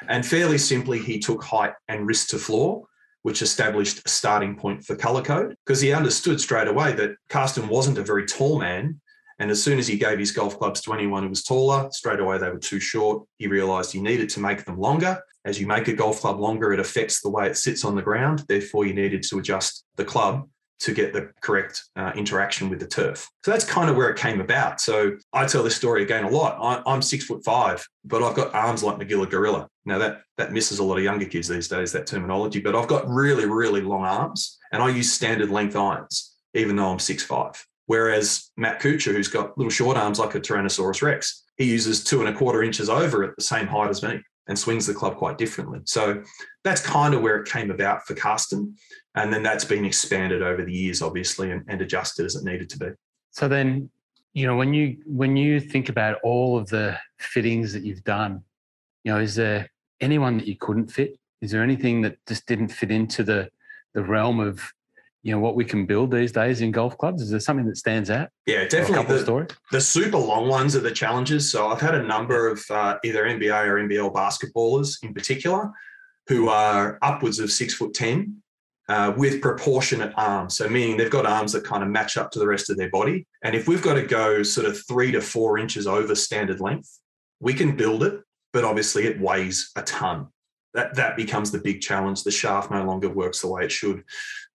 And 0.09 0.24
fairly 0.24 0.59
simply, 0.59 0.98
he 0.98 1.18
took 1.18 1.44
height 1.44 1.74
and 1.88 2.07
wrist 2.07 2.31
to 2.31 2.38
floor 2.38 2.87
which 3.26 3.42
established 3.42 4.00
a 4.06 4.08
starting 4.08 4.54
point 4.54 4.84
for 4.84 4.94
color 4.94 5.20
code 5.20 5.56
because 5.66 5.80
he 5.80 5.92
understood 5.92 6.40
straight 6.40 6.68
away 6.68 6.92
that 6.92 7.16
Karsten 7.28 7.66
wasn't 7.66 7.98
a 7.98 8.02
very 8.04 8.24
tall 8.24 8.56
man 8.56 9.00
and 9.40 9.50
as 9.50 9.60
soon 9.60 9.80
as 9.80 9.88
he 9.88 9.98
gave 9.98 10.20
his 10.20 10.30
golf 10.30 10.56
clubs 10.60 10.80
to 10.82 10.92
anyone 10.92 11.24
who 11.24 11.28
was 11.28 11.42
taller, 11.42 11.88
straight 11.90 12.20
away 12.20 12.38
they 12.38 12.50
were 12.50 12.58
too 12.60 12.78
short. 12.78 13.26
He 13.38 13.48
realized 13.48 13.90
he 13.90 14.00
needed 14.00 14.28
to 14.28 14.38
make 14.38 14.64
them 14.64 14.78
longer. 14.78 15.20
As 15.44 15.60
you 15.60 15.66
make 15.66 15.88
a 15.88 15.92
golf 15.92 16.20
club 16.20 16.38
longer, 16.38 16.72
it 16.72 16.78
affects 16.78 17.20
the 17.20 17.28
way 17.28 17.48
it 17.48 17.56
sits 17.56 17.84
on 17.84 17.96
the 17.96 18.00
ground. 18.00 18.44
Therefore, 18.46 18.86
you 18.86 18.94
needed 18.94 19.24
to 19.24 19.40
adjust 19.40 19.84
the 19.96 20.04
club 20.04 20.48
to 20.78 20.92
get 20.92 21.12
the 21.12 21.30
correct 21.40 21.84
uh, 21.96 22.12
interaction 22.14 22.68
with 22.68 22.80
the 22.80 22.86
turf. 22.86 23.28
So 23.44 23.50
that's 23.50 23.64
kind 23.64 23.88
of 23.88 23.96
where 23.96 24.10
it 24.10 24.18
came 24.18 24.40
about. 24.40 24.80
So 24.80 25.16
I 25.32 25.46
tell 25.46 25.62
this 25.62 25.76
story 25.76 26.02
again 26.02 26.24
a 26.24 26.28
lot. 26.28 26.84
I, 26.86 26.92
am 26.92 27.02
six 27.02 27.24
foot 27.24 27.44
five, 27.44 27.86
but 28.04 28.22
I've 28.22 28.36
got 28.36 28.54
arms 28.54 28.82
like 28.82 28.98
Magilla 28.98 29.28
Gorilla. 29.28 29.68
Now 29.84 29.98
that 29.98 30.22
that 30.36 30.52
misses 30.52 30.78
a 30.78 30.84
lot 30.84 30.98
of 30.98 31.04
younger 31.04 31.26
kids 31.26 31.48
these 31.48 31.68
days, 31.68 31.92
that 31.92 32.06
terminology, 32.06 32.60
but 32.60 32.74
I've 32.74 32.88
got 32.88 33.08
really, 33.08 33.46
really 33.46 33.80
long 33.80 34.04
arms 34.04 34.58
and 34.72 34.82
I 34.82 34.90
use 34.90 35.12
standard 35.12 35.50
length 35.50 35.76
irons, 35.76 36.34
even 36.54 36.76
though 36.76 36.90
I'm 36.90 36.98
six 36.98 37.22
five. 37.22 37.64
Whereas 37.86 38.50
Matt 38.56 38.80
Kuchar, 38.80 39.12
who's 39.12 39.28
got 39.28 39.56
little 39.56 39.70
short 39.70 39.96
arms 39.96 40.18
like 40.18 40.34
a 40.34 40.40
Tyrannosaurus 40.40 41.02
Rex, 41.02 41.44
he 41.56 41.64
uses 41.64 42.02
two 42.02 42.20
and 42.20 42.28
a 42.28 42.36
quarter 42.36 42.62
inches 42.62 42.90
over 42.90 43.22
at 43.22 43.36
the 43.36 43.42
same 43.42 43.66
height 43.66 43.90
as 43.90 44.02
me 44.02 44.20
and 44.48 44.59
swings 44.59 44.87
the 44.87 44.94
club 44.94 45.16
quite 45.16 45.38
differently. 45.38 45.80
So 45.85 46.22
that's 46.62 46.80
kind 46.80 47.14
of 47.14 47.22
where 47.22 47.37
it 47.37 47.48
came 47.48 47.70
about 47.70 48.06
for 48.06 48.14
Karsten. 48.14 48.74
And 49.14 49.32
then 49.32 49.42
that's 49.42 49.64
been 49.64 49.85
expanded 49.85 50.42
over 50.42 50.64
the 50.64 50.72
years, 50.72 51.02
obviously, 51.02 51.50
and, 51.50 51.64
and 51.68 51.80
adjusted 51.80 52.26
as 52.26 52.37
it 52.37 52.44
needed 52.44 52.70
to 52.70 52.78
be. 52.78 52.88
So 53.32 53.48
then, 53.48 53.90
you 54.35 54.46
know, 54.46 54.56
when 54.56 54.74
you 54.74 54.98
when 55.06 55.37
you 55.37 55.61
think 55.61 55.88
about 55.88 56.18
all 56.22 56.59
of 56.59 56.68
the 56.68 56.98
fittings 57.18 57.72
that 57.72 57.82
you've 57.82 58.04
done, 58.04 58.42
you 59.04 59.12
know, 59.12 59.18
is 59.18 59.35
there 59.35 59.70
anyone 60.00 60.38
that 60.38 60.46
you 60.46 60.56
couldn't 60.56 60.88
fit? 60.88 61.18
Is 61.40 61.50
there 61.50 61.62
anything 61.62 62.02
that 62.02 62.18
just 62.26 62.46
didn't 62.46 62.68
fit 62.68 62.90
into 62.90 63.24
the 63.24 63.48
the 63.94 64.02
realm 64.02 64.40
of 64.40 64.72
you 65.22 65.33
know 65.33 65.40
what 65.40 65.57
we 65.57 65.64
can 65.64 65.87
build 65.87 66.11
these 66.11 66.33
days 66.33 66.61
in 66.61 66.70
golf 66.70 66.96
clubs? 66.98 67.22
Is 67.22 67.31
there 67.31 67.40
something 67.40 67.66
that 67.66 67.76
stands 67.76 68.11
out? 68.11 68.29
Yeah, 68.46 68.66
definitely. 68.66 69.16
The, 69.16 69.57
the, 69.72 69.81
super 69.81 70.18
long 70.18 70.48
ones 70.48 70.76
are 70.76 70.81
the 70.81 70.92
challenges. 70.92 71.50
So 71.50 71.68
I've 71.68 71.81
had 71.81 71.94
a 71.94 72.02
number 72.02 72.48
of 72.48 72.64
uh, 72.70 72.98
either 73.05 73.24
NBA 73.24 73.66
or 73.66 73.76
NBL 73.76 74.12
basketballers 74.12 75.02
in 75.02 75.12
particular 75.12 75.70
who 76.29 76.48
are 76.48 76.98
upwards 77.02 77.38
of 77.38 77.50
six 77.50 77.74
foot 77.74 77.92
ten 77.92 78.42
uh, 78.88 79.12
with 79.16 79.40
proportionate 79.42 80.12
arms. 80.16 80.57
So 80.57 80.68
meaning 80.68 80.96
they've 80.96 81.11
got 81.11 81.26
arms 81.26 81.52
that 81.52 81.64
kind 81.64 81.83
of 81.83 81.88
match 81.88 82.16
up 82.16 82.31
to 82.33 82.38
the 82.38 82.46
rest 82.46 82.70
of 82.70 82.76
their 82.76 82.90
body. 82.90 83.26
And 83.42 83.57
if 83.57 83.66
we've 83.66 83.83
got 83.83 83.94
to 83.94 84.02
go 84.02 84.42
sort 84.42 84.66
of 84.66 84.81
three 84.87 85.11
to 85.12 85.20
four 85.20 85.59
inches 85.59 85.87
over 85.87 86.14
standard 86.14 86.61
length, 86.61 87.00
we 87.40 87.52
can 87.52 87.76
build 87.76 88.05
it, 88.05 88.20
but 88.52 88.64
obviously 88.64 89.07
it 89.07 89.20
weighs 89.20 89.72
a 89.76 89.83
ton 89.83 90.29
that 90.76 90.94
that 90.94 91.16
becomes 91.16 91.50
the 91.50 91.59
big 91.59 91.81
challenge. 91.81 92.22
The 92.22 92.31
shaft 92.31 92.70
no 92.70 92.85
longer 92.85 93.09
works 93.09 93.40
the 93.40 93.48
way 93.48 93.64
it 93.64 93.72
should. 93.72 94.05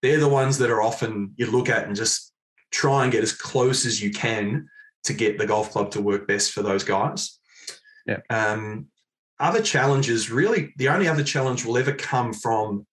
They're 0.01 0.19
the 0.19 0.29
ones 0.29 0.57
that 0.57 0.69
are 0.69 0.81
often 0.81 1.33
you 1.35 1.49
look 1.49 1.69
at 1.69 1.85
and 1.85 1.95
just 1.95 2.33
try 2.71 3.03
and 3.03 3.11
get 3.11 3.23
as 3.23 3.33
close 3.33 3.85
as 3.85 4.01
you 4.01 4.11
can 4.11 4.67
to 5.03 5.13
get 5.13 5.37
the 5.37 5.45
golf 5.45 5.71
club 5.71 5.91
to 5.91 6.01
work 6.01 6.27
best 6.27 6.51
for 6.51 6.61
those 6.61 6.83
guys. 6.83 7.39
Yeah. 8.05 8.19
Um, 8.29 8.87
other 9.39 9.61
challenges, 9.61 10.29
really, 10.29 10.73
the 10.77 10.89
only 10.89 11.07
other 11.07 11.23
challenge 11.23 11.65
will 11.65 11.77
ever 11.77 11.91
come 11.91 12.33
from 12.33 12.85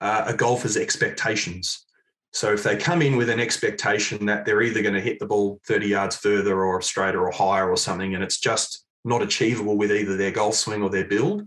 uh, 0.00 0.24
a 0.26 0.34
golfer's 0.34 0.76
expectations. 0.76 1.86
So 2.32 2.52
if 2.52 2.62
they 2.62 2.76
come 2.76 3.02
in 3.02 3.16
with 3.16 3.28
an 3.28 3.40
expectation 3.40 4.24
that 4.26 4.44
they're 4.44 4.62
either 4.62 4.82
going 4.82 4.94
to 4.94 5.00
hit 5.00 5.18
the 5.18 5.26
ball 5.26 5.60
30 5.66 5.88
yards 5.88 6.16
further 6.16 6.64
or 6.64 6.80
straighter 6.80 7.22
or 7.22 7.30
higher 7.30 7.68
or 7.68 7.76
something, 7.76 8.14
and 8.14 8.22
it's 8.22 8.38
just 8.38 8.86
not 9.04 9.22
achievable 9.22 9.76
with 9.76 9.90
either 9.90 10.16
their 10.16 10.30
golf 10.30 10.54
swing 10.54 10.82
or 10.82 10.90
their 10.90 11.06
build, 11.06 11.42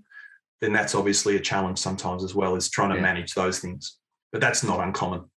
then 0.62 0.74
that's 0.74 0.96
obviously 0.96 1.36
a 1.36 1.40
challenge 1.40 1.80
sometimes 1.80 2.24
as 2.24 2.36
well, 2.36 2.56
is 2.56 2.70
trying 2.70 2.90
to 2.90 2.96
yeah. 2.96 3.02
manage 3.02 3.34
those 3.34 3.60
things. 3.60 3.98
But 4.34 4.42
that's 4.42 4.64
not 4.64 4.82
uncommon. 4.82 5.30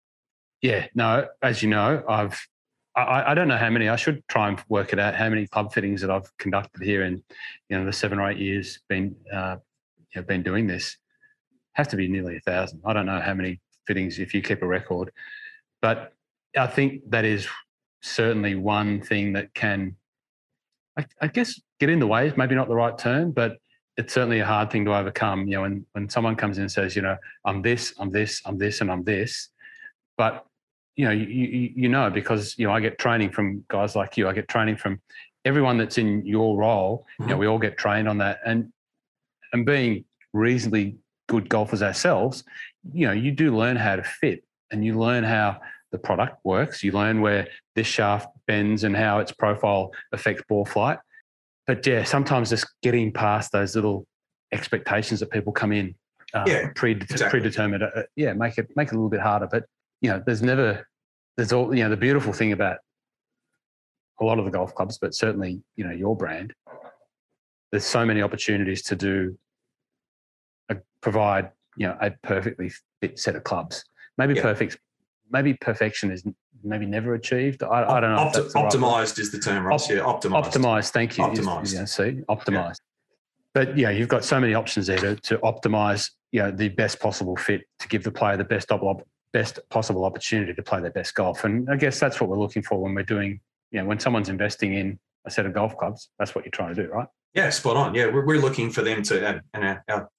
Yeah, 0.61 0.87
no, 0.95 1.27
as 1.41 1.63
you 1.63 1.69
know, 1.69 2.03
I've 2.09 2.45
I, 2.97 3.31
I, 3.31 3.33
don't 3.35 3.47
know 3.47 3.57
how 3.57 3.69
many. 3.69 3.89
I 3.89 3.95
should 3.95 4.27
try 4.27 4.47
and 4.47 4.59
work 4.69 4.91
it 4.91 4.97
out. 4.97 5.13
How 5.13 5.29
many 5.29 5.45
club 5.45 5.71
fittings 5.71 6.01
that 6.01 6.09
I've 6.09 6.35
conducted 6.39 6.81
here 6.81 7.03
in, 7.03 7.23
you 7.69 7.77
know, 7.77 7.85
the 7.85 7.93
seven 7.93 8.17
or 8.17 8.27
eight 8.29 8.39
years 8.39 8.79
been, 8.89 9.15
uh, 9.31 9.57
you 10.15 10.21
know, 10.21 10.25
been 10.25 10.41
doing 10.41 10.65
this. 10.65 10.97
Has 11.73 11.87
to 11.89 11.95
be 11.95 12.07
nearly 12.07 12.37
a 12.37 12.39
thousand. 12.39 12.81
I 12.83 12.93
don't 12.93 13.05
know 13.05 13.21
how 13.21 13.35
many 13.35 13.61
fittings 13.85 14.17
if 14.17 14.33
you 14.33 14.41
keep 14.41 14.63
a 14.63 14.67
record, 14.67 15.11
but 15.79 16.13
I 16.57 16.65
think 16.65 17.07
that 17.11 17.23
is 17.23 17.47
certainly 18.01 18.55
one 18.55 19.01
thing 19.01 19.33
that 19.33 19.53
can, 19.53 19.95
I, 20.97 21.05
I 21.21 21.27
guess, 21.27 21.61
get 21.79 21.91
in 21.91 21.99
the 21.99 22.07
way. 22.07 22.33
Maybe 22.35 22.55
not 22.55 22.67
the 22.67 22.75
right 22.75 22.97
term, 22.97 23.29
but 23.31 23.59
it's 23.97 24.13
certainly 24.13 24.39
a 24.39 24.45
hard 24.45 24.69
thing 24.71 24.85
to 24.85 24.95
overcome. 24.95 25.47
You 25.47 25.55
know, 25.55 25.61
when 25.63 25.85
when 25.93 26.09
someone 26.09 26.35
comes 26.35 26.57
in 26.57 26.63
and 26.63 26.71
says, 26.71 26.95
you 26.95 27.01
know, 27.01 27.17
I'm 27.45 27.61
this, 27.61 27.93
I'm 27.99 28.11
this, 28.11 28.41
I'm 28.45 28.57
this, 28.57 28.81
and 28.81 28.91
I'm 28.91 29.03
this, 29.03 29.49
but 30.17 30.45
you 30.95 31.05
know, 31.05 31.11
you, 31.11 31.25
you, 31.25 31.71
you 31.75 31.89
know, 31.89 32.09
because 32.09 32.57
you 32.57 32.67
know, 32.67 32.73
I 32.73 32.79
get 32.79 32.97
training 32.97 33.31
from 33.31 33.65
guys 33.67 33.95
like 33.95 34.17
you. 34.17 34.27
I 34.27 34.33
get 34.33 34.47
training 34.47 34.77
from 34.77 35.01
everyone 35.45 35.77
that's 35.77 35.97
in 35.97 36.25
your 36.25 36.57
role. 36.57 37.05
Mm-hmm. 37.19 37.23
You 37.23 37.27
know, 37.27 37.33
mm-hmm. 37.33 37.39
we 37.41 37.47
all 37.47 37.59
get 37.59 37.77
trained 37.77 38.07
on 38.07 38.19
that, 38.19 38.39
and 38.45 38.71
and 39.51 39.65
being 39.65 40.05
reasonably 40.33 40.97
good 41.27 41.49
golfers 41.49 41.81
ourselves, 41.81 42.43
you 42.93 43.07
know, 43.07 43.13
you 43.13 43.31
do 43.31 43.55
learn 43.55 43.75
how 43.75 43.95
to 43.95 44.03
fit, 44.03 44.43
and 44.71 44.85
you 44.85 44.97
learn 44.97 45.23
how 45.23 45.59
the 45.91 45.97
product 45.97 46.37
works. 46.43 46.83
You 46.83 46.91
learn 46.91 47.21
where 47.21 47.47
this 47.75 47.87
shaft 47.87 48.27
bends 48.45 48.83
and 48.83 48.95
how 48.95 49.19
its 49.19 49.31
profile 49.31 49.91
affects 50.11 50.43
ball 50.47 50.65
flight 50.65 50.99
but 51.67 51.85
yeah, 51.85 52.03
sometimes 52.03 52.49
just 52.49 52.65
getting 52.81 53.11
past 53.11 53.51
those 53.51 53.75
little 53.75 54.07
expectations 54.53 55.19
that 55.19 55.29
people 55.29 55.51
come 55.51 55.71
in 55.73 55.93
uh, 56.33 56.45
Yeah, 56.47 56.69
exactly. 56.79 57.29
predetermined. 57.41 57.83
Uh, 57.83 58.03
yeah, 58.15 58.33
make 58.33 58.57
it 58.57 58.67
make 58.75 58.87
it 58.87 58.91
a 58.93 58.95
little 58.95 59.09
bit 59.09 59.19
harder. 59.19 59.47
But 59.51 59.65
you 60.01 60.09
know, 60.09 60.23
there's 60.25 60.41
never 60.41 60.87
there's 61.35 61.51
all 61.53 61.75
you 61.75 61.83
know. 61.83 61.89
The 61.89 61.97
beautiful 61.97 62.33
thing 62.33 62.53
about 62.53 62.77
a 64.19 64.25
lot 64.25 64.39
of 64.39 64.45
the 64.45 64.51
golf 64.51 64.73
clubs, 64.73 64.97
but 64.97 65.13
certainly 65.13 65.61
you 65.75 65.83
know 65.85 65.91
your 65.91 66.15
brand, 66.15 66.53
there's 67.71 67.85
so 67.85 68.05
many 68.05 68.21
opportunities 68.21 68.81
to 68.83 68.95
do 68.95 69.37
a, 70.69 70.77
provide 71.01 71.51
you 71.75 71.87
know 71.87 71.97
a 72.01 72.11
perfectly 72.23 72.71
fit 73.01 73.19
set 73.19 73.35
of 73.35 73.43
clubs. 73.43 73.83
Maybe 74.17 74.33
Yeah. 74.35 74.41
perfect, 74.43 74.77
maybe 75.29 75.53
perfection 75.53 76.11
is 76.11 76.23
maybe 76.63 76.85
never 76.85 77.13
achieved. 77.13 77.63
I, 77.63 77.83
I 77.83 77.99
don't 77.99 78.15
know. 78.15 78.17
Opti- 78.21 78.33
that's 78.33 78.53
the 78.53 78.59
right 78.59 78.63
word. 78.63 78.71
optimized 78.73 79.19
is 79.19 79.31
the 79.31 79.39
term, 79.39 79.65
Ross. 79.65 79.89
Op- 79.89 79.95
yeah, 79.95 80.03
optimized. 80.03 80.43
Optimized, 80.51 80.89
thank 80.91 81.17
you. 81.17 81.23
Optimised. 81.23 81.73
Yeah, 81.73 81.85
see, 81.85 82.21
optimized. 82.29 82.79
But 83.53 83.77
yeah, 83.77 83.89
you've 83.89 84.09
got 84.09 84.23
so 84.23 84.39
many 84.39 84.53
options 84.53 84.87
there 84.87 84.97
to, 84.99 85.15
to 85.15 85.37
optimize, 85.39 86.11
you 86.31 86.41
know, 86.41 86.51
the 86.51 86.69
best 86.69 86.99
possible 86.99 87.35
fit 87.35 87.61
to 87.79 87.87
give 87.87 88.03
the 88.03 88.11
player 88.11 88.37
the 88.37 88.43
best 88.43 88.71
op- 88.71 89.07
best 89.33 89.59
possible 89.69 90.05
opportunity 90.05 90.53
to 90.53 90.63
play 90.63 90.79
their 90.81 90.91
best 90.91 91.15
golf. 91.15 91.43
And 91.43 91.69
I 91.69 91.75
guess 91.75 91.99
that's 91.99 92.21
what 92.21 92.29
we're 92.29 92.37
looking 92.37 92.61
for 92.63 92.79
when 92.81 92.93
we're 92.93 93.03
doing, 93.03 93.39
you 93.71 93.79
know, 93.81 93.85
when 93.85 93.99
someone's 93.99 94.29
investing 94.29 94.73
in 94.73 94.99
a 95.25 95.31
set 95.31 95.45
of 95.45 95.53
golf 95.53 95.77
clubs. 95.77 96.09
That's 96.19 96.35
what 96.35 96.45
you're 96.45 96.51
trying 96.51 96.75
to 96.75 96.83
do, 96.83 96.89
right? 96.91 97.07
Yeah, 97.33 97.49
spot 97.49 97.75
on. 97.77 97.93
Yeah, 97.95 98.07
we're, 98.07 98.25
we're 98.25 98.39
looking 98.39 98.69
for 98.71 98.81
them 98.83 99.01
to, 99.03 99.27
and- 99.27 99.41
and 99.53 99.63
our, 99.65 99.83
our 99.89 100.09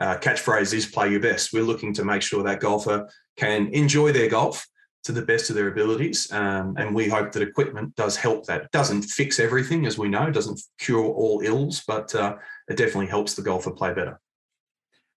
uh, 0.00 0.16
catchphrase 0.18 0.72
is 0.74 0.86
play 0.86 1.10
your 1.10 1.20
best. 1.20 1.52
We're 1.52 1.62
looking 1.64 1.92
to 1.94 2.04
make 2.04 2.22
sure 2.22 2.42
that 2.44 2.60
golfer 2.60 3.08
can 3.36 3.68
enjoy 3.74 4.12
their 4.12 4.28
golf 4.30 4.66
to 5.08 5.12
the 5.12 5.22
best 5.22 5.48
of 5.48 5.56
their 5.56 5.68
abilities. 5.68 6.30
Um, 6.32 6.76
and 6.76 6.94
we 6.94 7.08
hope 7.08 7.32
that 7.32 7.42
equipment 7.42 7.96
does 7.96 8.14
help 8.14 8.44
that. 8.44 8.64
It 8.64 8.70
doesn't 8.72 9.04
fix 9.04 9.40
everything, 9.40 9.86
as 9.86 9.96
we 9.96 10.06
know, 10.06 10.26
it 10.26 10.34
doesn't 10.34 10.60
cure 10.78 11.02
all 11.02 11.40
ills, 11.42 11.82
but 11.88 12.14
uh, 12.14 12.36
it 12.68 12.76
definitely 12.76 13.06
helps 13.06 13.32
the 13.32 13.40
golfer 13.40 13.70
play 13.70 13.94
better. 13.94 14.20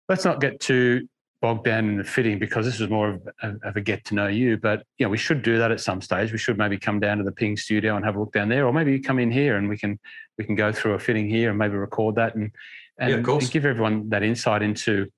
Let's 0.08 0.24
not 0.24 0.40
get 0.40 0.60
too 0.60 1.06
bogged 1.42 1.64
down 1.64 1.90
in 1.90 1.98
the 1.98 2.04
fitting 2.04 2.38
because 2.38 2.64
this 2.64 2.80
is 2.80 2.88
more 2.88 3.10
of 3.10 3.28
a, 3.42 3.68
of 3.68 3.76
a 3.76 3.82
get 3.82 4.02
to 4.06 4.14
know 4.14 4.28
you. 4.28 4.56
But 4.56 4.82
you 4.96 5.04
know, 5.04 5.10
we 5.10 5.18
should 5.18 5.42
do 5.42 5.58
that 5.58 5.70
at 5.70 5.80
some 5.82 6.00
stage. 6.00 6.32
We 6.32 6.38
should 6.38 6.56
maybe 6.56 6.78
come 6.78 6.98
down 6.98 7.18
to 7.18 7.24
the 7.24 7.32
Ping 7.32 7.58
studio 7.58 7.96
and 7.96 8.04
have 8.06 8.16
a 8.16 8.18
look 8.20 8.32
down 8.32 8.48
there, 8.48 8.66
or 8.66 8.72
maybe 8.72 8.92
you 8.92 9.02
come 9.02 9.18
in 9.18 9.30
here 9.30 9.58
and 9.58 9.68
we 9.68 9.76
can 9.76 9.98
we 10.38 10.44
can 10.44 10.54
go 10.54 10.72
through 10.72 10.94
a 10.94 10.98
fitting 10.98 11.28
here 11.28 11.50
and 11.50 11.58
maybe 11.58 11.74
record 11.74 12.14
that 12.14 12.34
and 12.34 12.50
and, 12.98 13.10
Yeah, 13.10 13.16
of 13.16 13.24
course. 13.24 13.44
and 13.44 13.52
give 13.52 13.66
everyone 13.66 14.08
that 14.08 14.22
insight 14.22 14.62
into 14.62 15.10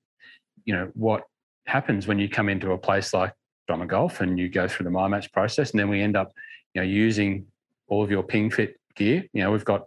you 0.65 0.75
know 0.75 0.91
what 0.95 1.23
happens 1.65 2.07
when 2.07 2.19
you 2.19 2.27
come 2.27 2.49
into 2.49 2.73
a 2.73 2.77
place 2.77 3.13
like 3.13 3.31
Drummond 3.67 3.89
Golf 3.89 4.21
and 4.21 4.37
you 4.37 4.49
go 4.49 4.67
through 4.67 4.85
the 4.85 4.89
my 4.91 5.07
match 5.07 5.31
process, 5.31 5.71
and 5.71 5.79
then 5.79 5.89
we 5.89 6.01
end 6.01 6.15
up 6.15 6.31
you 6.73 6.81
know 6.81 6.87
using 6.87 7.47
all 7.87 8.03
of 8.03 8.11
your 8.11 8.23
Ping 8.23 8.49
Fit 8.49 8.79
gear. 8.95 9.25
You 9.33 9.43
know, 9.43 9.51
we've 9.51 9.65
got 9.65 9.85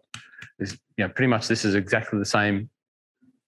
this. 0.59 0.77
You 0.97 1.05
know, 1.07 1.11
pretty 1.11 1.29
much 1.29 1.47
this 1.49 1.65
is 1.65 1.75
exactly 1.75 2.19
the 2.19 2.25
same 2.25 2.71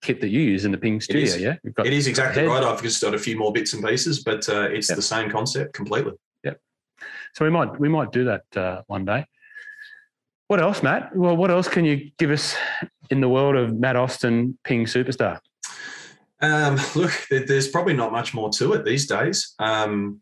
kit 0.02 0.20
that 0.20 0.28
you 0.28 0.40
use 0.40 0.64
in 0.64 0.70
the 0.72 0.78
Ping 0.78 1.00
studio. 1.00 1.22
is. 1.24 1.40
Yeah, 1.40 1.56
we've 1.64 1.74
got 1.74 1.86
It 1.86 1.92
is 1.92 2.06
exactly 2.06 2.44
right. 2.44 2.62
I've 2.62 2.82
just 2.82 3.02
got 3.02 3.14
a 3.14 3.18
few 3.18 3.36
more 3.36 3.52
bits 3.52 3.74
and 3.74 3.84
pieces, 3.84 4.22
but 4.24 4.48
uh, 4.48 4.68
it's 4.70 4.88
Yep. 4.88 4.96
the 4.96 5.02
same 5.02 5.30
concept 5.30 5.74
completely. 5.74 6.12
Yep. 6.44 6.58
So 7.34 7.44
we 7.44 7.50
might 7.50 7.78
we 7.80 7.88
might 7.88 8.12
do 8.12 8.24
that 8.24 8.44
uh, 8.56 8.82
one 8.86 9.04
day. 9.04 9.26
What 10.48 10.60
else, 10.60 10.82
Matt? 10.82 11.14
Well, 11.14 11.36
what 11.36 11.50
else 11.50 11.68
can 11.68 11.84
you 11.84 12.10
give 12.18 12.30
us 12.30 12.56
in 13.10 13.20
the 13.20 13.28
world 13.28 13.54
of 13.56 13.72
Matt 13.78 13.94
Austin, 13.96 14.58
Ping 14.64 14.84
superstar? 14.84 15.38
Um, 16.40 16.78
look, 16.94 17.12
there's 17.30 17.68
probably 17.68 17.94
not 17.94 18.12
much 18.12 18.34
more 18.34 18.50
to 18.50 18.72
it 18.74 18.84
these 18.84 19.06
days. 19.06 19.54
Um, 19.58 20.20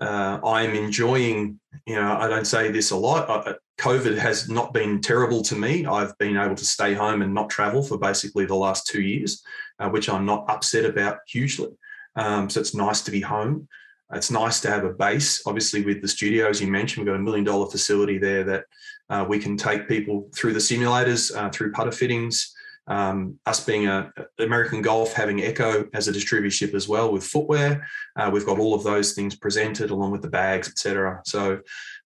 uh, 0.00 0.38
I'm 0.44 0.74
enjoying, 0.74 1.58
you 1.86 1.94
know, 1.94 2.16
I 2.18 2.28
don't 2.28 2.46
say 2.46 2.70
this 2.70 2.90
a 2.90 2.96
lot. 2.96 3.28
Uh, 3.28 3.54
COVID 3.78 4.18
has 4.18 4.48
not 4.48 4.72
been 4.74 5.00
terrible 5.00 5.42
to 5.42 5.54
me. 5.54 5.86
I've 5.86 6.16
been 6.18 6.36
able 6.36 6.54
to 6.54 6.64
stay 6.64 6.94
home 6.94 7.22
and 7.22 7.32
not 7.32 7.50
travel 7.50 7.82
for 7.82 7.98
basically 7.98 8.44
the 8.44 8.54
last 8.54 8.86
two 8.86 9.00
years, 9.00 9.42
uh, 9.78 9.88
which 9.88 10.08
I'm 10.08 10.26
not 10.26 10.48
upset 10.48 10.84
about 10.84 11.18
hugely. 11.26 11.68
Um, 12.14 12.48
so 12.48 12.60
it's 12.60 12.74
nice 12.74 13.02
to 13.02 13.10
be 13.10 13.20
home. 13.20 13.68
It's 14.12 14.30
nice 14.30 14.60
to 14.60 14.70
have 14.70 14.84
a 14.84 14.92
base. 14.92 15.42
Obviously, 15.46 15.82
with 15.82 16.00
the 16.00 16.08
studio, 16.08 16.48
as 16.48 16.60
you 16.60 16.68
mentioned, 16.68 17.04
we've 17.04 17.12
got 17.12 17.20
a 17.20 17.22
million 17.22 17.44
dollar 17.44 17.66
facility 17.66 18.18
there 18.18 18.44
that 18.44 18.64
uh, 19.10 19.26
we 19.28 19.38
can 19.38 19.56
take 19.56 19.88
people 19.88 20.28
through 20.34 20.52
the 20.52 20.58
simulators, 20.58 21.34
uh, 21.36 21.50
through 21.50 21.72
putter 21.72 21.92
fittings, 21.92 22.54
um, 22.88 23.38
us 23.46 23.64
being 23.64 23.86
a 23.86 24.12
American 24.38 24.82
Golf 24.82 25.12
having 25.12 25.38
ECCO 25.38 25.88
as 25.94 26.08
a 26.08 26.12
distributorship 26.12 26.74
as 26.74 26.88
well 26.88 27.12
with 27.12 27.24
footwear. 27.24 27.86
Uh, 28.16 28.30
we've 28.32 28.46
got 28.46 28.58
all 28.58 28.74
of 28.74 28.84
those 28.84 29.12
things 29.12 29.34
presented 29.34 29.90
along 29.90 30.12
with 30.12 30.22
the 30.22 30.30
bags, 30.30 30.68
etc. 30.68 31.20
So 31.24 31.60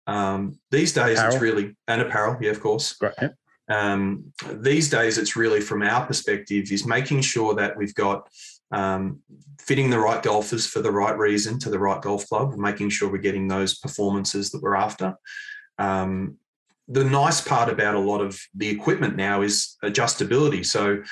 um, 0.07 0.59
these 0.71 0.93
days 0.93 1.19
Apparel. 1.19 1.35
it's 1.35 1.43
really 1.43 1.77
and 1.87 2.01
apparel, 2.01 2.37
yeah, 2.41 2.51
of 2.51 2.61
course. 2.61 2.93
Great. 2.95 3.15
Yep. 3.21 3.35
Um, 3.69 4.33
these 4.53 4.91
days 4.91 5.17
it's 5.17 5.37
really 5.37 5.61
from 5.61 5.83
our 5.83 6.05
perspective 6.05 6.73
is 6.73 6.87
making 6.87 7.21
sure 7.21 7.55
that 7.55 7.77
we've 7.77 7.95
got 7.95 8.29
um, 8.73 9.21
fitting 9.61 9.91
the 9.91 9.99
right 9.99 10.23
golfers 10.23 10.67
for 10.67 10.81
the 10.81 10.91
right 10.91 11.17
reason 11.17 11.59
to 11.61 11.71
the 11.71 11.79
right 11.79 12.01
golf 12.01 12.27
club, 12.29 12.57
making 12.57 12.91
sure 12.91 13.11
we're 13.11 13.19
getting 13.19 13.49
those 13.49 13.79
performances 13.79 14.51
that 14.51 14.63
we're 14.63 14.77
after. 14.77 15.15
Um, 15.79 16.37
the 16.91 17.05
nice 17.05 17.41
part 17.41 17.71
about 17.71 17.95
a 17.95 18.01
lot 18.01 18.21
of 18.21 18.39
the 18.55 18.69
equipment 18.69 19.17
now 19.17 19.43
is 19.43 19.77
adjustability. 19.85 20.67
So 20.67 21.03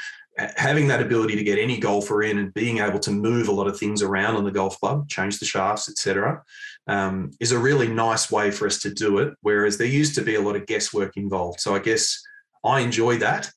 having 0.57 0.89
that 0.89 1.01
ability 1.01 1.37
to 1.37 1.45
get 1.45 1.59
any 1.59 1.79
golfer 1.79 2.23
in 2.23 2.39
and 2.39 2.53
being 2.53 2.79
able 2.79 2.99
to 3.01 3.11
move 3.11 3.49
a 3.49 3.53
lot 3.53 3.69
of 3.69 3.79
things 3.79 4.03
around 4.03 4.37
on 4.37 4.45
the 4.45 4.51
golf 4.51 4.79
club, 4.81 5.09
change 5.09 5.39
the 5.39 5.47
shafts, 5.47 5.89
etc., 5.89 6.43
um, 6.89 7.31
is 7.41 7.53
a 7.53 7.59
really 7.59 7.87
nice 7.87 8.31
way 8.31 8.51
for 8.51 8.67
us 8.67 8.81
to 8.81 8.93
do 8.93 9.19
it. 9.19 9.35
Whereas 9.43 9.79
there 9.79 9.87
used 9.87 10.15
to 10.17 10.23
be 10.23 10.35
a 10.35 10.41
lot 10.41 10.57
of 10.57 10.67
guesswork 10.67 11.17
involved. 11.17 11.61
So 11.61 11.75
I 11.75 11.79
guess 11.79 12.23
I 12.65 12.81
enjoy 12.81 13.19
that. 13.19 13.51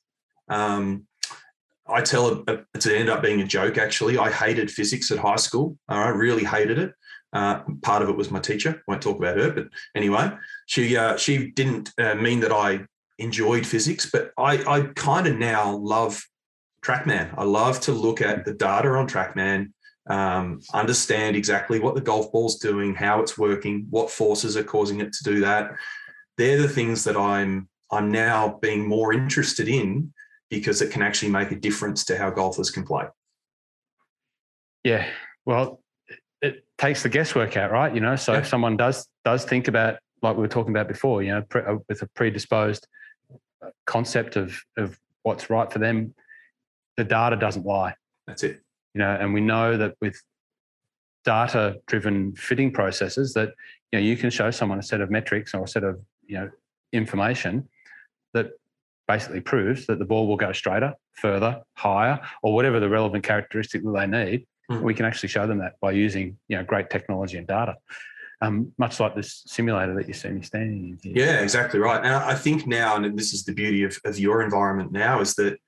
Um, 0.48 1.06
I 1.88 2.02
tell 2.02 2.28
it, 2.28 2.66
it 2.74 2.86
ended 2.86 3.08
up 3.08 3.22
being 3.22 3.40
a 3.40 3.46
joke. 3.46 3.78
Actually, 3.78 4.16
I 4.18 4.30
hated 4.30 4.70
physics 4.70 5.10
at 5.10 5.18
high 5.18 5.36
school. 5.36 5.76
I 5.88 6.08
really 6.10 6.44
hated 6.44 6.78
it. 6.78 6.92
Uh, 7.32 7.60
part 7.80 8.02
of 8.02 8.08
it 8.08 8.16
was 8.16 8.30
my 8.30 8.40
teacher. 8.40 8.82
Won't 8.86 9.02
talk 9.02 9.16
about 9.16 9.38
her, 9.38 9.50
but 9.50 9.68
anyway, 9.94 10.30
she 10.66 10.96
uh, 10.96 11.16
she 11.16 11.50
didn't 11.50 11.90
uh, 11.98 12.14
mean 12.14 12.40
that 12.40 12.52
I 12.52 12.86
enjoyed 13.18 13.66
physics, 13.66 14.10
but 14.10 14.32
I 14.36 14.62
I 14.64 14.80
kind 14.94 15.26
of 15.26 15.36
now 15.36 15.76
love 15.76 16.22
TrackMan. 16.84 17.34
I 17.36 17.44
love 17.44 17.80
to 17.80 17.92
look 17.92 18.20
at 18.20 18.44
the 18.44 18.52
data 18.52 18.88
on 18.90 19.06
TrackMan, 19.08 19.72
um, 20.08 20.60
understand 20.74 21.36
exactly 21.36 21.78
what 21.78 21.94
the 21.94 22.00
golf 22.00 22.32
ball's 22.32 22.58
doing, 22.58 22.94
how 22.94 23.20
it's 23.20 23.38
working, 23.38 23.86
what 23.90 24.10
forces 24.10 24.56
are 24.56 24.64
causing 24.64 25.00
it 25.00 25.12
to 25.12 25.24
do 25.24 25.40
that. 25.40 25.70
They're 26.36 26.60
the 26.60 26.68
things 26.68 27.04
that 27.04 27.16
I'm 27.16 27.68
I'm 27.90 28.10
now 28.10 28.58
being 28.60 28.86
more 28.86 29.12
interested 29.12 29.68
in 29.68 30.12
because 30.50 30.82
it 30.82 30.90
can 30.90 31.02
actually 31.02 31.30
make 31.30 31.50
a 31.50 31.56
difference 31.56 32.04
to 32.04 32.18
how 32.18 32.30
golfers 32.30 32.70
can 32.70 32.84
play. 32.84 33.04
Yeah. 34.84 35.06
Well, 35.44 35.81
takes 36.82 37.02
the 37.04 37.08
guesswork 37.08 37.56
out, 37.56 37.70
right? 37.70 37.94
You 37.94 38.00
know, 38.00 38.16
so 38.16 38.32
Yeah. 38.32 38.40
if 38.40 38.48
someone 38.48 38.76
does 38.76 39.06
does 39.24 39.44
think 39.44 39.68
about 39.68 39.98
like 40.20 40.34
we 40.36 40.42
were 40.42 40.48
talking 40.48 40.72
about 40.72 40.88
before, 40.88 41.22
you 41.22 41.30
know, 41.32 41.42
pre, 41.42 41.62
uh, 41.62 41.76
with 41.88 42.02
a 42.02 42.08
predisposed 42.08 42.86
uh, 43.64 43.70
concept 43.86 44.34
of 44.36 44.60
of 44.76 44.98
what's 45.22 45.48
right 45.48 45.72
for 45.72 45.78
them, 45.78 46.14
the 46.96 47.04
data 47.04 47.36
doesn't 47.36 47.64
lie. 47.64 47.94
That's 48.26 48.42
it. 48.42 48.60
you 48.94 48.98
know, 48.98 49.16
and 49.20 49.32
we 49.32 49.40
know 49.40 49.76
that 49.78 49.94
with 50.00 50.16
data 51.24 51.76
driven 51.86 52.34
fitting 52.34 52.72
processes 52.72 53.32
that 53.34 53.50
you 53.92 53.98
know 53.98 54.04
you 54.04 54.16
can 54.16 54.28
show 54.30 54.50
someone 54.50 54.78
a 54.78 54.82
set 54.82 55.00
of 55.00 55.08
metrics 55.10 55.54
or 55.54 55.64
a 55.64 55.68
set 55.68 55.84
of 55.84 56.00
you 56.26 56.36
know 56.38 56.50
information 56.92 57.68
that 58.34 58.50
basically 59.06 59.40
proves 59.40 59.86
that 59.86 59.98
the 60.00 60.04
ball 60.04 60.26
will 60.26 60.36
go 60.36 60.52
straighter, 60.52 60.92
further, 61.12 61.60
higher, 61.74 62.18
or 62.42 62.54
whatever 62.54 62.80
the 62.80 62.88
relevant 62.88 63.22
characteristic 63.24 63.82
that 63.84 63.92
they 63.92 64.06
need. 64.06 64.46
Mm. 64.70 64.82
We 64.82 64.94
can 64.94 65.06
actually 65.06 65.28
show 65.28 65.46
them 65.46 65.58
that 65.58 65.74
by 65.80 65.92
using 65.92 66.38
you 66.48 66.56
know 66.56 66.64
great 66.64 66.90
technology 66.90 67.38
and 67.38 67.46
data. 67.46 67.76
Um, 68.40 68.72
much 68.76 68.98
like 68.98 69.14
this 69.14 69.44
simulator 69.46 69.94
that 69.94 70.08
you 70.08 70.14
see 70.14 70.30
me 70.30 70.42
standing 70.42 70.88
in 70.88 70.98
here. 71.00 71.26
Yeah, 71.26 71.42
exactly 71.42 71.78
right. 71.78 72.04
And 72.04 72.12
I 72.12 72.34
think 72.34 72.66
now, 72.66 72.96
and 72.96 73.16
this 73.16 73.32
is 73.32 73.44
the 73.44 73.54
beauty 73.54 73.84
of, 73.84 73.96
of 74.04 74.18
your 74.18 74.42
environment 74.42 74.90
now, 74.90 75.20
is 75.20 75.36
that 75.36 75.58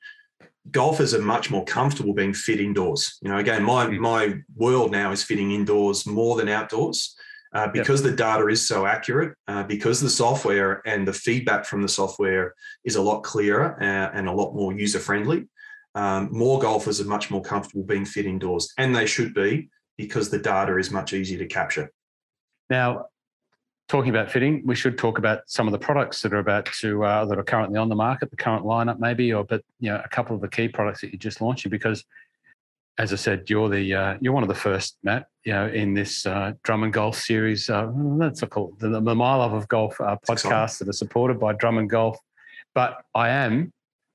golfers 0.73 1.15
are 1.15 1.23
much 1.23 1.53
more 1.53 1.65
comfortable 1.65 2.15
being 2.15 2.35
fit 2.35 2.59
indoors. 2.59 3.19
You 3.23 3.31
know, 3.31 3.39
again, 3.39 3.63
my 3.63 3.87
Mm. 3.87 3.99
my 4.01 4.35
world 4.57 4.91
now 4.91 5.13
is 5.13 5.23
fitting 5.23 5.53
indoors 5.53 6.05
more 6.07 6.37
than 6.37 6.49
outdoors. 6.49 7.15
Uh, 7.55 7.69
because 7.69 8.03
the 8.03 8.11
data 8.11 8.45
is 8.49 8.67
so 8.67 8.85
accurate, 8.85 9.33
uh, 9.47 9.63
because 9.63 10.01
the 10.01 10.11
software 10.11 10.83
and 10.87 11.07
the 11.07 11.13
feedback 11.13 11.65
from 11.65 11.83
the 11.83 11.89
software 11.89 12.53
is 12.83 12.97
a 12.97 13.01
lot 13.01 13.21
clearer 13.23 13.81
uh, 13.81 14.11
and 14.13 14.29
a 14.29 14.33
lot 14.33 14.53
more 14.57 14.73
user 14.73 14.99
friendly, 14.99 15.47
um, 15.95 16.29
more 16.33 16.59
golfers 16.59 17.01
are 17.01 17.05
much 17.05 17.31
more 17.31 17.43
comfortable 17.43 17.85
being 17.85 18.05
fit 18.05 18.27
indoors, 18.27 18.73
and 18.79 18.95
they 18.95 19.07
should 19.07 19.33
be 19.35 19.69
because 19.97 20.31
the 20.31 20.39
data 20.39 20.77
is 20.77 20.91
much 20.91 21.13
easier 21.13 21.39
to 21.39 21.47
capture. 21.47 21.91
Now, 22.69 23.07
talking 23.89 24.11
about 24.11 24.31
fitting, 24.31 24.63
we 24.65 24.75
should 24.75 24.99
talk 24.99 25.19
about 25.19 25.41
some 25.47 25.69
of 25.69 25.73
the 25.73 25.79
products 25.79 26.23
that 26.23 26.33
are 26.33 26.39
about 26.39 26.67
to 26.81 27.05
uh, 27.05 27.25
that 27.27 27.39
are 27.39 27.45
currently 27.45 27.79
on 27.79 27.89
the 27.89 27.95
market, 27.95 28.31
the 28.31 28.37
current 28.37 28.65
lineup 28.65 28.99
maybe, 28.99 29.33
or 29.33 29.45
but 29.45 29.63
you 29.81 29.91
know 29.91 30.01
a 30.05 30.09
couple 30.09 30.35
of 30.35 30.43
the 30.43 30.49
key 30.49 30.69
products 30.69 31.01
that 31.01 31.13
you're 31.13 31.19
just 31.19 31.41
launching 31.41 31.71
because, 31.71 32.05
as 32.99 33.13
I 33.13 33.17
said, 33.17 33.49
you're 33.49 33.69
the 33.69 33.95
uh, 33.95 34.19
you're 34.21 34.33
one 34.33 34.43
of 34.43 34.49
the 34.49 34.55
first, 34.55 34.97
Matt, 35.05 35.27
you 35.45 35.53
know, 35.53 35.69
in 35.69 35.95
this 35.95 36.27
uh, 36.27 36.53
Drummond 36.65 36.93
Golf 36.93 37.17
series. 37.17 37.71
Uh, 37.71 37.93
that's 38.19 38.43
a 38.43 38.49
call 38.49 38.75
the, 38.81 38.89
the 38.89 39.01
My 39.01 39.35
Love 39.37 39.53
of 39.53 39.69
Golf 39.69 40.01
uh, 40.01 40.17
podcasts 40.29 40.79
that 40.79 40.89
are 40.89 40.93
supported 40.93 41.39
by 41.39 41.53
Drummond 41.53 41.91
Golf. 41.91 42.19
But 42.75 42.97
I 43.15 43.29
am 43.29 43.73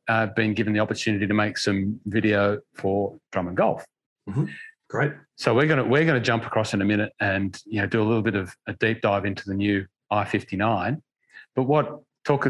uh, 0.10 0.26
being 0.36 0.54
given 0.54 0.74
the 0.74 0.80
opportunity 0.80 1.26
to 1.28 1.34
make 1.34 1.58
some 1.58 2.00
video 2.06 2.60
for 2.76 3.18
Drummond 3.32 3.56
Golf. 3.56 3.86
Mm-hmm. 4.28 4.46
Great. 4.90 5.14
So 5.38 5.54
we're 5.54 5.68
gonna 5.68 5.86
we're 5.86 6.04
gonna 6.04 6.20
jump 6.20 6.46
across 6.46 6.74
in 6.74 6.82
a 6.82 6.86
minute 6.86 7.14
and 7.22 7.58
you 7.66 7.80
know 7.80 7.88
do 7.88 8.02
a 8.02 8.04
little 8.04 8.24
bit 8.24 8.36
of 8.36 8.54
a 8.68 8.74
deep 8.74 9.02
dive 9.02 9.26
into 9.26 9.44
the 9.46 9.54
new 9.54 9.86
i59. 10.12 11.00
But 11.56 11.64
what 11.64 12.02
talk 12.26 12.50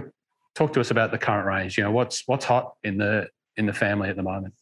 talk 0.56 0.74
to 0.74 0.80
us 0.80 0.90
about 0.90 1.12
the 1.12 1.18
current 1.18 1.46
range? 1.46 1.78
You 1.78 1.84
know 1.84 1.92
what's 1.92 2.24
what's 2.28 2.46
hot 2.46 2.76
in 2.84 2.98
the 2.98 3.28
in 3.58 3.66
the 3.66 3.74
family 3.74 4.10
at 4.10 4.16
the 4.16 4.24
moment. 4.24 4.54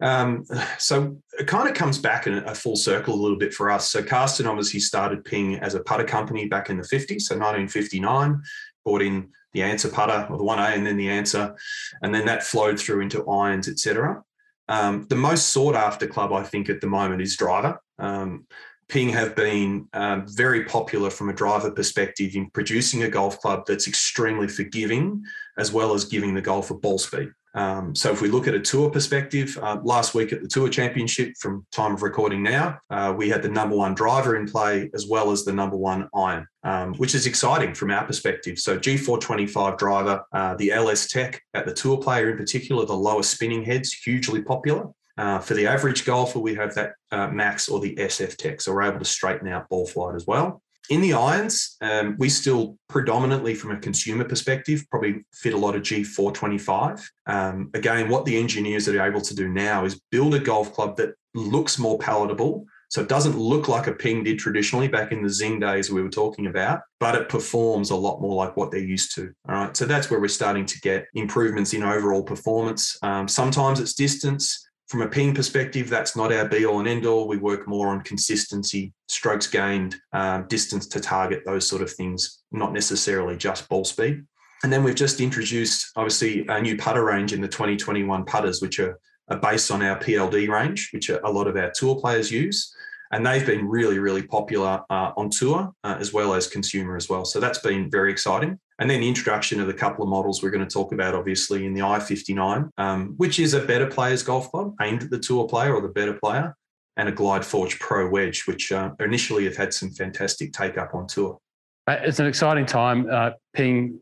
Um, 0.00 0.44
so 0.78 1.16
it 1.38 1.46
kind 1.46 1.68
of 1.68 1.74
comes 1.74 1.98
back 1.98 2.26
in 2.26 2.34
a 2.34 2.54
full 2.54 2.76
circle 2.76 3.14
a 3.14 3.16
little 3.16 3.38
bit 3.38 3.54
for 3.54 3.70
us. 3.70 3.88
So 3.88 4.02
Karsten 4.02 4.46
obviously 4.46 4.80
started 4.80 5.24
Ping 5.24 5.56
as 5.56 5.74
a 5.74 5.80
putter 5.80 6.04
company 6.04 6.46
back 6.46 6.68
in 6.68 6.76
the 6.76 6.82
50s, 6.82 7.22
so 7.22 7.34
1959, 7.34 8.42
brought 8.86 9.02
in 9.02 9.28
the 9.52 9.60
Anser 9.60 9.92
putter 9.92 10.26
or 10.30 10.38
the 10.38 10.44
1A 10.44 10.76
and 10.76 10.86
then 10.86 10.96
the 10.96 11.08
Anser, 11.08 11.56
and 12.02 12.14
then 12.14 12.24
that 12.26 12.44
flowed 12.44 12.78
through 12.78 13.00
into 13.00 13.28
irons, 13.28 13.68
etc. 13.68 14.22
Um, 14.68 15.06
the 15.08 15.16
most 15.16 15.48
sought 15.48 15.74
after 15.74 16.06
club, 16.06 16.32
I 16.32 16.42
think, 16.42 16.70
at 16.70 16.80
the 16.80 16.86
moment 16.86 17.20
is 17.20 17.36
driver. 17.36 17.80
Um, 17.98 18.46
Ping 18.88 19.08
have 19.08 19.34
been 19.34 19.88
um, 19.94 20.26
very 20.28 20.64
popular 20.64 21.10
from 21.10 21.28
a 21.28 21.32
driver 21.32 21.72
perspective 21.72 22.36
in 22.36 22.50
producing 22.50 23.02
a 23.02 23.08
golf 23.08 23.40
club 23.40 23.64
that's 23.66 23.88
extremely 23.88 24.46
forgiving, 24.46 25.24
as 25.58 25.72
well 25.72 25.92
as 25.92 26.04
giving 26.04 26.34
the 26.34 26.40
golfer 26.40 26.74
ball 26.74 26.98
speed. 26.98 27.30
Um, 27.56 27.94
so 27.94 28.12
if 28.12 28.20
we 28.20 28.28
look 28.28 28.46
at 28.46 28.54
a 28.54 28.60
tour 28.60 28.90
perspective, 28.90 29.58
uh, 29.62 29.78
last 29.82 30.14
week 30.14 30.30
at 30.30 30.42
the 30.42 30.48
Tour 30.48 30.68
Championship, 30.68 31.32
from 31.40 31.66
time 31.72 31.94
of 31.94 32.02
recording 32.02 32.42
now, 32.42 32.78
uh, 32.90 33.14
we 33.16 33.30
had 33.30 33.42
the 33.42 33.48
number 33.48 33.74
one 33.74 33.94
driver 33.94 34.36
in 34.36 34.46
play 34.46 34.90
as 34.92 35.06
well 35.06 35.30
as 35.30 35.44
the 35.44 35.54
number 35.54 35.76
one 35.76 36.06
iron, 36.14 36.46
um, 36.64 36.94
which 36.94 37.14
is 37.14 37.26
exciting 37.26 37.74
from 37.74 37.90
our 37.90 38.04
perspective. 38.04 38.58
So 38.58 38.78
G425 38.78 39.78
driver, 39.78 40.22
uh, 40.32 40.54
the 40.56 40.70
LS 40.70 41.08
Tech 41.08 41.40
at 41.54 41.64
the 41.64 41.72
Tour 41.72 41.96
player 41.96 42.30
in 42.30 42.36
particular, 42.36 42.84
the 42.84 42.94
lower 42.94 43.22
spinning 43.22 43.64
heads, 43.64 43.90
hugely 43.90 44.42
popular. 44.42 44.88
Uh, 45.16 45.38
for 45.38 45.54
the 45.54 45.66
average 45.66 46.04
golfer, 46.04 46.38
we 46.38 46.54
have 46.54 46.74
that 46.74 46.92
uh, 47.10 47.28
Max 47.28 47.70
or 47.70 47.80
the 47.80 47.96
SF 47.96 48.36
Tech, 48.36 48.60
so 48.60 48.74
we're 48.74 48.82
able 48.82 48.98
to 48.98 49.04
straighten 49.06 49.48
out 49.48 49.66
ball 49.70 49.86
flight 49.86 50.14
as 50.14 50.26
well 50.26 50.60
in 50.88 51.00
the 51.00 51.14
irons, 51.14 51.76
um, 51.80 52.16
we 52.18 52.28
still 52.28 52.78
predominantly, 52.88 53.54
from 53.54 53.72
a 53.72 53.78
consumer 53.78 54.24
perspective, 54.24 54.84
probably 54.90 55.24
fit 55.32 55.54
a 55.54 55.58
lot 55.58 55.74
of 55.74 55.82
G425. 55.82 57.02
Um, 57.26 57.70
again, 57.74 58.08
what 58.08 58.24
the 58.24 58.36
engineers 58.36 58.88
are 58.88 59.00
able 59.00 59.20
to 59.20 59.34
do 59.34 59.48
now 59.48 59.84
is 59.84 60.00
build 60.10 60.34
a 60.34 60.38
golf 60.38 60.72
club 60.72 60.96
that 60.96 61.14
looks 61.34 61.78
more 61.78 61.98
palatable. 61.98 62.66
So 62.88 63.02
it 63.02 63.08
doesn't 63.08 63.36
look 63.36 63.68
like 63.68 63.88
a 63.88 63.92
ping 63.92 64.22
did 64.22 64.38
traditionally 64.38 64.86
back 64.86 65.10
in 65.10 65.22
the 65.22 65.28
Zing 65.28 65.58
days 65.58 65.90
we 65.90 66.02
were 66.02 66.08
talking 66.08 66.46
about, 66.46 66.82
but 67.00 67.16
it 67.16 67.28
performs 67.28 67.90
a 67.90 67.96
lot 67.96 68.20
more 68.20 68.36
like 68.36 68.56
what 68.56 68.70
they're 68.70 68.80
used 68.80 69.14
to. 69.16 69.32
All 69.48 69.54
right. 69.56 69.76
So 69.76 69.86
that's 69.86 70.08
where 70.08 70.20
we're 70.20 70.28
starting 70.28 70.66
to 70.66 70.80
get 70.80 71.06
improvements 71.14 71.74
in 71.74 71.82
overall 71.82 72.22
performance. 72.22 72.96
Um, 73.02 73.26
sometimes 73.26 73.80
it's 73.80 73.94
distance 73.94 74.65
from 74.88 75.02
a 75.02 75.08
ping 75.08 75.34
perspective, 75.34 75.88
that's 75.88 76.16
not 76.16 76.32
our 76.32 76.48
be 76.48 76.64
all 76.64 76.78
and 76.78 76.88
end 76.88 77.06
all. 77.06 77.26
We 77.26 77.38
work 77.38 77.66
more 77.66 77.88
on 77.88 78.02
consistency, 78.02 78.92
strokes 79.08 79.48
gained, 79.48 79.96
um, 80.12 80.46
distance 80.48 80.86
to 80.88 81.00
target, 81.00 81.42
those 81.44 81.68
sort 81.68 81.82
of 81.82 81.90
things, 81.90 82.42
not 82.52 82.72
necessarily 82.72 83.36
just 83.36 83.68
ball 83.68 83.84
speed. 83.84 84.24
And 84.62 84.72
then 84.72 84.84
we've 84.84 84.94
just 84.94 85.20
introduced, 85.20 85.90
obviously, 85.96 86.46
a 86.48 86.60
new 86.60 86.76
putter 86.76 87.04
range 87.04 87.32
in 87.32 87.40
the 87.40 87.48
2021 87.48 88.24
putters, 88.24 88.62
which 88.62 88.78
are, 88.78 88.98
are 89.28 89.38
based 89.38 89.70
on 89.70 89.82
our 89.82 89.98
PLD 89.98 90.48
range, 90.48 90.90
which 90.92 91.10
a 91.10 91.30
lot 91.30 91.48
of 91.48 91.56
our 91.56 91.70
tour 91.74 92.00
players 92.00 92.30
use. 92.30 92.72
And 93.12 93.24
they've 93.26 93.46
been 93.46 93.68
really, 93.68 93.98
really 93.98 94.22
popular 94.22 94.82
uh, 94.88 95.12
on 95.16 95.30
tour 95.30 95.72
uh, 95.84 95.96
as 95.98 96.12
well 96.12 96.34
as 96.34 96.46
consumer 96.46 96.96
as 96.96 97.08
well. 97.08 97.24
So 97.24 97.38
that's 97.38 97.58
been 97.58 97.90
very 97.90 98.10
exciting. 98.10 98.58
And 98.78 98.90
then 98.90 99.00
the 99.00 99.08
introduction 99.08 99.58
of 99.60 99.68
a 99.68 99.72
couple 99.72 100.04
of 100.04 100.10
models 100.10 100.42
we're 100.42 100.50
going 100.50 100.66
to 100.66 100.72
talk 100.72 100.92
about, 100.92 101.14
obviously, 101.14 101.64
in 101.64 101.72
the 101.72 101.80
i59, 101.80 102.68
um, 102.76 103.14
which 103.16 103.38
is 103.38 103.54
a 103.54 103.60
better 103.60 103.86
players 103.86 104.22
golf 104.22 104.50
club 104.50 104.74
aimed 104.82 105.02
at 105.02 105.10
the 105.10 105.18
tour 105.18 105.48
player 105.48 105.74
or 105.74 105.80
the 105.80 105.88
better 105.88 106.12
player, 106.12 106.54
and 106.98 107.08
a 107.08 107.12
Glide 107.12 107.44
Forge 107.44 107.78
Pro 107.78 108.08
Wedge, 108.08 108.46
which 108.46 108.72
uh, 108.72 108.90
initially 109.00 109.44
have 109.44 109.56
had 109.56 109.72
some 109.72 109.90
fantastic 109.90 110.52
take 110.52 110.76
up 110.76 110.94
on 110.94 111.06
tour. 111.06 111.38
Uh, 111.86 111.96
it's 112.02 112.18
an 112.18 112.26
exciting 112.26 112.66
time. 112.66 113.08
Uh, 113.10 113.30
Ping, 113.54 113.98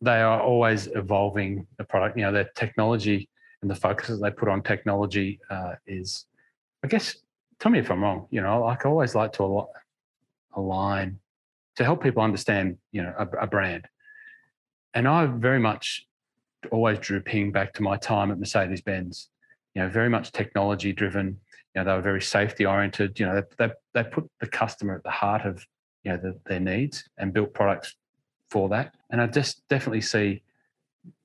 they 0.00 0.20
are 0.20 0.40
always 0.40 0.88
evolving 0.88 1.66
the 1.76 1.84
product. 1.84 2.16
You 2.16 2.24
know, 2.24 2.32
their 2.32 2.50
technology 2.56 3.28
and 3.62 3.70
the 3.70 3.76
focus 3.76 4.08
that 4.08 4.16
they 4.16 4.30
put 4.30 4.48
on 4.48 4.62
technology 4.62 5.38
uh, 5.48 5.74
is, 5.86 6.24
I 6.82 6.88
guess, 6.88 7.16
tell 7.60 7.70
me 7.70 7.78
if 7.78 7.90
I'm 7.90 8.02
wrong. 8.02 8.26
You 8.30 8.40
know, 8.40 8.64
like 8.64 8.84
I 8.84 8.88
always 8.88 9.14
like 9.14 9.32
to 9.34 9.66
align 10.56 11.20
to 11.76 11.84
help 11.84 12.02
people 12.02 12.22
understand, 12.22 12.78
you 12.90 13.02
know, 13.02 13.14
a, 13.16 13.26
a 13.42 13.46
brand 13.46 13.86
and 14.94 15.06
I 15.06 15.26
very 15.26 15.58
much 15.58 16.06
always 16.70 16.98
drew 16.98 17.20
Ping 17.20 17.52
back 17.52 17.72
to 17.74 17.82
my 17.82 17.96
time 17.96 18.30
at 18.30 18.38
Mercedes 18.38 18.80
Benz. 18.80 19.28
You 19.74 19.82
know, 19.82 19.88
very 19.88 20.08
much 20.08 20.32
technology 20.32 20.92
driven. 20.92 21.38
You 21.74 21.82
know, 21.82 21.84
they 21.84 21.92
were 21.92 22.02
very 22.02 22.22
safety 22.22 22.66
oriented. 22.66 23.18
You 23.20 23.26
know, 23.26 23.40
they, 23.40 23.66
they, 23.66 23.72
they 23.94 24.08
put 24.08 24.28
the 24.40 24.46
customer 24.46 24.96
at 24.96 25.04
the 25.04 25.10
heart 25.10 25.44
of 25.44 25.64
you 26.04 26.12
know 26.12 26.16
the, 26.16 26.38
their 26.46 26.60
needs 26.60 27.08
and 27.18 27.32
built 27.32 27.54
products 27.54 27.94
for 28.50 28.68
that. 28.70 28.94
And 29.10 29.20
I 29.20 29.26
just 29.26 29.66
definitely 29.68 30.00
see 30.00 30.42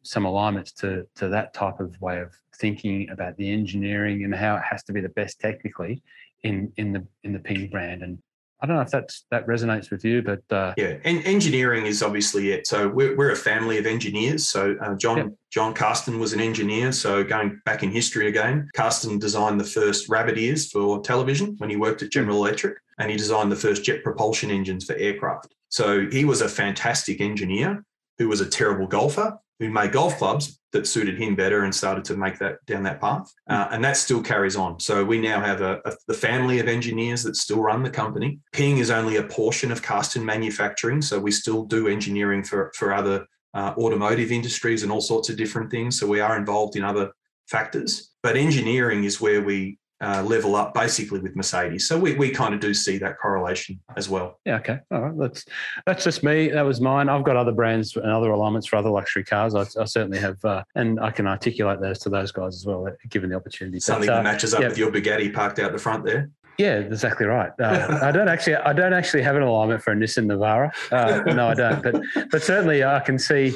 some 0.03 0.25
alignments 0.25 0.71
to 0.73 1.07
to 1.15 1.29
that 1.29 1.53
type 1.53 1.79
of 1.79 1.99
way 2.01 2.19
of 2.19 2.33
thinking 2.57 3.09
about 3.09 3.37
the 3.37 3.51
engineering 3.51 4.23
and 4.23 4.35
how 4.35 4.55
it 4.55 4.63
has 4.69 4.83
to 4.83 4.93
be 4.93 5.01
the 5.01 5.09
best 5.09 5.39
technically 5.39 6.03
in 6.43 6.71
in 6.77 6.91
the 6.93 7.05
in 7.23 7.33
the 7.33 7.39
Ping 7.39 7.69
brand. 7.69 8.03
And 8.03 8.21
I 8.63 8.65
don't 8.65 8.77
know 8.77 8.81
if 8.81 8.91
that's 8.91 9.25
that 9.29 9.45
resonates 9.45 9.91
with 9.91 10.05
you, 10.05 10.21
but 10.21 10.41
uh, 10.49 10.73
yeah, 10.77 10.95
and 11.03 11.21
engineering 11.25 11.85
is 11.85 12.01
obviously 12.01 12.51
it. 12.51 12.65
So 12.65 12.87
we're, 12.87 13.13
we're 13.17 13.31
a 13.31 13.35
family 13.35 13.77
of 13.77 13.85
engineers. 13.85 14.47
So 14.47 14.77
uh, 14.81 14.95
John 14.95 15.17
yeah. 15.17 15.25
John 15.51 15.73
Karsten 15.73 16.17
was 16.17 16.31
an 16.31 16.39
engineer. 16.39 16.93
So 16.93 17.25
going 17.25 17.59
back 17.65 17.83
in 17.83 17.91
history 17.91 18.27
again, 18.29 18.69
Karsten 18.73 19.19
designed 19.19 19.59
the 19.59 19.65
first 19.65 20.07
rabbit 20.07 20.37
ears 20.37 20.71
for 20.71 21.01
television 21.01 21.55
when 21.57 21.69
he 21.69 21.75
worked 21.75 22.03
at 22.03 22.11
General 22.11 22.37
Electric, 22.37 22.77
and 22.99 23.11
he 23.11 23.17
designed 23.17 23.51
the 23.51 23.57
first 23.57 23.83
jet 23.83 24.01
propulsion 24.01 24.49
engines 24.49 24.85
for 24.85 24.95
aircraft. 24.95 25.53
So 25.67 26.07
he 26.09 26.23
was 26.23 26.39
a 26.39 26.47
fantastic 26.47 27.19
engineer 27.19 27.83
who 28.17 28.29
was 28.29 28.39
a 28.39 28.45
terrible 28.45 28.87
golfer 28.87 29.37
who 29.59 29.69
made 29.71 29.91
golf 29.91 30.17
clubs 30.17 30.57
that 30.73 30.87
suited 30.87 31.17
him 31.17 31.35
better 31.35 31.63
and 31.63 31.73
started 31.73 32.03
to 32.05 32.17
make 32.17 32.37
that 32.39 32.57
down 32.65 32.83
that 32.83 32.99
path. 32.99 33.31
Uh, 33.47 33.67
and 33.71 33.83
that 33.83 33.95
still 33.95 34.21
carries 34.21 34.55
on. 34.55 34.79
So 34.79 35.05
we 35.05 35.21
now 35.21 35.39
have 35.39 35.61
a, 35.61 35.79
a, 35.85 35.93
the 36.07 36.13
family 36.13 36.59
of 36.59 36.67
engineers 36.67 37.23
that 37.23 37.35
still 37.35 37.61
run 37.61 37.83
the 37.83 37.89
company. 37.89 38.39
Ping 38.51 38.79
is 38.79 38.91
only 38.91 39.17
a 39.17 39.23
portion 39.23 39.71
of 39.71 39.81
Karsten 39.81 40.25
manufacturing. 40.25 41.01
So 41.01 41.19
we 41.19 41.31
still 41.31 41.63
do 41.63 41.87
engineering 41.87 42.43
for, 42.43 42.71
for 42.75 42.93
other 42.93 43.25
uh, 43.53 43.73
automotive 43.77 44.31
industries 44.31 44.83
and 44.83 44.91
all 44.91 45.01
sorts 45.01 45.29
of 45.29 45.37
different 45.37 45.69
things. 45.69 45.99
So 45.99 46.07
we 46.07 46.19
are 46.19 46.37
involved 46.37 46.75
in 46.75 46.83
other 46.83 47.11
factors. 47.47 48.11
But 48.23 48.35
engineering 48.35 49.03
is 49.03 49.21
where 49.21 49.43
we 49.43 49.77
uh, 50.03 50.21
level 50.23 50.55
up 50.55 50.73
basically 50.73 51.19
with 51.19 51.35
Mercedes. 51.35 51.87
So 51.87 51.97
we, 51.97 52.15
we 52.15 52.29
kind 52.29 52.53
of 52.53 52.59
do 52.59 52.73
see 52.73 52.97
that 52.97 53.17
correlation 53.17 53.79
as 53.95 54.09
well. 54.09 54.39
Yeah, 54.45 54.57
okay. 54.57 54.79
All 54.91 55.01
right. 55.01 55.17
That's 55.17 55.45
that's 55.85 56.03
just 56.03 56.23
me. 56.23 56.49
That 56.49 56.63
was 56.63 56.81
mine. 56.81 57.09
I've 57.09 57.23
got 57.23 57.37
other 57.37 57.51
brands 57.51 57.95
and 57.95 58.11
other 58.11 58.31
alignments 58.31 58.67
for 58.67 58.75
other 58.75 58.89
luxury 58.89 59.23
cars. 59.23 59.55
I, 59.55 59.61
I 59.61 59.85
certainly 59.85 60.19
have, 60.19 60.43
uh, 60.43 60.63
and 60.75 60.99
I 60.99 61.11
can 61.11 61.27
articulate 61.27 61.79
those 61.79 61.99
to 61.99 62.09
those 62.09 62.31
guys 62.31 62.55
as 62.55 62.65
well, 62.65 62.87
given 63.09 63.29
the 63.29 63.35
opportunity. 63.35 63.79
Something 63.79 64.07
but, 64.07 64.13
uh, 64.13 64.17
that 64.17 64.23
matches 64.23 64.53
up 64.53 64.61
yeah. 64.61 64.67
with 64.67 64.77
your 64.77 64.91
Bugatti 64.91 65.33
parked 65.33 65.59
out 65.59 65.71
the 65.71 65.79
front 65.79 66.05
there. 66.05 66.29
Yeah, 66.57 66.75
exactly 66.75 67.25
right. 67.25 67.51
Uh, 67.59 67.99
I 68.03 68.11
don't 68.11 68.27
actually, 68.27 68.57
I 68.57 68.73
don't 68.73 68.93
actually 68.93 69.23
have 69.23 69.35
an 69.35 69.41
alignment 69.41 69.81
for 69.81 69.91
a 69.91 69.95
Nissan 69.95 70.27
Navara. 70.27 70.71
Uh, 70.91 71.33
no, 71.33 71.47
I 71.47 71.55
don't. 71.55 71.81
But 71.81 72.03
but 72.29 72.43
certainly 72.43 72.83
I 72.83 72.99
can 72.99 73.17
see 73.17 73.55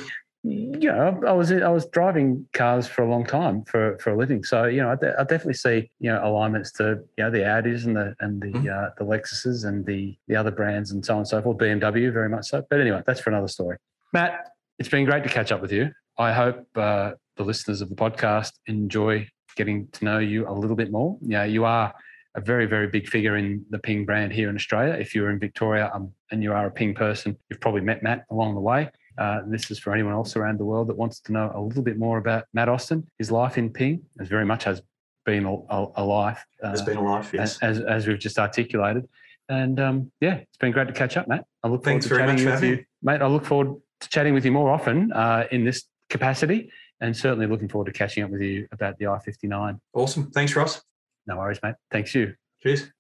you 0.50 0.92
know, 0.92 1.22
I 1.28 1.32
was 1.32 1.52
I 1.52 1.70
was 1.70 1.86
driving 1.88 2.48
cars 2.54 2.88
for 2.88 3.02
a 3.02 3.10
long 3.10 3.26
time 3.26 3.64
for, 3.66 3.98
for 4.00 4.12
a 4.12 4.18
living, 4.18 4.44
so 4.44 4.66
you 4.66 4.82
know, 4.82 4.92
I, 4.92 4.96
de- 4.96 5.20
I 5.20 5.24
definitely 5.24 5.54
see 5.56 5.90
you 6.00 6.12
know 6.12 6.22
alignments 6.24 6.72
to 6.74 7.00
you 7.18 7.24
know 7.24 7.32
the 7.32 7.40
Audis 7.40 7.86
and 7.86 7.96
the 7.96 8.16
and 8.20 8.42
the 8.42 8.48
mm-hmm. 8.48 8.68
uh, 8.68 8.90
the 8.98 9.04
Lexuses 9.04 9.66
and 9.66 9.86
the 9.86 10.18
the 10.28 10.36
other 10.36 10.52
brands 10.52 10.92
and 10.92 11.06
so 11.06 11.14
on 11.14 11.20
and 11.20 11.28
so 11.28 11.42
forth. 11.42 11.58
BMW 11.58 12.12
very 12.12 12.30
much 12.30 12.48
so. 12.48 12.64
But 12.70 12.82
anyway, 12.82 13.02
that's 13.06 13.20
for 13.20 13.30
another 13.30 13.48
story. 13.48 13.78
Matt, 14.14 14.52
it's 14.80 14.90
been 14.90 15.06
great 15.06 15.24
to 15.24 15.30
catch 15.30 15.52
up 15.52 15.62
with 15.62 15.72
you. 15.72 15.92
I 16.18 16.32
hope 16.32 16.66
uh, 16.76 17.12
the 17.36 17.44
listeners 17.44 17.82
of 17.82 17.90
the 17.90 17.96
podcast 17.96 18.54
enjoy 18.68 19.28
getting 19.56 19.88
to 19.94 20.06
know 20.06 20.20
you 20.20 20.48
a 20.48 20.54
little 20.54 20.76
bit 20.76 20.92
more. 20.92 21.18
Yeah, 21.22 21.44
you 21.44 21.66
are 21.66 21.94
a 22.36 22.42
very, 22.42 22.68
very 22.68 22.88
big 22.88 23.08
figure 23.10 23.36
in 23.36 23.66
the 23.72 23.80
Ping 23.80 24.06
brand 24.06 24.32
here 24.32 24.50
in 24.50 24.56
Australia. 24.56 24.94
If 24.94 25.16
you're 25.16 25.32
in 25.32 25.40
Victoria 25.40 25.92
um, 25.94 26.14
and 26.32 26.44
you 26.44 26.54
are 26.54 26.68
a 26.68 26.72
Ping 26.72 26.94
person, 26.94 27.36
you've 27.50 27.60
probably 27.60 27.82
met 27.82 28.04
Matt 28.04 28.26
along 28.30 28.54
the 28.54 28.62
way. 28.62 28.90
Uh, 29.18 29.42
this 29.48 29.72
is 29.72 29.80
for 29.80 29.94
anyone 29.94 30.14
else 30.14 30.36
around 30.36 30.60
the 30.60 30.66
world 30.66 30.88
that 30.88 30.98
wants 30.98 31.20
to 31.22 31.32
know 31.32 31.52
a 31.56 31.62
little 31.62 31.84
bit 31.84 31.98
more 31.98 32.18
about 32.18 32.46
Matt 32.54 32.70
Austin. 32.70 33.08
His 33.18 33.32
life 33.32 33.58
in 33.58 33.70
Ping, 33.72 34.04
as 34.20 34.28
very 34.28 34.46
much 34.46 34.64
has 34.64 34.82
been 35.26 35.46
a, 35.46 35.54
a, 35.54 35.88
a 35.96 36.04
life. 36.04 36.46
Uh, 36.64 36.70
has 36.70 36.82
been 36.82 36.98
a 36.98 37.04
life, 37.04 37.32
yes. 37.34 37.58
As, 37.62 37.80
as 37.80 38.08
we've 38.08 38.20
just 38.20 38.38
articulated. 38.38 39.08
And 39.50 39.80
um, 39.80 40.12
yeah, 40.20 40.36
it's 40.36 40.58
been 40.58 40.72
great 40.72 40.88
to 40.88 40.94
catch 40.94 41.18
up, 41.18 41.28
Matt. 41.28 41.46
I 41.64 41.68
look 41.68 41.84
Thanks 41.84 42.08
forward 42.08 42.26
to 42.26 42.44
chatting 42.44 42.52
with 42.52 42.64
you, 42.64 42.86
mate. 43.02 43.22
I 43.22 43.28
look 43.28 43.46
forward 43.46 43.76
to 44.02 44.10
chatting 44.10 44.34
with 44.34 44.46
you 44.46 44.52
more 44.52 44.70
often 44.70 45.12
uh, 45.14 45.46
in 45.52 45.64
this 45.64 45.86
capacity, 46.10 46.70
and 47.02 47.16
certainly 47.16 47.48
looking 47.48 47.70
forward 47.70 47.86
to 47.86 47.94
catching 47.94 48.24
up 48.24 48.30
with 48.30 48.42
you 48.42 48.68
about 48.72 48.98
the 48.98 49.06
i59. 49.06 49.80
Awesome. 49.94 50.32
Thanks, 50.32 50.56
Ross. 50.56 50.82
No 51.26 51.38
worries, 51.38 51.60
mate. 51.64 51.76
Thanks 51.92 52.14
you. 52.14 52.34
Cheers. 52.62 52.92